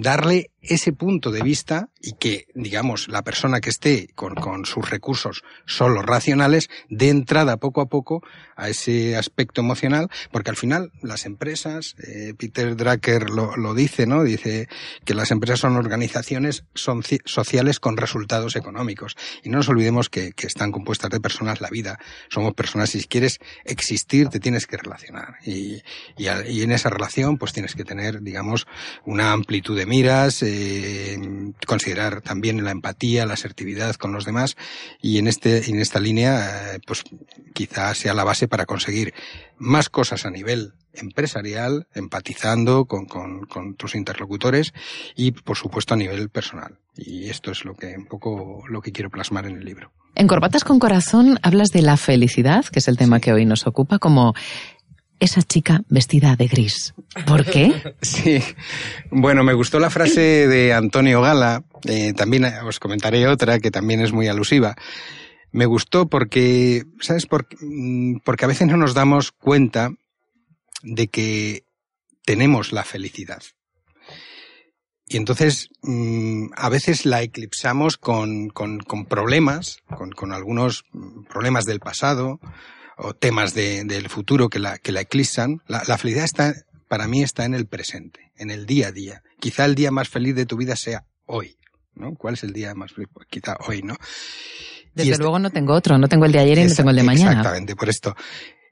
[0.00, 4.88] darle ese punto de vista y que, digamos, la persona que esté con, con sus
[4.88, 8.22] recursos solo racionales, dé entrada poco a poco
[8.56, 14.06] a ese aspecto emocional, porque al final las empresas, eh, Peter Drucker lo, lo, dice,
[14.06, 14.24] ¿no?
[14.24, 14.68] Dice
[15.04, 19.16] que las empresas son organizaciones son sociales con resultados económicos.
[19.42, 21.98] Y no nos olvidemos que, que, están compuestas de personas la vida.
[22.28, 25.36] Somos personas, si quieres existir, te tienes que relacionar.
[25.44, 25.82] Y,
[26.16, 28.66] y, y en esa relación, pues tienes que tener, digamos,
[29.04, 30.55] una amplitud de miras, eh,
[31.66, 34.56] considerar también la empatía, la asertividad con los demás.
[35.00, 37.04] Y en este, en esta línea, eh, pues
[37.54, 39.14] quizás sea la base para conseguir
[39.58, 43.06] más cosas a nivel empresarial, empatizando con,
[43.76, 44.72] tus interlocutores
[45.14, 46.78] y, por supuesto, a nivel personal.
[46.96, 49.92] Y esto es lo que un poco lo que quiero plasmar en el libro.
[50.14, 53.66] En Corbatas con Corazón hablas de la felicidad, que es el tema que hoy nos
[53.66, 54.34] ocupa, como
[55.20, 56.94] esa chica vestida de gris.
[57.26, 57.94] ¿Por qué?
[58.02, 58.42] Sí.
[59.10, 61.64] Bueno, me gustó la frase de Antonio Gala.
[61.84, 64.76] Eh, también os comentaré otra que también es muy alusiva
[65.56, 67.26] me gustó porque, ¿sabes?
[67.60, 69.90] Mm, porque, a veces no nos damos cuenta
[70.82, 71.64] de que
[72.26, 73.42] tenemos la felicidad.
[75.08, 80.84] Y entonces mm, a veces la eclipsamos con, con, problemas, con, con, algunos
[81.30, 82.38] problemas del pasado
[82.96, 85.62] o temas de, del futuro que la, que la eclipsan.
[85.66, 86.54] La, la, felicidad está,
[86.88, 89.22] para mí está en el presente, en el día a día.
[89.40, 91.56] Quizá el día más feliz de tu vida sea hoy.
[91.96, 92.14] ¿no?
[92.14, 93.08] ¿Cuál es el día más feliz?
[93.12, 93.96] Pues quizá hoy, ¿no?
[94.94, 96.96] Desde este luego no tengo otro, no tengo el de ayer y no tengo el
[96.96, 97.32] de mañana.
[97.32, 98.14] Exactamente, por esto.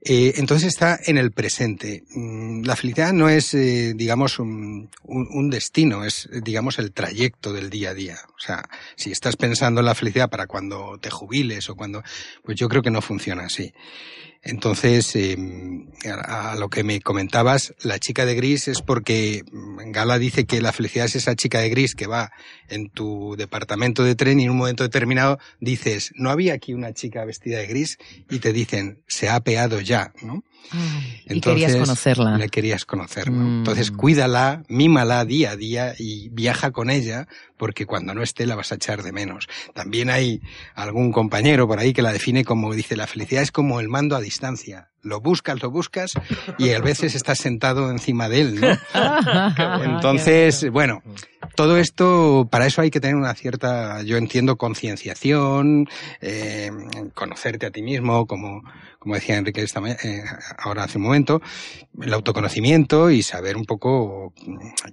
[0.06, 2.04] Eh, entonces está en el presente.
[2.10, 7.70] Mm, la felicidad no es, eh, digamos, un, un, destino, es, digamos, el trayecto del
[7.70, 8.18] día a día.
[8.36, 12.02] O sea, si estás pensando en la felicidad para cuando te jubiles o cuando,
[12.42, 13.72] pues yo creo que no funciona así.
[14.44, 15.36] Entonces, eh,
[16.04, 19.42] a, lo que me comentabas, la chica de gris es porque
[19.86, 22.30] Gala dice que la felicidad es esa chica de gris que va
[22.68, 26.92] en tu departamento de tren y en un momento determinado dices, no había aquí una
[26.92, 27.98] chica vestida de gris
[28.28, 30.44] y te dicen, se ha apeado ya, ¿no?
[31.26, 32.38] Y querías conocerla.
[32.38, 33.58] Le querías conocer, ¿no?
[33.58, 33.96] Entonces mm.
[33.96, 38.72] cuídala, mímala día a día y viaja con ella porque cuando no esté la vas
[38.72, 39.48] a echar de menos.
[39.74, 40.40] También hay
[40.74, 44.16] algún compañero por ahí que la define como dice, la felicidad es como el mando
[44.16, 44.90] a distancia.
[45.04, 46.12] Lo buscas, lo buscas
[46.58, 48.68] y a veces estás sentado encima de él, ¿no?
[49.84, 51.02] Entonces, bueno,
[51.54, 55.88] todo esto, para eso hay que tener una cierta, yo entiendo, concienciación,
[56.20, 56.70] eh,
[57.14, 58.62] conocerte a ti mismo, como,
[58.98, 60.24] como decía Enrique esta eh,
[60.58, 61.40] ahora hace un momento,
[62.00, 64.32] el autoconocimiento y saber un poco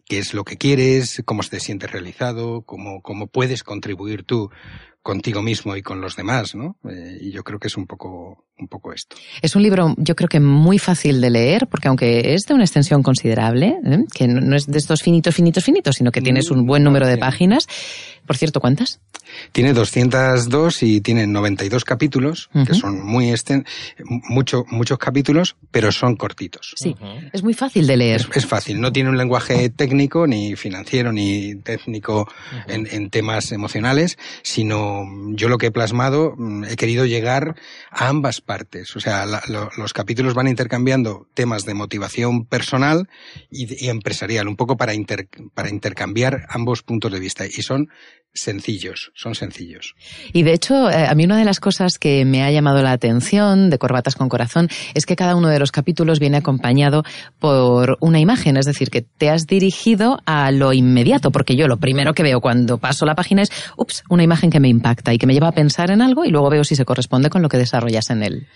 [0.06, 4.52] qué es lo que quieres, cómo te sientes realizado, cómo, cómo puedes contribuir tú
[5.02, 6.78] contigo mismo y con los demás, ¿no?
[6.90, 9.16] Eh, y yo creo que es un poco, un poco esto.
[9.42, 12.64] Es un libro, yo creo que muy fácil de leer, porque aunque es de una
[12.64, 14.00] extensión considerable, ¿eh?
[14.14, 17.18] que no es de estos finitos, finitos, finitos, sino que tienes un buen número de
[17.18, 17.68] páginas.
[18.28, 19.00] Por cierto, ¿cuántas?
[19.52, 23.66] Tiene 202 y tiene 92 capítulos, que son muy exten
[24.06, 26.76] mucho, muchos capítulos, pero son cortitos.
[26.78, 26.96] Sí,
[27.34, 28.28] es muy fácil de leer.
[28.34, 32.32] Es, fácil, no tiene un lenguaje técnico, ni financiero, ni técnico
[32.68, 34.91] en, en temas emocionales, sino
[35.30, 37.56] yo lo que he plasmado, mm, he querido llegar
[37.90, 38.96] a ambas partes.
[38.96, 43.10] O sea, los capítulos van intercambiando temas de motivación personal
[43.50, 44.94] y, empresarial, un poco para,
[45.54, 47.46] para intercambiar ambos puntos de vista.
[47.46, 47.90] Y son
[48.34, 49.96] sencillos, son sencillos.
[50.32, 52.92] Y de hecho, eh, a mí una de las cosas que me ha llamado la
[52.92, 57.04] atención de Corbatas con Corazón es que cada uno de los capítulos viene acompañado
[57.40, 61.78] por una imagen, es decir, que te has dirigido a lo inmediato, porque yo lo
[61.78, 65.18] primero que veo cuando paso la página es, ups, una imagen que me impacta y
[65.18, 67.50] que me lleva a pensar en algo y luego veo si se corresponde con lo
[67.50, 68.48] que desarrollas en él.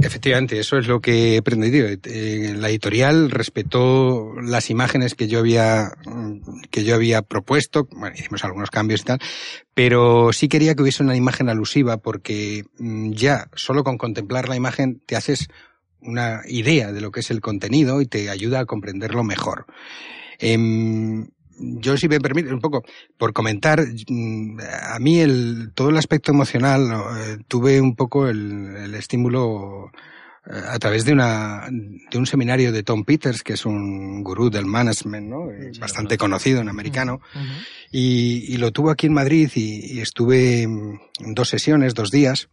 [0.00, 1.86] Efectivamente, eso es lo que he aprendido.
[1.88, 5.92] Eh, la editorial respetó las imágenes que yo había,
[6.70, 9.04] que yo había propuesto, bueno, hicimos algunos cambios
[9.74, 14.56] pero sí quería que hubiese una imagen alusiva porque mm, ya solo con contemplar la
[14.56, 15.48] imagen te haces
[16.00, 19.66] una idea de lo que es el contenido y te ayuda a comprenderlo mejor.
[20.38, 21.28] Em,
[21.60, 22.82] yo si me permite un poco
[23.16, 24.58] por comentar mm,
[24.94, 29.90] a mí el todo el aspecto emocional eh, tuve un poco el estímulo
[30.44, 34.64] a través de una de un seminario de Tom Peters, que es un gurú del
[34.64, 35.50] management, ¿no?
[35.50, 37.20] Eh, bastante conocido en americano,
[37.90, 40.98] y, y, lo tuvo aquí en Madrid y, estuve en
[41.34, 42.48] dos sesiones, dos días,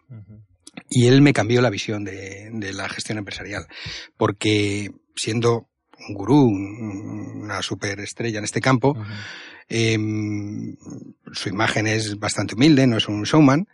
[0.89, 3.67] y él me cambió la visión de, de la gestión empresarial,
[4.17, 5.67] porque siendo
[6.07, 8.95] un gurú, una superestrella en este campo,
[9.69, 9.97] eh,
[11.33, 13.67] su imagen es bastante humilde, no es un showman,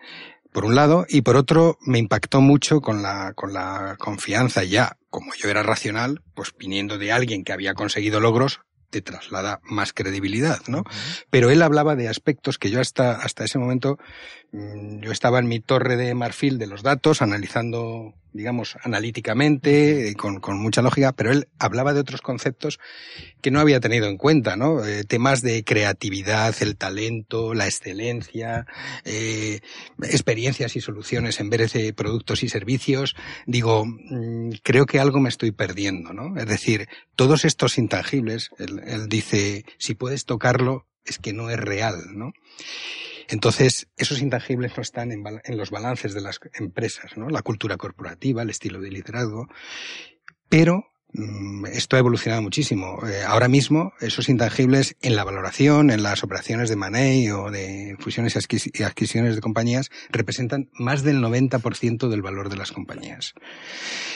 [0.51, 4.97] por un lado, y por otro me impactó mucho con la, con la confianza ya,
[5.09, 8.61] como yo era racional, pues viniendo de alguien que había conseguido logros,
[8.93, 10.83] te traslada más credibilidad, ¿no?
[11.31, 13.97] Pero él hablaba de aspectos que yo hasta, hasta ese momento,
[14.51, 20.15] mm, yo estaba en mi torre de marfil de los datos, analizando, digamos, analíticamente, eh,
[20.15, 22.79] con, con mucha lógica, pero él hablaba de otros conceptos
[23.41, 24.83] que no había tenido en cuenta, ¿no?
[24.85, 28.65] Eh, temas de creatividad, el talento, la excelencia,
[29.05, 29.59] eh,
[30.01, 33.15] experiencias y soluciones en vez de productos y servicios.
[33.45, 36.37] Digo, mm, creo que algo me estoy perdiendo, ¿no?
[36.37, 41.95] Es decir, todos estos intangibles, él, dice, si puedes tocarlo, es que no es real,
[42.13, 42.31] ¿no?
[43.27, 47.29] Entonces, esos intangibles no están en, en, los balances de las empresas, ¿no?
[47.29, 49.47] La cultura corporativa, el estilo de liderazgo,
[50.49, 52.99] pero Mm, esto ha evolucionado muchísimo.
[53.05, 57.95] Eh, ahora mismo, esos intangibles en la valoración, en las operaciones de money o de
[57.99, 58.35] fusiones
[58.73, 63.33] y adquisiciones de compañías, representan más del 90% del valor de las compañías.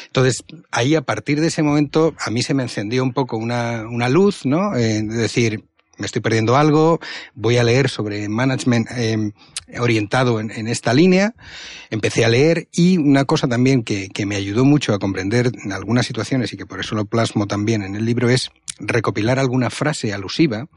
[0.07, 3.83] Entonces, ahí a partir de ese momento, a mí se me encendió un poco una,
[4.09, 4.75] luz, ¿no?
[4.75, 5.65] Eh, de decir,
[5.97, 6.99] me estoy perdiendo algo,
[7.33, 9.31] voy a leer sobre management eh,
[9.79, 11.35] orientado en, esta línea,
[11.89, 15.71] empecé a leer y una cosa también que, que me ayudó mucho a comprender en
[15.71, 18.49] algunas situaciones y que por eso lo plasmo también en el libro es
[18.79, 20.67] recopilar alguna frase alusiva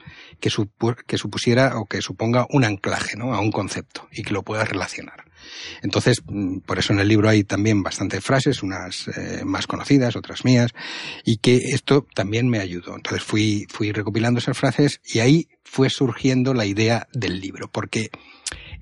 [0.41, 0.51] que,
[1.07, 3.35] que supusiera o que suponga un anclaje ¿no?
[3.35, 5.25] a un concepto y que lo pueda relacionar.
[5.83, 10.17] Entonces, mm, por eso en el libro hay también bastantes frases, unas eh, más conocidas,
[10.17, 10.73] otras mías,
[11.25, 12.97] y que esto también me ayudó.
[12.97, 18.11] Entonces fui, fui recopilando esas frases y ahí fue surgiendo la idea del libro, porque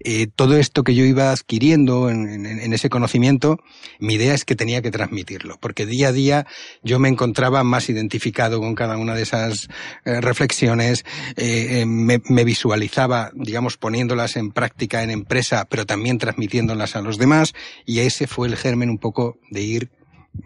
[0.01, 3.59] eh, todo esto que yo iba adquiriendo en, ese conocimiento,
[3.99, 6.47] mi idea es que tenía que transmitirlo, porque día a día
[6.83, 9.69] yo me encontraba más identificado con cada una de esas
[10.05, 11.05] eh, reflexiones,
[11.37, 17.19] eh, me, me, visualizaba, digamos, poniéndolas en práctica en empresa, pero también transmitiéndolas a los
[17.19, 17.55] demás,
[17.85, 19.98] y ese fue el germen un poco de ir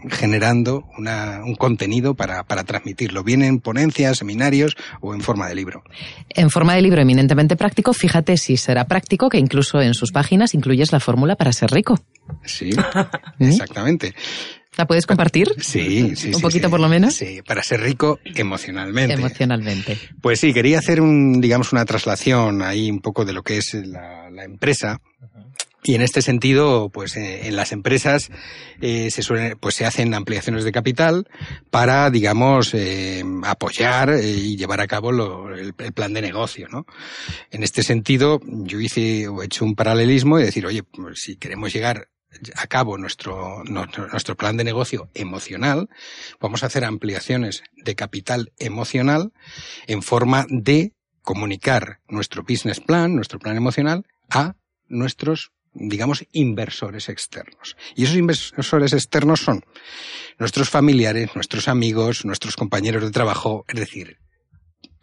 [0.08, 5.54] generando una, un contenido para, para transmitirlo, bien en ponencias, seminarios o en forma de
[5.54, 5.82] libro.
[6.30, 10.54] En forma de libro eminentemente práctico, fíjate si será práctico que incluso en sus páginas
[10.54, 11.98] incluyes la fórmula para ser rico.
[12.44, 12.70] Sí,
[13.38, 14.14] exactamente.
[14.76, 15.48] ¿La puedes compartir?
[15.58, 16.32] Sí, sí.
[16.34, 17.14] Un poquito por lo menos.
[17.14, 19.12] Sí, para ser rico emocionalmente.
[19.14, 19.98] Emocionalmente.
[20.22, 23.74] Pues sí, quería hacer un, digamos, una traslación ahí un poco de lo que es
[23.74, 24.98] la, la empresa
[25.84, 28.30] y en este sentido, pues eh, en las empresas
[28.80, 31.28] eh, se suelen, pues se hacen ampliaciones de capital
[31.70, 35.10] para, digamos, eh, apoyar eh, y llevar a cabo
[35.50, 36.86] el, plan de negocio, ¿no?
[37.50, 41.36] En este sentido, yo hice o he hecho un paralelismo y decir, oye, pues, si
[41.36, 42.08] queremos llegar
[42.54, 45.88] a cabo nuestro, nuestro plan de negocio emocional,
[46.40, 49.32] vamos a hacer ampliaciones de capital emocional
[49.86, 50.92] en forma de
[51.22, 54.54] comunicar nuestro business plan, nuestro plan emocional, a
[54.88, 57.76] nuestros digamos, inversores externos.
[57.94, 59.64] Y esos inversores externos son
[60.38, 64.18] nuestros familiares, nuestros amigos, nuestros compañeros de trabajo, es decir,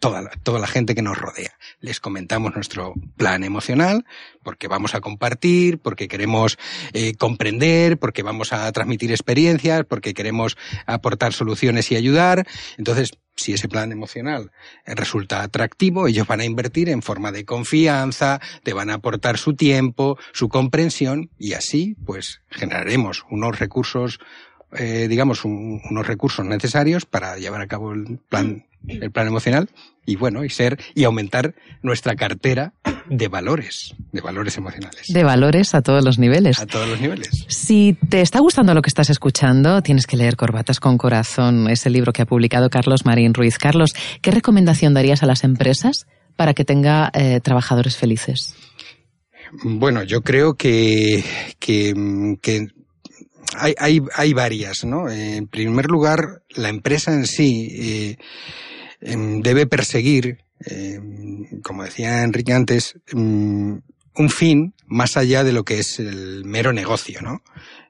[0.00, 1.52] toda la, toda la gente que nos rodea.
[1.80, 4.04] Les comentamos nuestro plan emocional,
[4.42, 6.58] porque vamos a compartir, porque queremos
[6.92, 10.56] eh, comprender, porque vamos a transmitir experiencias, porque queremos
[10.86, 12.46] aportar soluciones y ayudar.
[12.78, 14.50] Entonces, si ese plan emocional
[14.86, 19.54] resulta atractivo, ellos van a invertir en forma de confianza, te van a aportar su
[19.54, 24.18] tiempo, su comprensión y así pues generaremos unos recursos
[24.72, 29.68] eh, digamos, un, unos recursos necesarios para llevar a cabo el plan, el plan emocional
[30.06, 32.72] y bueno, y ser, y aumentar nuestra cartera
[33.08, 35.06] de valores, de valores emocionales.
[35.08, 36.58] De valores a todos los niveles.
[36.58, 37.28] A todos los niveles.
[37.48, 41.90] Si te está gustando lo que estás escuchando, tienes que leer Corbatas con Corazón, ese
[41.90, 43.58] libro que ha publicado Carlos Marín Ruiz.
[43.58, 43.92] Carlos,
[44.22, 48.54] ¿qué recomendación darías a las empresas para que tenga eh, trabajadores felices?
[49.62, 51.24] Bueno, yo creo que,
[51.58, 52.68] que, que
[53.56, 55.10] hay, hay, hay varias, ¿no?
[55.10, 58.16] En primer lugar, la empresa en sí eh,
[59.00, 61.00] debe perseguir, eh,
[61.62, 63.76] como decía Enrique antes, mm,
[64.16, 67.42] un fin más allá de lo que es el mero negocio, ¿no?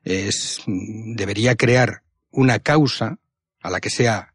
[0.05, 3.19] Es, debería crear una causa
[3.63, 4.35] a la que sea,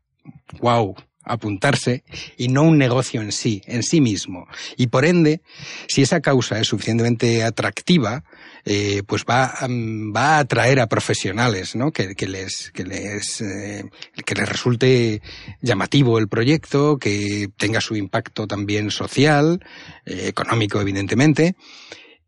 [0.60, 2.04] wow, apuntarse
[2.38, 4.48] y no un negocio en sí, en sí mismo.
[4.78, 5.42] Y por ende,
[5.88, 8.24] si esa causa es suficientemente atractiva,
[8.68, 11.92] eh, pues va, mm, va a atraer a profesionales, ¿no?
[11.92, 13.86] Que, que les, que les, eh,
[14.26, 15.22] que les resulte
[15.62, 19.64] llamativo el proyecto, que tenga su impacto también social,
[20.06, 21.56] eh, económico, evidentemente.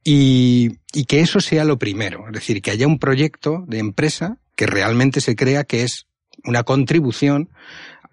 [0.04, 4.38] Y, y que eso sea lo primero, es decir, que haya un proyecto de empresa
[4.56, 6.06] que realmente se crea que es
[6.46, 7.50] una contribución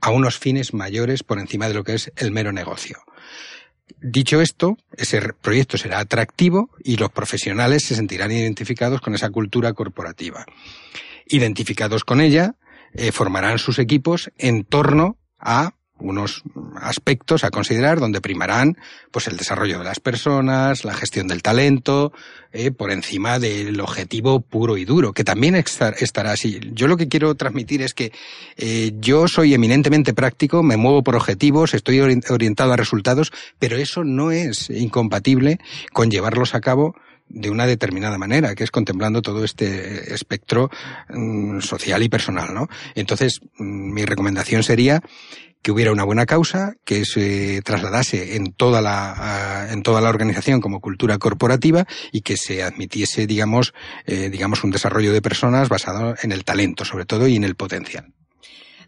[0.00, 2.98] a unos fines mayores por encima de lo que es el mero negocio.
[4.00, 9.72] Dicho esto, ese proyecto será atractivo y los profesionales se sentirán identificados con esa cultura
[9.72, 10.46] corporativa.
[11.26, 12.54] Identificados con ella,
[12.92, 15.74] eh, formarán sus equipos en torno a
[16.04, 16.42] unos
[16.80, 18.76] aspectos a considerar donde primarán
[19.10, 22.12] pues el desarrollo de las personas, la gestión del talento,
[22.52, 26.60] eh, por encima del objetivo puro y duro, que también estará así.
[26.72, 28.12] Yo lo que quiero transmitir es que
[28.56, 34.04] eh, yo soy eminentemente práctico, me muevo por objetivos, estoy orientado a resultados, pero eso
[34.04, 35.58] no es incompatible
[35.92, 36.94] con llevarlos a cabo
[37.28, 40.70] de una determinada manera, que es contemplando todo este espectro
[41.08, 42.68] mm, social y personal, ¿no?
[42.94, 45.02] Entonces, mm, mi recomendación sería
[45.64, 50.60] que hubiera una buena causa, que se trasladase en toda la, en toda la organización
[50.60, 53.72] como cultura corporativa y que se admitiese, digamos,
[54.04, 57.54] eh, digamos, un desarrollo de personas basado en el talento, sobre todo, y en el
[57.54, 58.12] potencial.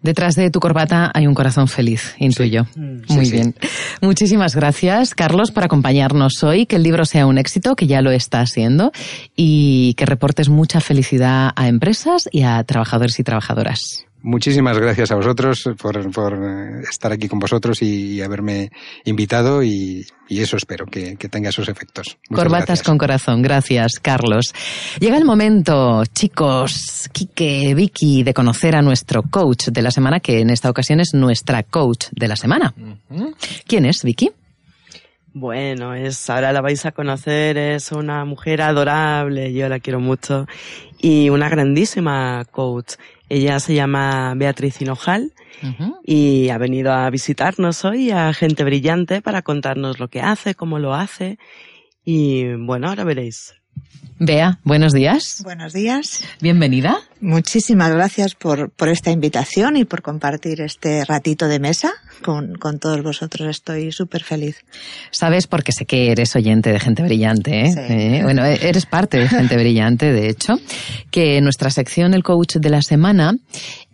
[0.03, 2.67] Detrás de tu corbata hay un corazón feliz, intuyo.
[2.77, 3.55] Mm, Muy bien.
[4.03, 6.67] Muchísimas gracias, Carlos, por acompañarnos hoy.
[6.67, 8.93] Que el libro sea un éxito, que ya lo está haciendo,
[9.35, 14.06] y que reportes mucha felicidad a empresas y a trabajadores y trabajadoras.
[14.23, 18.71] Muchísimas gracias a vosotros por, por eh, estar aquí con vosotros y, haberme
[19.05, 22.19] invitado y, eso espero que, tenga sus efectos.
[22.35, 23.43] Corbatas con corazón.
[23.43, 24.53] Gracias, Carlos.
[24.99, 30.41] Llega el momento, chicos, Quique, Vicky, de conocer a nuestro coach de la semana, que
[30.41, 32.75] en esta ocasión es nuestra coach de la semana.
[33.67, 34.33] ¿Quién es, Vicky?
[35.39, 40.47] Bueno, es, ahora la vais a conocer, es una mujer adorable, yo la quiero mucho,
[40.99, 42.95] y una grandísima coach.
[43.29, 45.33] Ella se llama Beatriz Hinojal
[46.05, 50.79] y ha venido a visitarnos hoy a Gente Brillante para contarnos lo que hace, cómo
[50.79, 51.39] lo hace
[52.05, 53.55] y bueno, ahora veréis.
[54.19, 55.43] Bea, buenos días.
[55.45, 56.25] Buenos días.
[56.41, 56.99] Bienvenida.
[57.21, 62.79] Muchísimas gracias por, por esta invitación y por compartir este ratito de mesa con, con
[62.79, 63.49] todos vosotros.
[63.49, 64.65] Estoy súper feliz.
[65.11, 67.75] Sabes, porque sé que eres oyente de Gente Brillante, ¿eh?
[67.77, 68.21] ¿Eh?
[68.23, 70.61] Bueno, eres parte de Gente Brillante, de hecho,
[71.11, 73.35] que nuestra sección El Coach de la Semana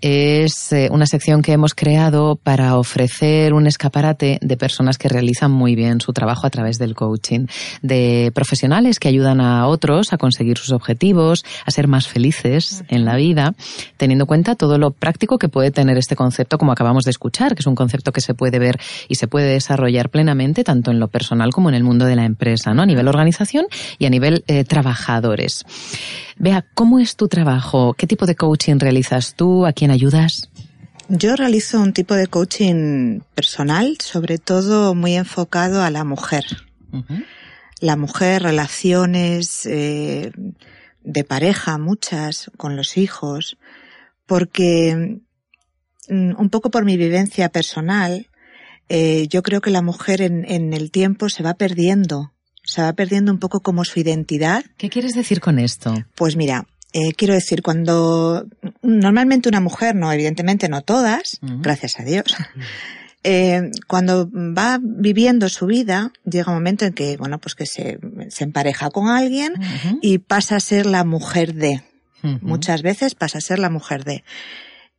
[0.00, 5.52] es eh, una sección que hemos creado para ofrecer un escaparate de personas que realizan
[5.52, 7.46] muy bien su trabajo a través del coaching,
[7.82, 13.04] de profesionales que ayudan a otros a conseguir sus objetivos, a ser más felices en
[13.04, 13.54] la vida,
[13.96, 17.54] teniendo en cuenta todo lo práctico que puede tener este concepto, como acabamos de escuchar,
[17.54, 18.78] que es un concepto que se puede ver
[19.08, 22.24] y se puede desarrollar plenamente tanto en lo personal como en el mundo de la
[22.24, 22.82] empresa, ¿no?
[22.82, 23.66] A nivel organización
[23.98, 25.64] y a nivel eh, trabajadores.
[26.38, 27.94] Vea, ¿cómo es tu trabajo?
[27.94, 29.66] ¿Qué tipo de coaching realizas tú?
[29.66, 30.48] ¿A quién ayudas?
[31.08, 36.44] Yo realizo un tipo de coaching personal, sobre todo muy enfocado a la mujer.
[37.80, 40.32] La mujer, relaciones eh,
[41.04, 43.56] de pareja, muchas, con los hijos,
[44.26, 45.20] porque
[46.08, 48.28] mm, un poco por mi vivencia personal,
[48.88, 52.32] eh, yo creo que la mujer en, en el tiempo se va perdiendo
[52.64, 54.64] se va perdiendo un poco como su identidad.
[54.76, 55.94] ¿Qué quieres decir con esto?
[56.14, 58.46] Pues mira, eh, quiero decir, cuando
[58.82, 62.24] normalmente una mujer, no, evidentemente no todas, gracias a Dios,
[63.24, 67.98] eh, cuando va viviendo su vida, llega un momento en que, bueno, pues que se,
[68.28, 69.54] se empareja con alguien
[70.00, 71.82] y pasa a ser la mujer de.
[72.40, 74.24] Muchas veces pasa a ser la mujer de.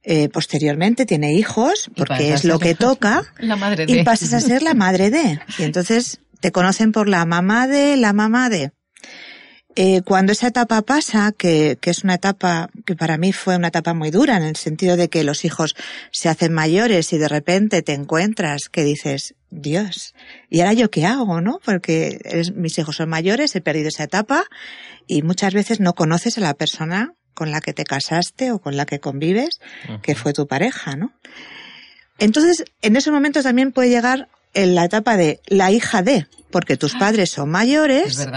[0.06, 3.94] Eh, posteriormente tiene hijos, porque es lo que toca, la madre de.
[3.94, 5.40] y pasas a ser la madre de.
[5.58, 8.72] Y entonces te conocen por la mamá de, la mamá de.
[9.76, 13.70] Eh, cuando esa etapa pasa, que, que, es una etapa que para mí fue una
[13.70, 15.76] etapa muy dura, en el sentido de que los hijos
[16.12, 20.14] se hacen mayores y de repente te encuentras que dices, Dios,
[20.50, 21.60] ¿y ahora yo qué hago, no?
[21.64, 22.20] Porque
[22.56, 24.46] mis hijos son mayores, he perdido esa etapa
[25.08, 28.78] y muchas veces no conoces a la persona con la que te casaste o con
[28.78, 29.60] la que convives,
[30.02, 31.14] que fue tu pareja, ¿no?
[32.20, 36.78] Entonces, en esos momentos también puede llegar en la etapa de la hija de, porque
[36.78, 37.00] tus ah.
[37.00, 38.28] padres son mayores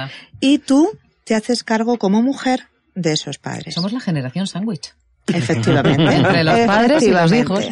[0.40, 3.74] y tú te haces cargo como mujer de esos padres.
[3.74, 4.94] Somos la generación sándwich.
[5.26, 6.14] Efectivamente.
[6.14, 7.66] Entre los padres y los hijos.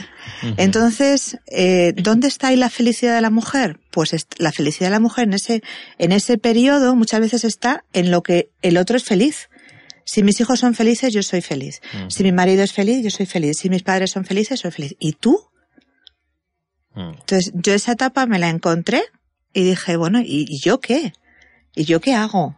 [0.57, 3.79] Entonces, eh, ¿dónde está ahí la felicidad de la mujer?
[3.93, 5.63] Pues la felicidad de la mujer en ese,
[5.99, 9.49] en ese periodo muchas veces está en lo que el otro es feliz.
[10.05, 11.81] Si mis hijos son felices, yo soy feliz.
[12.09, 13.59] Si mi marido es feliz, yo soy feliz.
[13.59, 14.97] Si mis padres son felices, soy feliz.
[14.99, 15.49] ¿Y tú?
[16.97, 19.03] Entonces, yo esa etapa me la encontré
[19.53, 21.13] y dije, bueno, ¿y, yo qué?
[21.77, 22.57] ¿Y yo qué hago?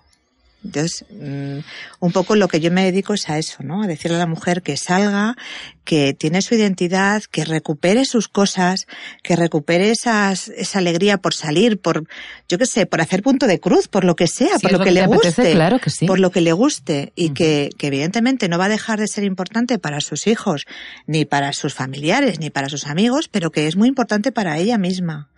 [0.64, 1.58] Entonces, mm,
[2.00, 3.82] un poco lo que yo me dedico es a eso, ¿no?
[3.82, 5.36] A decirle a la mujer que salga,
[5.84, 8.86] que tiene su identidad, que recupere sus cosas,
[9.22, 12.04] que recupere esas, esa alegría por salir, por,
[12.48, 14.90] yo qué sé, por hacer punto de cruz, por lo que sea, por lo, que,
[14.90, 15.52] le guste.
[15.52, 16.06] claro que sí.
[16.06, 17.12] Por lo que le guste.
[17.14, 20.66] Y que, que evidentemente no va a dejar de ser importante para sus hijos,
[21.06, 24.78] ni para sus familiares, ni para sus amigos, pero que es muy importante para ella
[24.78, 25.28] misma.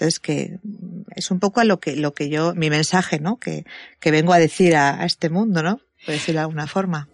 [0.00, 0.58] Entonces, que
[1.14, 3.36] es un poco a lo que, lo que yo, mi mensaje, ¿no?
[3.36, 3.66] Que,
[4.00, 5.78] que vengo a decir a, este mundo, ¿no?
[6.06, 7.06] Por decirlo de alguna forma.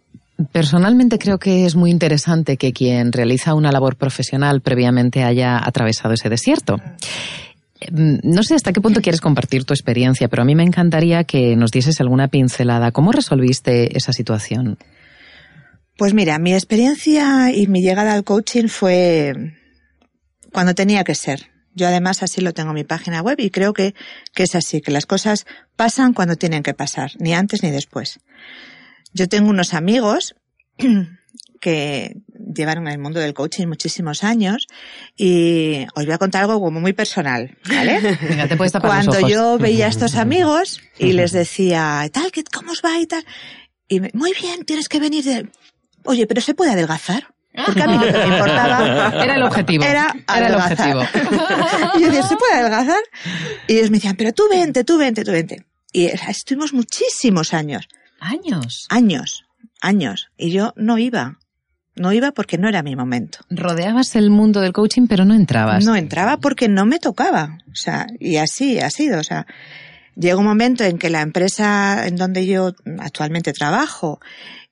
[0.53, 6.15] Personalmente creo que es muy interesante que quien realiza una labor profesional previamente haya atravesado
[6.15, 6.77] ese desierto.
[7.91, 11.25] Mm, no sé hasta qué punto quieres compartir tu experiencia, pero a mí me encantaría
[11.25, 12.93] que nos dieses alguna pincelada.
[12.93, 14.79] ¿Cómo resolviste esa situación?
[15.97, 19.57] Pues mira, mi experiencia y mi llegada al coaching fue
[20.53, 21.56] cuando tenía que ser.
[21.77, 23.95] Yo además así lo tengo en mi página web y creo que,
[24.35, 25.47] que es así, que las cosas
[25.77, 28.19] pasan cuando tienen que pasar, ni antes ni después.
[29.13, 30.35] Yo tengo unos amigos
[31.61, 32.17] que
[32.55, 34.69] llevaron en el mundo del coaching muchísimos años
[35.17, 38.01] y os voy a contar algo como muy personal, ¿vale?
[38.81, 43.25] Cuando yo veía a estos amigos y les decía, tal, ¿cómo os va y tal?
[43.87, 45.51] Y muy bien, tienes que venir de...
[46.05, 47.36] Oye, pero ¿se puede adelgazar?
[47.65, 49.13] Porque a mí lo que me importaba...
[49.25, 49.85] Era el objetivo.
[49.85, 51.03] Era, era el objetivo.
[51.97, 53.01] y yo decía, ¿se puede adelgazar?
[53.67, 55.65] Y ellos me decían, pero tú vente, tú vente, tú vente.
[55.93, 57.89] Y estuvimos muchísimos años.
[58.21, 58.87] ¿Años?
[58.91, 59.45] Años,
[59.81, 60.29] años.
[60.37, 61.39] Y yo no iba.
[61.95, 63.39] No iba porque no era mi momento.
[63.49, 65.85] Rodeabas el mundo del coaching, pero no entrabas.
[65.85, 67.59] No entraba porque no me tocaba.
[67.73, 69.19] O sea, y así ha sido.
[69.19, 69.47] O sea,
[70.15, 74.21] llega un momento en que la empresa en donde yo actualmente trabajo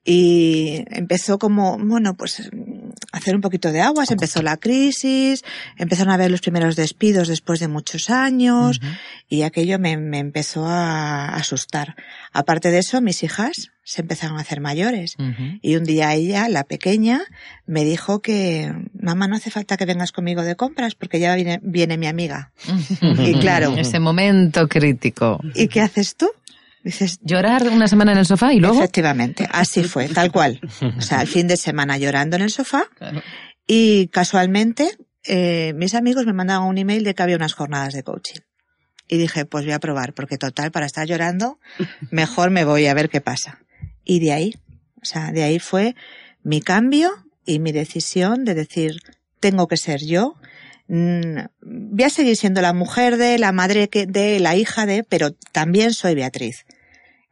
[0.04, 2.50] y empezó como, bueno, pues
[3.12, 5.44] hacer un poquito de aguas, empezó la crisis,
[5.78, 8.80] empezaron a ver los primeros despidos después de muchos años
[9.28, 11.96] y aquello me, me, empezó a asustar.
[12.32, 15.16] Aparte de eso, mis hijas se empezaron a hacer mayores
[15.62, 17.22] y un día ella, la pequeña,
[17.66, 21.60] me dijo que, mamá, no hace falta que vengas conmigo de compras porque ya viene,
[21.62, 22.52] viene mi amiga.
[23.00, 23.74] y claro.
[23.76, 25.40] Ese momento crítico.
[25.54, 26.30] ¿Y qué haces tú?
[26.84, 28.76] Dices, llorar una semana en el sofá y luego.
[28.76, 30.60] Efectivamente, así fue, tal cual.
[30.98, 32.86] O sea, el fin de semana llorando en el sofá
[33.66, 34.90] y casualmente
[35.24, 38.40] eh, mis amigos me mandaban un email de que había unas jornadas de coaching.
[39.08, 41.58] Y dije, pues voy a probar, porque total, para estar llorando,
[42.10, 43.60] mejor me voy a ver qué pasa.
[44.04, 44.54] Y de ahí,
[45.00, 45.94] o sea, de ahí fue
[46.42, 47.10] mi cambio
[47.46, 49.00] y mi decisión de decir,
[49.40, 50.34] tengo que ser yo,
[50.88, 55.32] mm, voy a seguir siendo la mujer de, la madre de, la hija de, pero
[55.52, 56.64] también soy Beatriz.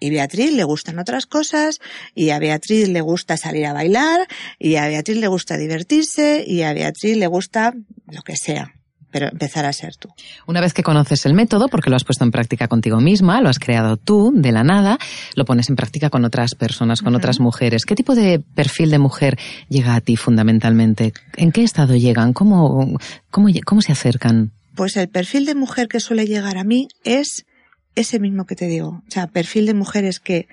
[0.03, 1.79] Y Beatriz le gustan otras cosas,
[2.13, 4.27] y a Beatriz le gusta salir a bailar,
[4.59, 7.73] y a Beatriz le gusta divertirse, y a Beatriz le gusta
[8.09, 8.75] lo que sea
[9.13, 10.09] pero empezar a ser tú.
[10.47, 13.51] Una vez que conoces el método, porque lo has puesto en práctica contigo misma, lo
[13.51, 14.99] has creado tú de la nada,
[15.35, 17.85] lo pones en práctica con otras personas, con otras mujeres.
[17.85, 19.39] ¿Qué tipo de perfil de mujer
[19.69, 21.13] llega a ti fundamentalmente?
[21.37, 22.33] ¿En qué estado llegan?
[22.33, 22.99] ¿Cómo,
[23.31, 24.53] cómo, cómo se acercan?
[24.75, 27.45] Pues el perfil de mujer que suele llegar a mí es
[27.95, 29.03] ese mismo que te digo.
[29.07, 30.49] O sea, perfil de mujeres que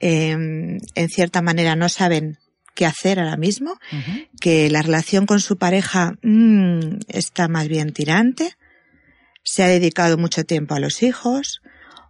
[0.00, 2.38] em, en cierta manera no saben
[2.74, 3.78] qué hacer ahora mismo,
[4.40, 8.56] que la relación con su pareja mm, está más bien tirante,
[9.44, 11.60] se ha dedicado mucho tiempo a los hijos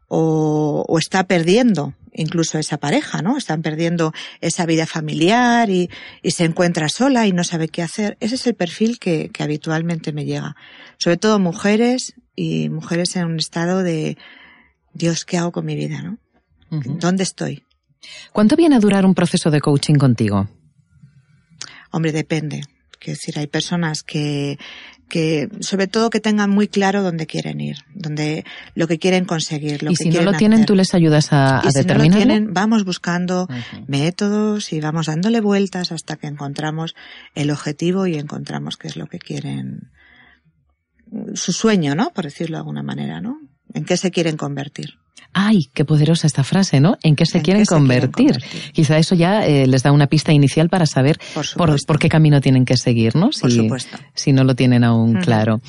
[0.09, 3.37] o, o, está perdiendo incluso esa pareja, ¿no?
[3.37, 5.91] Están perdiendo esa vida familiar y,
[6.23, 8.17] y, se encuentra sola y no sabe qué hacer.
[8.21, 10.55] Ese es el perfil que, que habitualmente me llega.
[10.99, 14.17] Sobre todo mujeres y mujeres en un estado de
[14.95, 16.19] Dios, ¿qué hago con mi vida, no?
[16.71, 17.65] ¿Dónde estoy?
[18.33, 20.49] ¿Cuánto viene a durar un proceso de coaching contigo?
[21.91, 22.63] Hombre, depende.
[22.99, 24.59] Quiero decir, hay personas que,
[25.09, 28.45] que, sobre todo que tengan muy claro dónde quieren ir, dónde
[28.75, 29.83] lo que quieren conseguir.
[29.83, 32.55] Lo y si no lo tienen, tú les ayudas a, y si No lo tienen,
[32.55, 33.47] vamos buscando
[33.87, 36.95] métodos y vamos dándole vueltas hasta que encontramos
[37.35, 39.91] el objetivo y encontramos qué es lo que quieren,
[41.35, 42.11] su sueño, ¿no?
[42.11, 43.39] Por decirlo de alguna manera, ¿no?
[43.75, 44.95] En qué se quieren convertir.
[45.33, 46.97] ¡Ay, qué poderosa esta frase, ¿no?
[47.03, 48.39] ¿En qué se, quieren, convertir?
[48.73, 51.19] Quizá eso ya eh, les da una pista inicial para saber
[51.57, 53.33] por, qué camino tienen que seguir, ¿no?
[53.33, 53.99] Si, por supuesto.
[54.15, 55.61] Si no lo tienen aún claro.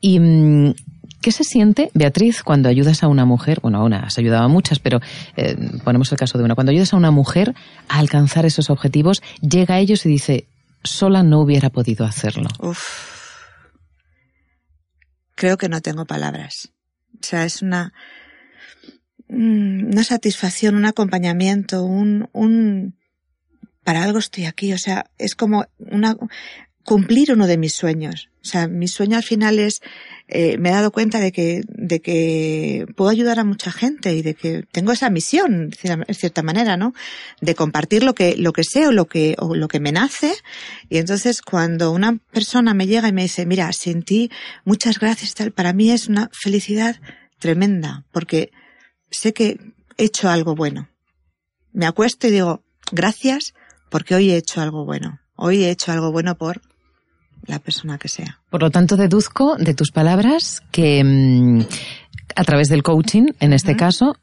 [0.00, 0.74] Y mm,
[1.20, 3.60] ¿Qué se siente, Beatriz, cuando ayudas a una mujer?
[3.60, 5.00] Bueno, a una, has ayudado a muchas, pero
[5.36, 5.54] eh,
[5.84, 6.54] ponemos el caso de una.
[6.54, 7.54] Cuando ayudas a una mujer
[7.88, 10.46] a alcanzar esos objetivos, llega a ellos y dice,
[10.82, 12.48] sola no hubiera podido hacerlo.
[12.58, 12.80] Uf.
[15.34, 16.70] Creo que no tengo palabras.
[17.20, 17.92] O sea, es una,
[19.28, 22.96] una satisfacción, un acompañamiento, un, un,
[23.84, 26.16] para algo estoy aquí, o sea, es como una,
[26.84, 28.30] cumplir uno de mis sueños.
[28.42, 29.80] O sea, mi sueño al final es,
[30.32, 34.22] eh, me he dado cuenta de que, de que puedo ayudar a mucha gente y
[34.22, 36.94] de que tengo esa misión, de cierta manera, ¿no?
[37.40, 40.32] De compartir lo que, lo que sé o lo que, o lo que me nace.
[40.88, 44.30] Y entonces cuando una persona me llega y me dice, mira, sin ti,
[44.64, 47.00] muchas gracias, tal, para mí es una felicidad
[47.40, 48.52] tremenda, porque
[49.10, 49.58] sé que
[49.96, 50.88] he hecho algo bueno.
[51.72, 52.62] Me acuesto y digo,
[52.92, 53.54] gracias
[53.90, 55.20] porque hoy he hecho algo bueno.
[55.34, 56.60] Hoy he hecho algo bueno por
[57.46, 58.40] la persona que sea.
[58.50, 61.62] Por lo tanto, deduzco de tus palabras que mm,
[62.36, 64.16] a través del coaching, en este caso,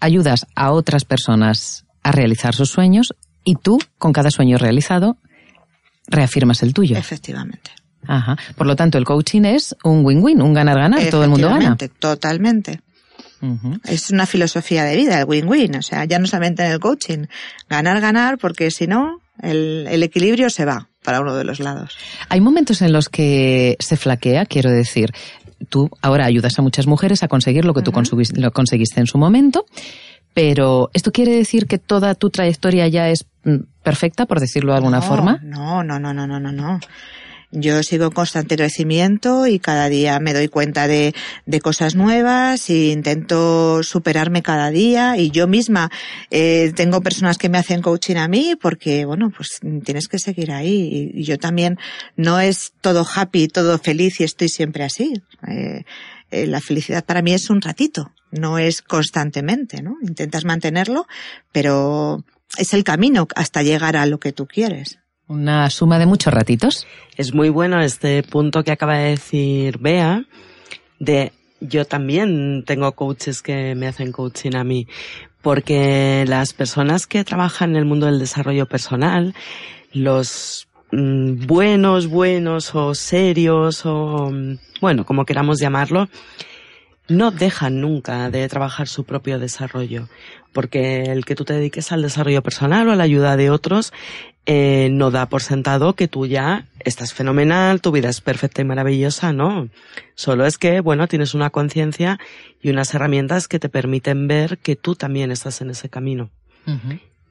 [0.00, 3.14] ayudas a otras personas a realizar sus sueños
[3.46, 5.18] Y tú, con cada sueño realizado,
[6.06, 6.96] reafirmas el tuyo.
[6.96, 7.72] Efectivamente.
[8.06, 8.36] Ajá.
[8.56, 11.76] Por lo tanto, el coaching es un win-win, un ganar-ganar, todo el mundo gana.
[11.98, 12.80] Totalmente.
[13.84, 15.76] Es una filosofía de vida, el win-win.
[15.76, 17.26] O sea, ya no solamente en el coaching.
[17.68, 21.96] Ganar, ganar, porque si no, el, el equilibrio se va para uno de los lados.
[22.28, 25.12] Hay momentos en los que se flaquea, quiero decir.
[25.68, 27.92] Tú ahora ayudas a muchas mujeres a conseguir lo que tú
[28.34, 29.64] lo conseguiste en su momento,
[30.34, 34.78] pero ¿esto quiere decir que toda tu trayectoria ya es mm, perfecta, por decirlo de
[34.78, 35.38] alguna forma?
[35.42, 36.80] No, no, no, no, no, no, no.
[37.56, 41.14] Yo sigo en constante crecimiento y cada día me doy cuenta de,
[41.46, 45.88] de cosas nuevas e intento superarme cada día y yo misma
[46.30, 50.50] eh, tengo personas que me hacen coaching a mí porque, bueno, pues tienes que seguir
[50.50, 51.78] ahí y, yo también
[52.16, 55.14] no es todo happy, todo feliz y estoy siempre así.
[55.46, 55.84] Eh,
[56.32, 59.96] eh, la felicidad para mí es un ratito, no es constantemente, ¿no?
[60.02, 61.06] Intentas mantenerlo,
[61.52, 62.24] pero
[62.58, 64.98] es el camino hasta llegar a lo que tú quieres.
[65.26, 66.86] Una suma de muchos ratitos.
[67.16, 70.24] Es muy bueno este punto que acaba de decir Bea,
[70.98, 74.86] de yo también tengo coaches que me hacen coaching a mí,
[75.40, 79.34] porque las personas que trabajan en el mundo del desarrollo personal,
[79.92, 86.08] los mm, buenos, buenos o serios o, mm, bueno, como queramos llamarlo,
[87.08, 90.08] no dejan nunca de trabajar su propio desarrollo,
[90.52, 93.92] porque el que tú te dediques al desarrollo personal o a la ayuda de otros
[94.46, 98.64] eh, no da por sentado que tú ya estás fenomenal, tu vida es perfecta y
[98.64, 99.68] maravillosa, no.
[100.14, 102.18] Solo es que, bueno, tienes una conciencia
[102.60, 106.30] y unas herramientas que te permiten ver que tú también estás en ese camino.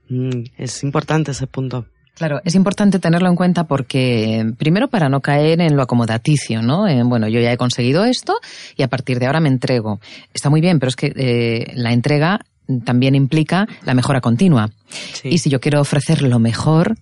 [0.10, 1.86] Mm, es importante ese punto.
[2.16, 6.88] Claro, es importante tenerlo en cuenta porque, primero, para no caer en lo acomodaticio, ¿no?
[6.88, 8.36] En, bueno, yo ya he conseguido esto
[8.78, 10.00] y a partir de ahora me entrego.
[10.32, 12.42] Está muy bien, pero es que eh, la entrega
[12.86, 14.70] también implica la mejora continua.
[15.24, 16.98] Y si yo quiero ofrecer lo mejor,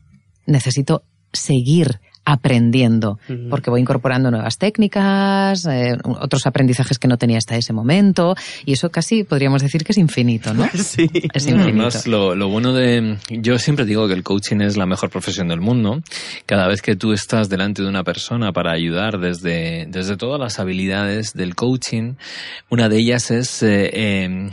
[0.45, 3.19] necesito seguir aprendiendo,
[3.49, 8.35] porque voy incorporando nuevas técnicas, eh, otros aprendizajes que no tenía hasta ese momento,
[8.65, 10.67] y eso casi podríamos decir que es infinito, ¿no?
[10.81, 11.09] Sí.
[11.33, 11.89] Es infinito.
[12.07, 13.17] lo, lo bueno de...
[13.29, 16.01] Yo siempre digo que el coaching es la mejor profesión del mundo.
[16.45, 20.59] Cada vez que tú estás delante de una persona para ayudar desde, desde todas las
[20.59, 22.15] habilidades del coaching,
[22.69, 24.51] una de ellas es eh, em,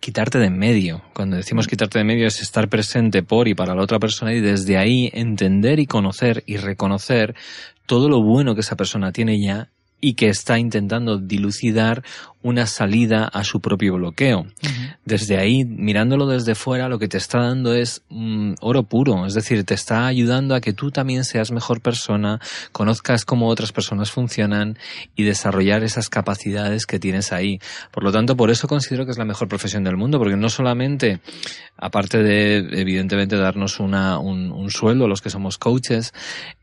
[0.00, 1.02] quitarte de en medio.
[1.14, 1.70] Cuando decimos mm.
[1.70, 4.76] quitarte de en medio es estar presente por y para la otra persona y desde
[4.76, 7.34] ahí entender y conocer y reconocer
[7.86, 9.68] todo lo bueno que esa persona tiene ya
[10.00, 12.04] y que está intentando dilucidar
[12.42, 14.46] una salida a su propio bloqueo.
[15.04, 19.34] Desde ahí, mirándolo desde fuera, lo que te está dando es mm, oro puro, es
[19.34, 22.40] decir, te está ayudando a que tú también seas mejor persona,
[22.72, 24.78] conozcas cómo otras personas funcionan
[25.16, 27.58] y desarrollar esas capacidades que tienes ahí.
[27.90, 30.48] Por lo tanto, por eso considero que es la mejor profesión del mundo, porque no
[30.48, 31.20] solamente,
[31.76, 36.12] aparte de, evidentemente, darnos una, un, sueldo a los que somos coaches,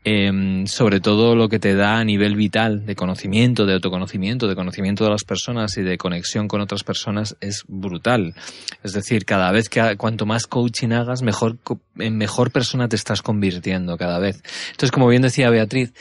[0.04, 4.54] em, sobre todo lo que te da a nivel vital de conocimiento, de autoconocimiento, de
[4.54, 8.34] conocimiento de las personas, y de conexión con otras personas es brutal.
[8.82, 11.56] Es decir, cada vez que cuanto más coaching hagas, mejor
[11.98, 14.42] en mejor persona te estás convirtiendo cada vez.
[14.70, 15.92] Entonces, como bien decía Beatriz,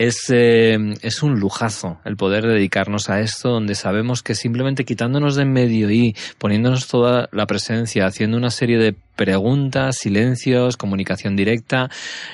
[0.00, 5.36] es, eh, es un lujazo el poder dedicarnos a esto, donde sabemos que simplemente quitándonos
[5.36, 11.36] de en medio y poniéndonos toda la presencia, haciendo una serie de preguntas, silencios, comunicación
[11.36, 11.90] directa,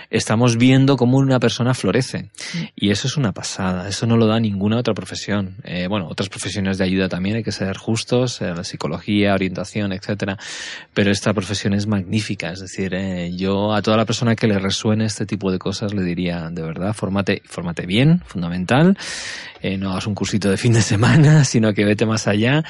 [0.09, 2.30] estamos viendo cómo una persona florece.
[2.76, 5.56] Y eso es una pasada, eso no lo da ninguna otra profesión.
[5.64, 9.93] Eh, bueno, otras profesiones de ayuda también hay que ser justos, eh, la psicología, orientación,
[9.93, 10.38] etcétera.
[10.94, 14.60] Pero esta profesión es magnífica, es decir, eh, yo a toda la persona que le
[14.60, 18.99] resuene este tipo de cosas le diría, de verdad, formate, formate bien, fundamental,
[19.62, 22.62] eh, no hagas un cursito de fin de semana, sino que vete más allá,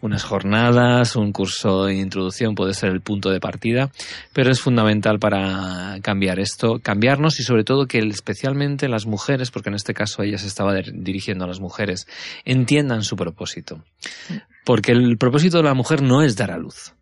[0.00, 3.90] unas jornadas, un curso de introducción puede ser el punto de partida,
[4.32, 9.68] pero es fundamental para cambiar esto, cambiarnos y sobre todo que especialmente las mujeres, porque
[9.68, 12.08] en este caso ella se estaba dirigiendo a las mujeres,
[12.44, 13.84] entiendan su propósito.
[14.64, 16.94] Porque el propósito de la mujer no es dar a luz.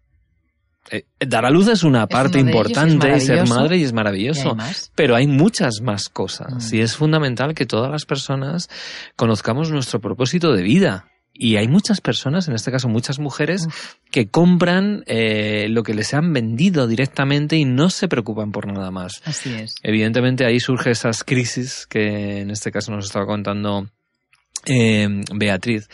[0.90, 4.56] Eh, dar a luz es una parte importante y ser madre y es maravilloso,
[4.94, 6.74] pero hay muchas más cosas mm.
[6.74, 8.68] y es fundamental que todas las personas
[9.16, 11.06] conozcamos nuestro propósito de vida.
[11.32, 13.66] Y hay muchas personas, en este caso muchas mujeres,
[14.10, 18.90] que compran eh, lo que les han vendido directamente y no se preocupan por nada
[18.90, 19.22] más.
[19.24, 19.76] Así es.
[19.82, 23.88] Evidentemente ahí surge esas crisis que en este caso nos estaba contando
[24.66, 25.88] eh, Beatriz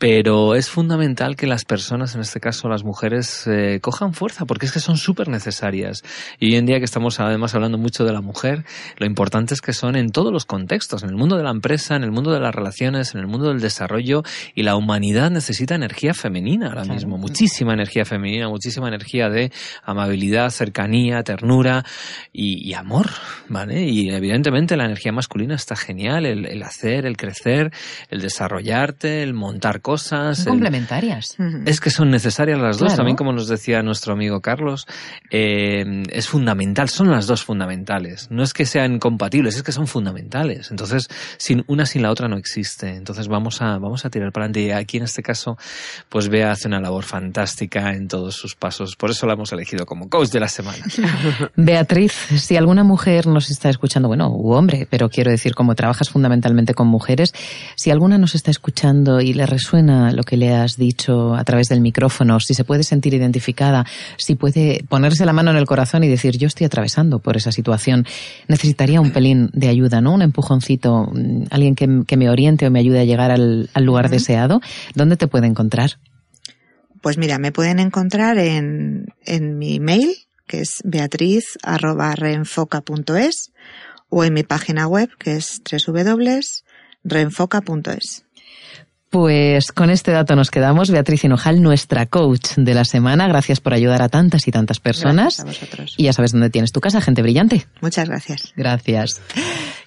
[0.00, 4.64] pero es fundamental que las personas, en este caso las mujeres, eh, cojan fuerza, porque
[4.64, 6.02] es que son súper necesarias.
[6.38, 8.64] Y hoy en día que estamos además hablando mucho de la mujer,
[8.96, 11.96] lo importante es que son en todos los contextos, en el mundo de la empresa,
[11.96, 14.22] en el mundo de las relaciones, en el mundo del desarrollo,
[14.54, 19.52] y la humanidad necesita energía femenina ahora mismo, muchísima energía femenina, muchísima energía de
[19.84, 21.84] amabilidad, cercanía, ternura
[22.32, 23.10] y, amor,
[23.50, 23.84] ¿vale?
[23.84, 27.70] Y evidentemente la energía masculina está genial, el, hacer, el crecer,
[28.08, 30.44] el desarrollarte, el montar cosas cosas.
[30.44, 31.36] complementarias.
[31.66, 34.86] Es que son necesarias las dos, también como nos decía nuestro amigo Carlos.
[35.32, 38.28] Eh, es fundamental, son las dos fundamentales.
[38.30, 40.70] No es que sean compatibles, es que son fundamentales.
[40.70, 41.08] Entonces,
[41.38, 42.94] sin una sin la otra no existe.
[42.94, 44.60] Entonces vamos a, vamos a tirar para adelante.
[44.60, 45.58] Y aquí en este caso,
[46.08, 48.94] pues Bea hace una labor fantástica en todos sus pasos.
[48.94, 50.84] Por eso la hemos elegido como coach de la semana.
[51.56, 56.10] Beatriz, si alguna mujer nos está escuchando, bueno, u hombre, pero quiero decir, como trabajas
[56.10, 57.32] fundamentalmente con mujeres,
[57.74, 59.46] si alguna nos está escuchando y le
[59.80, 63.86] resuena lo que le has dicho a través del micrófono, si se puede sentir identificada,
[64.16, 67.52] si puede ponerse la mano en el corazón y decir yo estoy atravesando por esa
[67.52, 68.04] situación,
[68.48, 70.12] necesitaría un pelín de ayuda, ¿no?
[70.12, 74.60] Un empujoncito, mm, alguien que, me oriente o me ayude a llegar al, lugar deseado.
[74.94, 75.92] ¿Dónde te puede encontrar?
[77.00, 80.14] Pues mira, me pueden encontrar en, en mi mail,
[80.46, 83.52] que es beatriz.reenfoca.es
[84.10, 88.24] o en mi página web, que es www.reenfoca.es.
[89.10, 90.88] Pues con este dato nos quedamos.
[90.92, 93.26] Beatriz Hinojal, nuestra coach de la semana.
[93.26, 95.38] Gracias por ayudar a tantas y tantas personas.
[95.38, 95.94] Gracias a vosotros.
[95.96, 97.66] Y ya sabes dónde tienes tu casa, gente brillante.
[97.80, 98.52] Muchas gracias.
[98.54, 99.20] Gracias.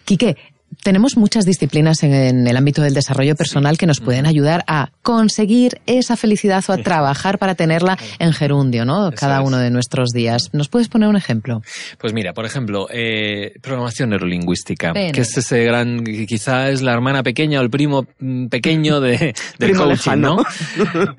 [0.04, 0.36] Quique,
[0.82, 5.82] tenemos muchas disciplinas en el ámbito del desarrollo personal que nos pueden ayudar a conseguir
[5.86, 9.12] esa felicidad o a trabajar para tenerla en gerundio, ¿no?
[9.12, 10.50] Cada uno de nuestros días.
[10.54, 11.62] ¿Nos puedes poner un ejemplo?
[11.98, 17.24] Pues mira, por ejemplo, eh, programación neurolingüística, que es ese gran, quizá es la hermana
[17.24, 20.38] pequeña o el primo mm, pequeño de, del coaching, ¿no?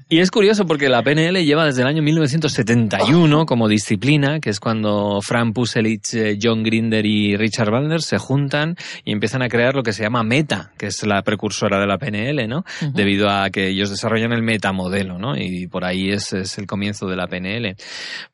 [0.09, 4.61] y es curioso porque la PNL lleva desde el año 1971 como disciplina, que es
[4.61, 9.75] cuando Fran Puselich, eh, John Grinder y Richard Bandler se juntan y empiezan a crear
[9.75, 12.65] lo que se llama Meta, que es la precursora de la PNL, ¿no?
[12.93, 15.37] Debido a que ellos desarrollan el metamodelo, ¿no?
[15.37, 17.77] Y por ahí es, el comienzo de la PNL.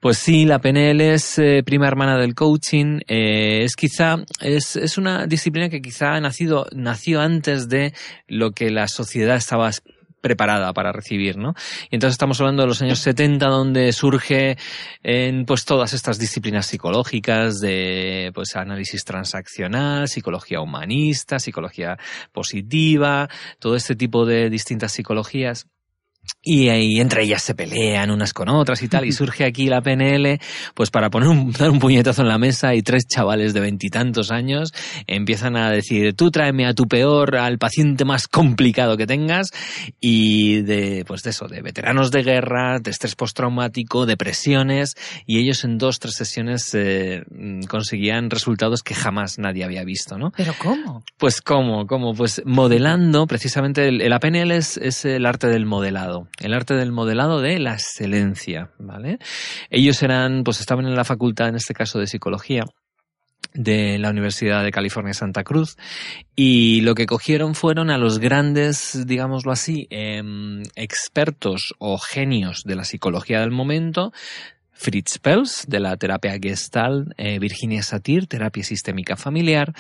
[0.01, 4.99] Pues sí, la PNL es eh, prima hermana del coaching, eh, es quizá, es, es
[4.99, 7.93] una disciplina que quizá ha nacido, nació antes de
[8.29, 9.71] lo que la sociedad estaba
[10.21, 11.55] preparada para recibir, ¿no?
[11.91, 14.57] Y entonces estamos hablando de los años 70 donde surge
[15.03, 21.99] en pues todas estas disciplinas psicológicas de pues análisis transaccional, psicología humanista, psicología
[22.33, 23.29] positiva,
[23.59, 25.67] todo este tipo de distintas psicologías
[26.43, 29.83] y, ahí entre ellas se pelean unas con otras y tal, y surge aquí la
[29.83, 30.41] PNL,
[30.75, 34.31] pues para poner un, dar un puñetazo en la mesa y tres chavales de veintitantos
[34.31, 34.73] años
[35.07, 39.51] empiezan a decir, tú tráeme a tu peor, al paciente más complicado que tengas,
[40.01, 44.95] y de, pues de eso, de veteranos de guerra, de estrés postraumático, depresiones,
[45.27, 47.23] y ellos en dos, tres sesiones eh,
[47.69, 50.33] conseguían resultados que jamás nadie había visto, ¿no?
[50.37, 51.03] ¿Pero cómo?
[51.19, 56.10] Pues cómo, cómo, pues modelando, precisamente, el, la PNL es, es el arte del modelado
[56.41, 59.19] el arte del modelado de la excelencia, ¿vale?
[59.71, 62.65] Ellos eran, pues estaban en la facultad, en este caso de psicología,
[63.55, 65.77] de la Universidad de California Santa Cruz
[66.37, 72.77] y lo que cogieron fueron a los grandes, digámoslo así, em, expertos o genios de
[72.77, 74.13] la psicología del momento,
[74.73, 79.75] Fritz Pels, de la terapia Gestalt, eh, Virginia Satir, terapia sistémica familiar,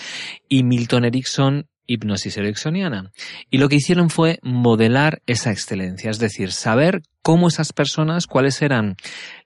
[0.46, 3.10] y Milton Erickson, hipnosis ericksoniana.
[3.50, 8.62] Y lo que hicieron fue modelar esa excelencia, es decir, saber cómo esas personas, cuáles
[8.62, 8.96] eran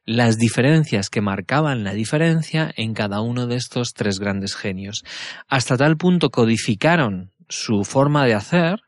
[0.04, 5.04] las diferencias que marcaban la diferencia en cada uno de estos tres grandes genios.
[5.48, 8.80] Hasta tal punto codificaron su forma de hacer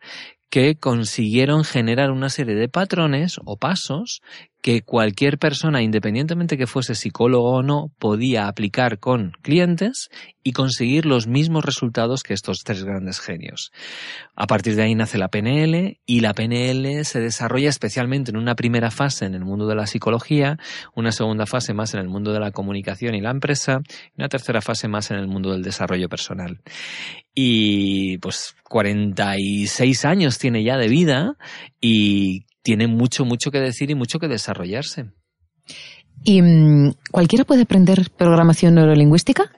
[0.51, 4.21] que consiguieron generar una serie de patrones o pasos
[4.67, 10.11] que cualquier persona, independientemente que fuese psicólogo o no, podía aplicar con clientes
[10.43, 13.71] y conseguir los mismos resultados que estos tres grandes genios.
[14.35, 18.57] A partir de ahí nace la PNL y la PNL se desarrolla especialmente en una
[18.57, 20.59] primera fase en el mundo de la psicología,
[20.97, 24.29] una segunda fase más en el mundo de la comunicación y la empresa y una
[24.29, 26.61] tercera fase más en el mundo del desarrollo personal.
[27.37, 31.37] Y pues 46 años tiene ya de vida
[31.81, 35.13] y tiene mucho, mucho que decir y mucho que desarrollarse.
[36.25, 39.53] ¿Y mm, cualquiera puede aprender programación neurolingüística?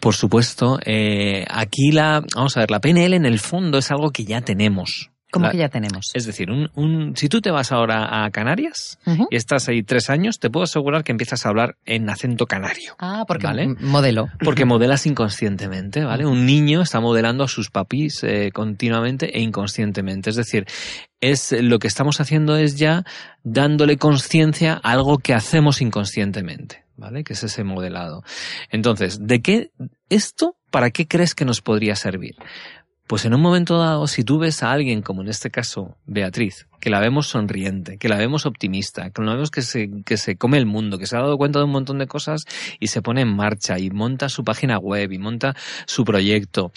[0.00, 0.78] Por supuesto.
[0.84, 4.42] Eh, aquí la, vamos a ver, la PNL en el fondo es algo que ya
[4.42, 5.09] tenemos.
[5.30, 6.10] ¿Cómo La- que ya tenemos?
[6.14, 8.98] Es decir, un, un- si tú te vas ahora a Canarias
[9.30, 12.94] y estás ahí tres años, te puedo asegurar que empiezas a hablar en acento canario.
[12.98, 13.68] Ah, porque ¿Vale?
[13.80, 14.28] modelo.
[14.44, 16.26] Porque modelas inconscientemente, ¿vale?
[16.26, 20.30] Un niño está modelando a sus papis eh, continuamente e inconscientemente.
[20.30, 20.66] Es decir,
[21.20, 23.04] es lo que estamos haciendo es ya
[23.44, 27.24] dándole conciencia a algo que hacemos inconscientemente, ¿vale?
[27.24, 28.22] Que es ese modelado.
[28.70, 29.70] Entonces, ¿de qué
[30.08, 32.34] esto para qué crees que nos podría servir?
[33.10, 36.68] Pues en un momento dado, si tú ves a alguien, como en este caso Beatriz,
[36.78, 40.36] que la vemos sonriente, que la vemos optimista, que la vemos que se, que se
[40.36, 42.44] come el mundo, que se ha dado cuenta de un montón de cosas
[42.78, 45.56] y se pone en marcha y monta su página web y monta
[45.86, 46.70] su proyecto.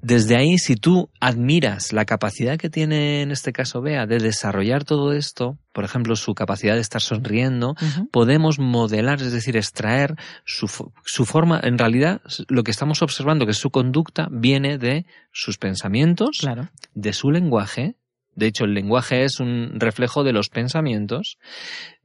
[0.00, 4.84] Desde ahí, si tú admiras la capacidad que tiene en este caso Bea de desarrollar
[4.84, 7.74] todo esto, por ejemplo, su capacidad de estar sonriendo,
[8.12, 10.14] podemos modelar, es decir, extraer
[10.44, 15.04] su, fo- su forma, en realidad lo que estamos observando, que su conducta, viene de
[15.32, 16.68] sus pensamientos, Claro.
[16.94, 17.96] de su lenguaje,
[18.36, 21.38] de hecho el lenguaje es un reflejo de los pensamientos,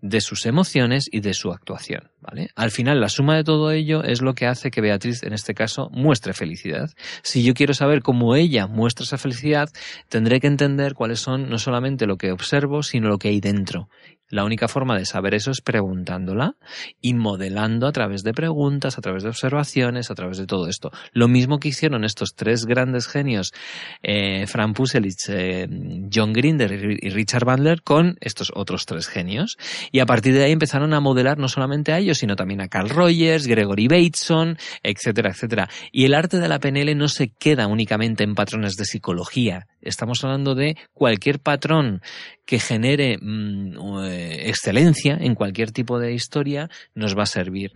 [0.03, 2.49] de sus emociones y de su actuación, ¿vale?
[2.55, 5.53] Al final la suma de todo ello es lo que hace que Beatriz en este
[5.53, 6.89] caso muestre felicidad.
[7.21, 9.69] Si yo quiero saber cómo ella muestra esa felicidad,
[10.09, 13.87] tendré que entender cuáles son no solamente lo que observo, sino lo que hay dentro.
[14.33, 16.55] La única forma de saber eso es preguntándola
[16.99, 20.91] y modelando a través de preguntas, a través de observaciones, a través de todo esto.
[21.11, 23.53] Lo mismo que hicieron estos tres grandes genios,
[24.01, 25.67] eh, Fran Puselich, eh,
[26.11, 29.57] John Grinder y Richard Bandler, con estos otros tres genios.
[29.93, 32.67] Y a partir de ahí empezaron a modelar no solamente a ellos, sino también a
[32.67, 35.69] Carl Rogers, Gregory Bateson, etcétera, etcétera.
[35.91, 39.67] Y el arte de la PNL no se queda únicamente en patrones de psicología.
[39.81, 42.01] Estamos hablando de cualquier patrón
[42.43, 47.71] que genere mm, eh, excelencia en cualquier tipo de historia nos va a servir.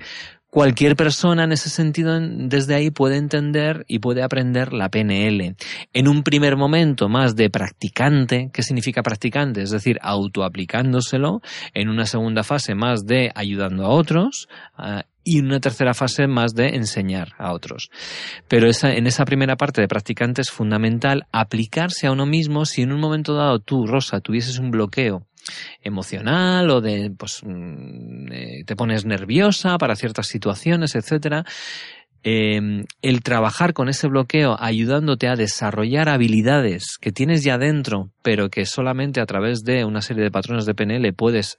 [0.49, 5.55] Cualquier persona en ese sentido en- desde ahí puede entender y puede aprender la PNL.
[5.93, 9.61] En un primer momento más de practicante, ¿qué significa practicante?
[9.61, 11.41] Es decir, autoaplicándoselo.
[11.73, 14.47] En una segunda fase más de ayudando a otros.
[14.77, 17.89] ah, y una tercera fase más de enseñar a otros.
[18.47, 22.83] Pero esa, en esa primera parte de practicante es fundamental aplicarse a uno mismo si
[22.83, 25.27] en un momento dado tú, Rosa, tuvieses un bloqueo
[25.81, 31.45] emocional o de pues mm, eh, te pones nerviosa para ciertas situaciones, etcétera.
[32.23, 38.49] eh, el trabajar con ese bloqueo ayudándote a desarrollar habilidades que tienes ya dentro, pero
[38.49, 41.57] que solamente a través de una serie de patrones de PNL puedes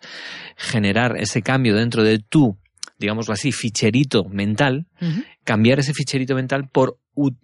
[0.57, 2.59] generar ese cambio dentro de tu,
[2.99, 4.87] digámoslo así, ficherito mental,
[5.45, 6.99] cambiar ese ficherito mental por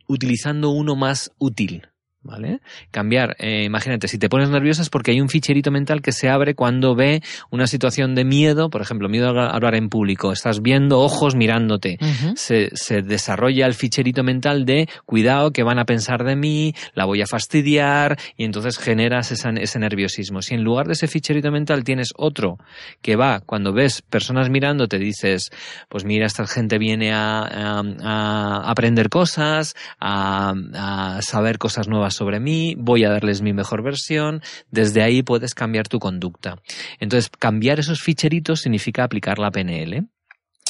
[0.06, 1.88] utilizando uno más útil.
[2.26, 2.60] ¿Vale?
[2.90, 6.30] Cambiar, eh, imagínate, si te pones nerviosa es porque hay un ficherito mental que se
[6.30, 10.62] abre cuando ve una situación de miedo, por ejemplo, miedo a hablar- en público, estás
[10.62, 11.98] viendo ojos mirándote,
[12.36, 17.04] se, se desarrolla el ficherito mental de cuidado que van a pensar de mí, la
[17.04, 20.40] voy a fastidiar y entonces generas esa- ese nerviosismo.
[20.40, 22.56] Si en lugar de ese ficherito mental tienes otro
[23.02, 25.50] que va cuando ves personas mirándote dices,
[25.90, 32.13] pues mira, esta gente viene a, a- a aprender cosas, a, a saber cosas nuevas
[32.14, 36.60] sobre mí, voy a darles mi mejor versión, desde ahí puedes cambiar tu conducta.
[37.00, 40.04] Entonces, cambiar esos ficheritos significa aplicar la PNL.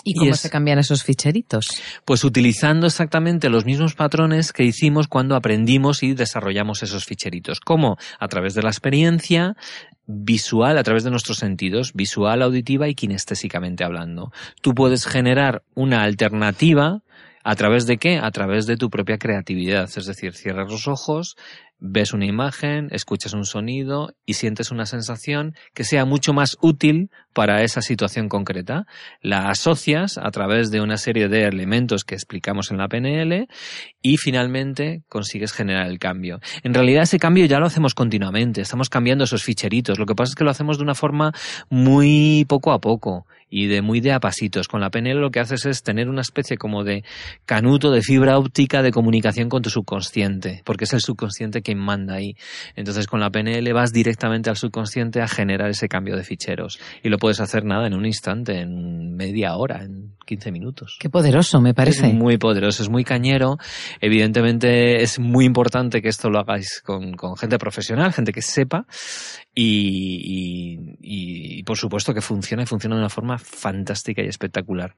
[0.07, 1.67] ¿Y cómo es- se cambian esos ficheritos?
[2.05, 7.61] Pues utilizando exactamente los mismos patrones que hicimos cuando aprendimos y desarrollamos esos ficheritos.
[7.61, 7.97] ¿Cómo?
[8.19, 9.57] A través de la experiencia
[10.07, 14.31] visual, a través de nuestros sentidos, visual, auditiva y kinestésicamente hablando.
[14.61, 17.01] Tú puedes generar una alternativa
[17.47, 18.17] ¿A través de qué?
[18.19, 19.91] A través de tu propia creatividad.
[19.95, 21.37] Es decir, cierras los ojos,
[21.79, 27.11] ves una imagen, escuchas un sonido y sientes una sensación que sea mucho más útil
[27.35, 28.87] para esa situación concreta.
[29.21, 33.49] La asocias a través de una serie de elementos que explicamos en la PNL
[34.01, 36.41] y finalmente consigues generar el cambio.
[36.63, 39.99] En realidad ese cambio ya lo hacemos continuamente, estamos cambiando esos ficheritos.
[39.99, 41.33] Lo que pasa es que lo hacemos de una forma
[41.69, 44.67] muy poco a poco y de muy de a pasitos.
[44.67, 47.05] Con la PNL lo que haces es tener una especie como de
[47.47, 52.15] canuto de fibra óptica de comunicación con tu subconsciente, porque es el subconsciente quien manda
[52.15, 52.37] ahí.
[52.75, 57.09] Entonces con la PNL vas directamente al subconsciente a generar ese cambio de ficheros y
[57.11, 60.99] lo puedes hacer nada en un instante, en media hora, en 15 minutos.
[61.01, 62.09] Qué poderoso, me parece.
[62.09, 63.57] Es muy poderoso, es muy cañero.
[63.99, 68.87] Evidentemente es muy importante que esto lo hagáis con, con gente profesional, gente que sepa
[69.55, 69.65] y,
[70.23, 74.95] y- y- y, por supuesto que funciona y funciona de una forma fantástica y espectacular.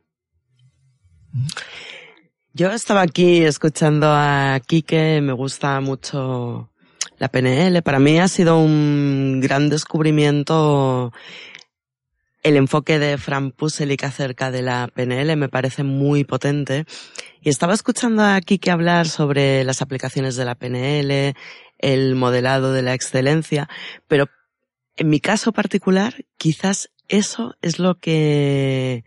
[2.52, 6.70] Yo estaba aquí escuchando a Quique, me gusta mucho
[7.18, 7.82] la PNL.
[7.82, 11.12] Para mí ha sido un gran descubrimiento
[12.46, 16.84] el enfoque de Fran Puselic acerca de la PNL, me parece muy potente.
[17.40, 21.34] Y estaba escuchando a Quique hablar sobre las aplicaciones de la PNL
[21.78, 23.68] el modelado de la excelencia,
[24.06, 24.28] pero
[24.96, 29.04] en mi caso particular, quizás eso es lo que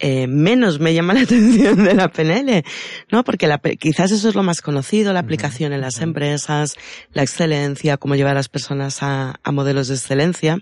[0.00, 2.64] eh, menos me llama la atención de la PNL,
[3.12, 3.22] ¿no?
[3.22, 6.74] Porque la, quizás eso es lo más conocido, la aplicación en las empresas,
[7.12, 10.58] la excelencia, cómo llevar a las personas a, a, modelos de excelencia.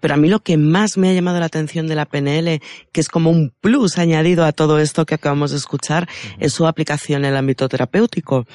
[0.00, 2.60] Pero a mí lo que más me ha llamado la atención de la PNL,
[2.92, 6.08] que es como un plus añadido a todo esto que acabamos de escuchar,
[6.38, 8.46] es su aplicación en el ámbito terapéutico.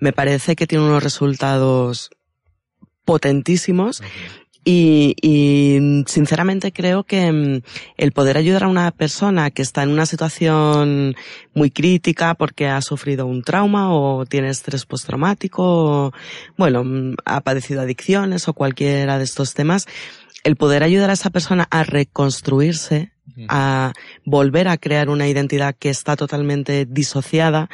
[0.00, 2.10] Me parece que tiene unos resultados
[3.06, 4.02] potentísimos
[4.68, 7.62] y, y, sinceramente creo que mm,
[7.96, 11.14] el poder ayudar a una persona que está en una situación
[11.54, 16.12] muy crítica porque ha sufrido un trauma o tiene estrés postraumático o,
[16.56, 19.86] bueno, mm, ha padecido adicciones o cualquiera de estos temas,
[20.42, 23.12] el poder ayudar a esa persona a reconstruirse,
[23.48, 23.92] a
[24.24, 27.68] volver a crear una identidad que está totalmente disociada,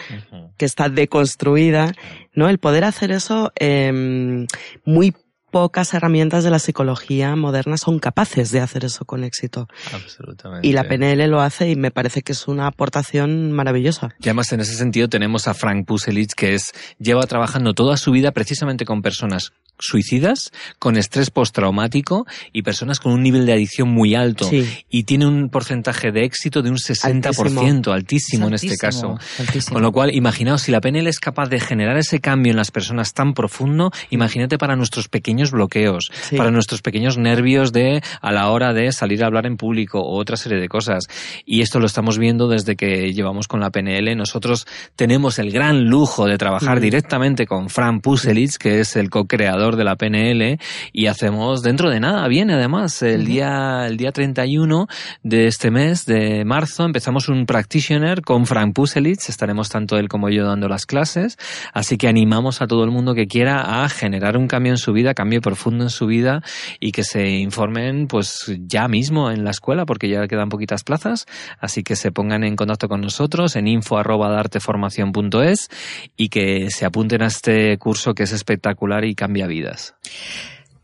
[0.59, 1.95] que está deconstruida,
[2.35, 2.49] ¿no?
[2.49, 4.47] El poder hacer eso eh,
[4.85, 5.15] muy
[5.53, 9.69] pocas herramientas de la psicología moderna son capaces de hacer eso con éxito.
[9.93, 10.67] Absolutamente.
[10.67, 14.17] Y la PNL lo hace y me parece que es una aportación maravillosa.
[14.19, 18.13] Y además en ese sentido tenemos a Frank Puselich que es, lleva trabajando toda su
[18.13, 23.89] vida precisamente con personas suicidas, con estrés postraumático y personas con un nivel de adicción
[23.89, 24.49] muy alto.
[24.49, 24.67] Sí.
[24.89, 29.19] Y tiene un porcentaje de éxito de un 60%, altísimo, altísimo en este caso.
[29.39, 29.75] Altísimo.
[29.75, 32.71] Con lo cual, imaginaos, si la PNL es capaz de generar ese cambio en las
[32.71, 36.37] personas tan profundo, imagínate para nuestros pequeños bloqueos, Sí.
[36.37, 40.17] para nuestros pequeños nervios de a la hora de salir a hablar en público o
[40.19, 41.05] otra serie de cosas.
[41.45, 44.15] Y esto lo estamos viendo desde que llevamos con la PNL.
[44.17, 44.67] Nosotros
[44.97, 49.85] tenemos el gran lujo de trabajar directamente con Fran Puselich, que es el co-creador de
[49.85, 50.59] la PNL,
[50.93, 54.87] y hacemos dentro de nada, viene además, el día, el día 31
[55.23, 60.29] de este mes, de marzo, empezamos un practitioner con Frank Puselich, estaremos tanto él como
[60.29, 61.39] yo dando las clases,
[61.73, 64.93] así que animamos a todo el mundo que quiera a generar un cambio en su
[64.93, 66.43] vida, profundo en su vida
[66.81, 71.27] y que se informen pues ya mismo en la escuela porque ya quedan poquitas plazas,
[71.59, 75.69] así que se pongan en contacto con nosotros en info arroba darteformación.es
[76.17, 79.95] y que se apunten a este curso que es espectacular y cambia vidas.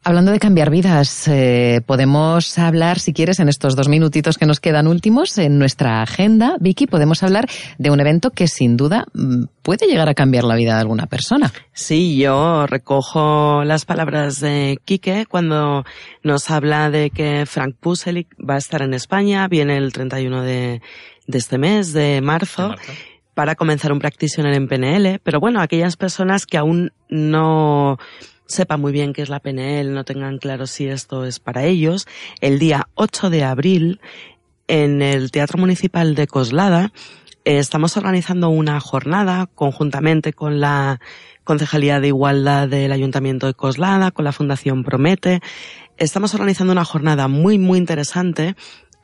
[0.08, 4.58] Hablando de cambiar vidas, eh, podemos hablar, si quieres, en estos dos minutitos que nos
[4.58, 9.44] quedan últimos, en nuestra agenda, Vicky, podemos hablar de un evento que sin duda mm,
[9.60, 11.52] puede llegar a cambiar la vida de alguna persona.
[11.74, 15.84] Sí, yo recojo las palabras de Quique cuando
[16.22, 20.80] nos habla de que Frank Puselik va a estar en España, viene el 31 de,
[21.26, 22.74] de este mes, de marzo,
[23.34, 27.98] para comenzar un practitioner en PNL, pero bueno, aquellas personas que aún no
[28.48, 32.08] sepan muy bien qué es la PNL, no tengan claro si esto es para ellos,
[32.40, 34.00] el día 8 de abril
[34.66, 36.92] en el Teatro Municipal de Coslada
[37.48, 41.00] eh, estamos organizando una jornada conjuntamente con la
[41.44, 45.40] Concejalía de Igualdad del Ayuntamiento de Coslada, con la Fundación Promete.
[45.96, 48.54] Estamos organizando una jornada muy, muy interesante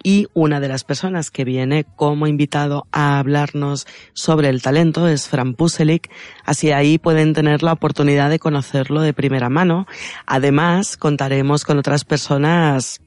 [0.05, 5.29] y una de las personas que viene como invitado a hablarnos sobre el talento es
[5.29, 6.11] Fran Puselik,
[6.45, 9.89] así ahí pueden tener la oportunidad de conocerlo de primera mano.
[10.27, 13.01] Además, contaremos con otras personas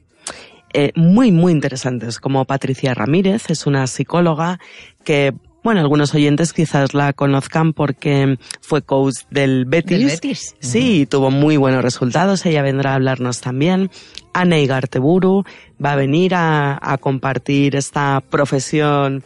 [0.74, 4.60] eh, muy, muy interesantes, como Patricia Ramírez, es una psicóloga
[5.04, 5.34] que
[5.64, 9.98] bueno, algunos oyentes quizás la conozcan porque fue coach del Betis.
[9.98, 10.56] ¿Del Betis?
[10.60, 12.46] Sí, tuvo muy buenos resultados.
[12.46, 13.90] Ella vendrá a hablarnos también.
[14.34, 15.44] Ana Igarteburu
[15.84, 19.24] va a venir a, a compartir esta profesión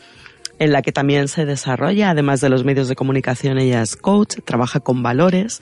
[0.61, 4.35] en la que también se desarrolla, además de los medios de comunicación, ella es coach,
[4.45, 5.59] trabaja con valores,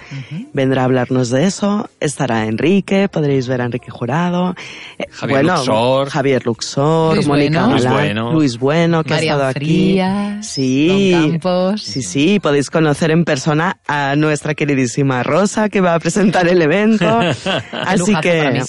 [0.53, 4.55] vendrá a hablarnos de eso, estará Enrique, podréis ver a Enrique Jurado,
[4.97, 6.09] eh, Javier Luxor.
[6.09, 7.71] Javier Luxor, Luis Mónica Bueno.
[7.77, 8.33] Luis Bueno.
[8.33, 9.65] Luis Bueno, que ha María estado aquí.
[9.65, 11.11] Frías, Sí.
[11.11, 11.81] Don Campos.
[11.83, 16.61] Sí, sí, podéis conocer en persona a nuestra queridísima Rosa que va a presentar el
[16.61, 17.07] evento.
[17.71, 18.61] Así que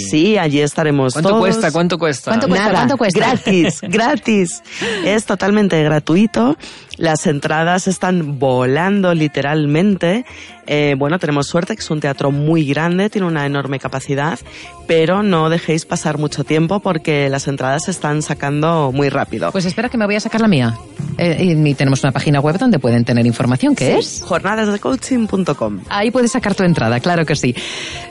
[0.00, 1.40] sí, allí estaremos ¿Cuánto todos.
[1.42, 1.70] cuesta?
[1.70, 2.30] ¿Cuánto cuesta?
[2.32, 2.64] ¿Cuánto cuesta?
[2.66, 3.18] Nada, ¿Cuánto cuesta?
[3.20, 4.62] Gratis, gratis.
[5.04, 6.56] Es totalmente gratuito.
[6.96, 10.24] Las entradas están volando literalmente.
[10.66, 14.38] Eh, bueno, tenemos suerte que es un teatro muy grande, tiene una enorme capacidad,
[14.86, 19.52] pero no dejéis pasar mucho tiempo porque las entradas se están sacando muy rápido.
[19.52, 20.76] Pues espera que me voy a sacar la mía.
[21.18, 24.22] Eh, y tenemos una página web donde pueden tener información, que es...
[24.24, 25.80] Jornadasdecoaching.com.
[25.88, 27.54] Ahí puedes sacar tu entrada, claro que sí.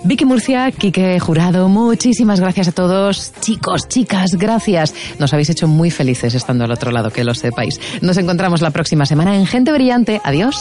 [0.03, 3.34] Vicky Murcia, Quique Jurado, muchísimas gracias a todos.
[3.41, 4.95] Chicos, chicas, gracias.
[5.20, 7.80] Nos habéis hecho muy felices estando al otro lado, que lo sepáis.
[8.02, 10.19] Nos encontramos la próxima semana en Gente Brillante.
[10.22, 10.57] Adiós.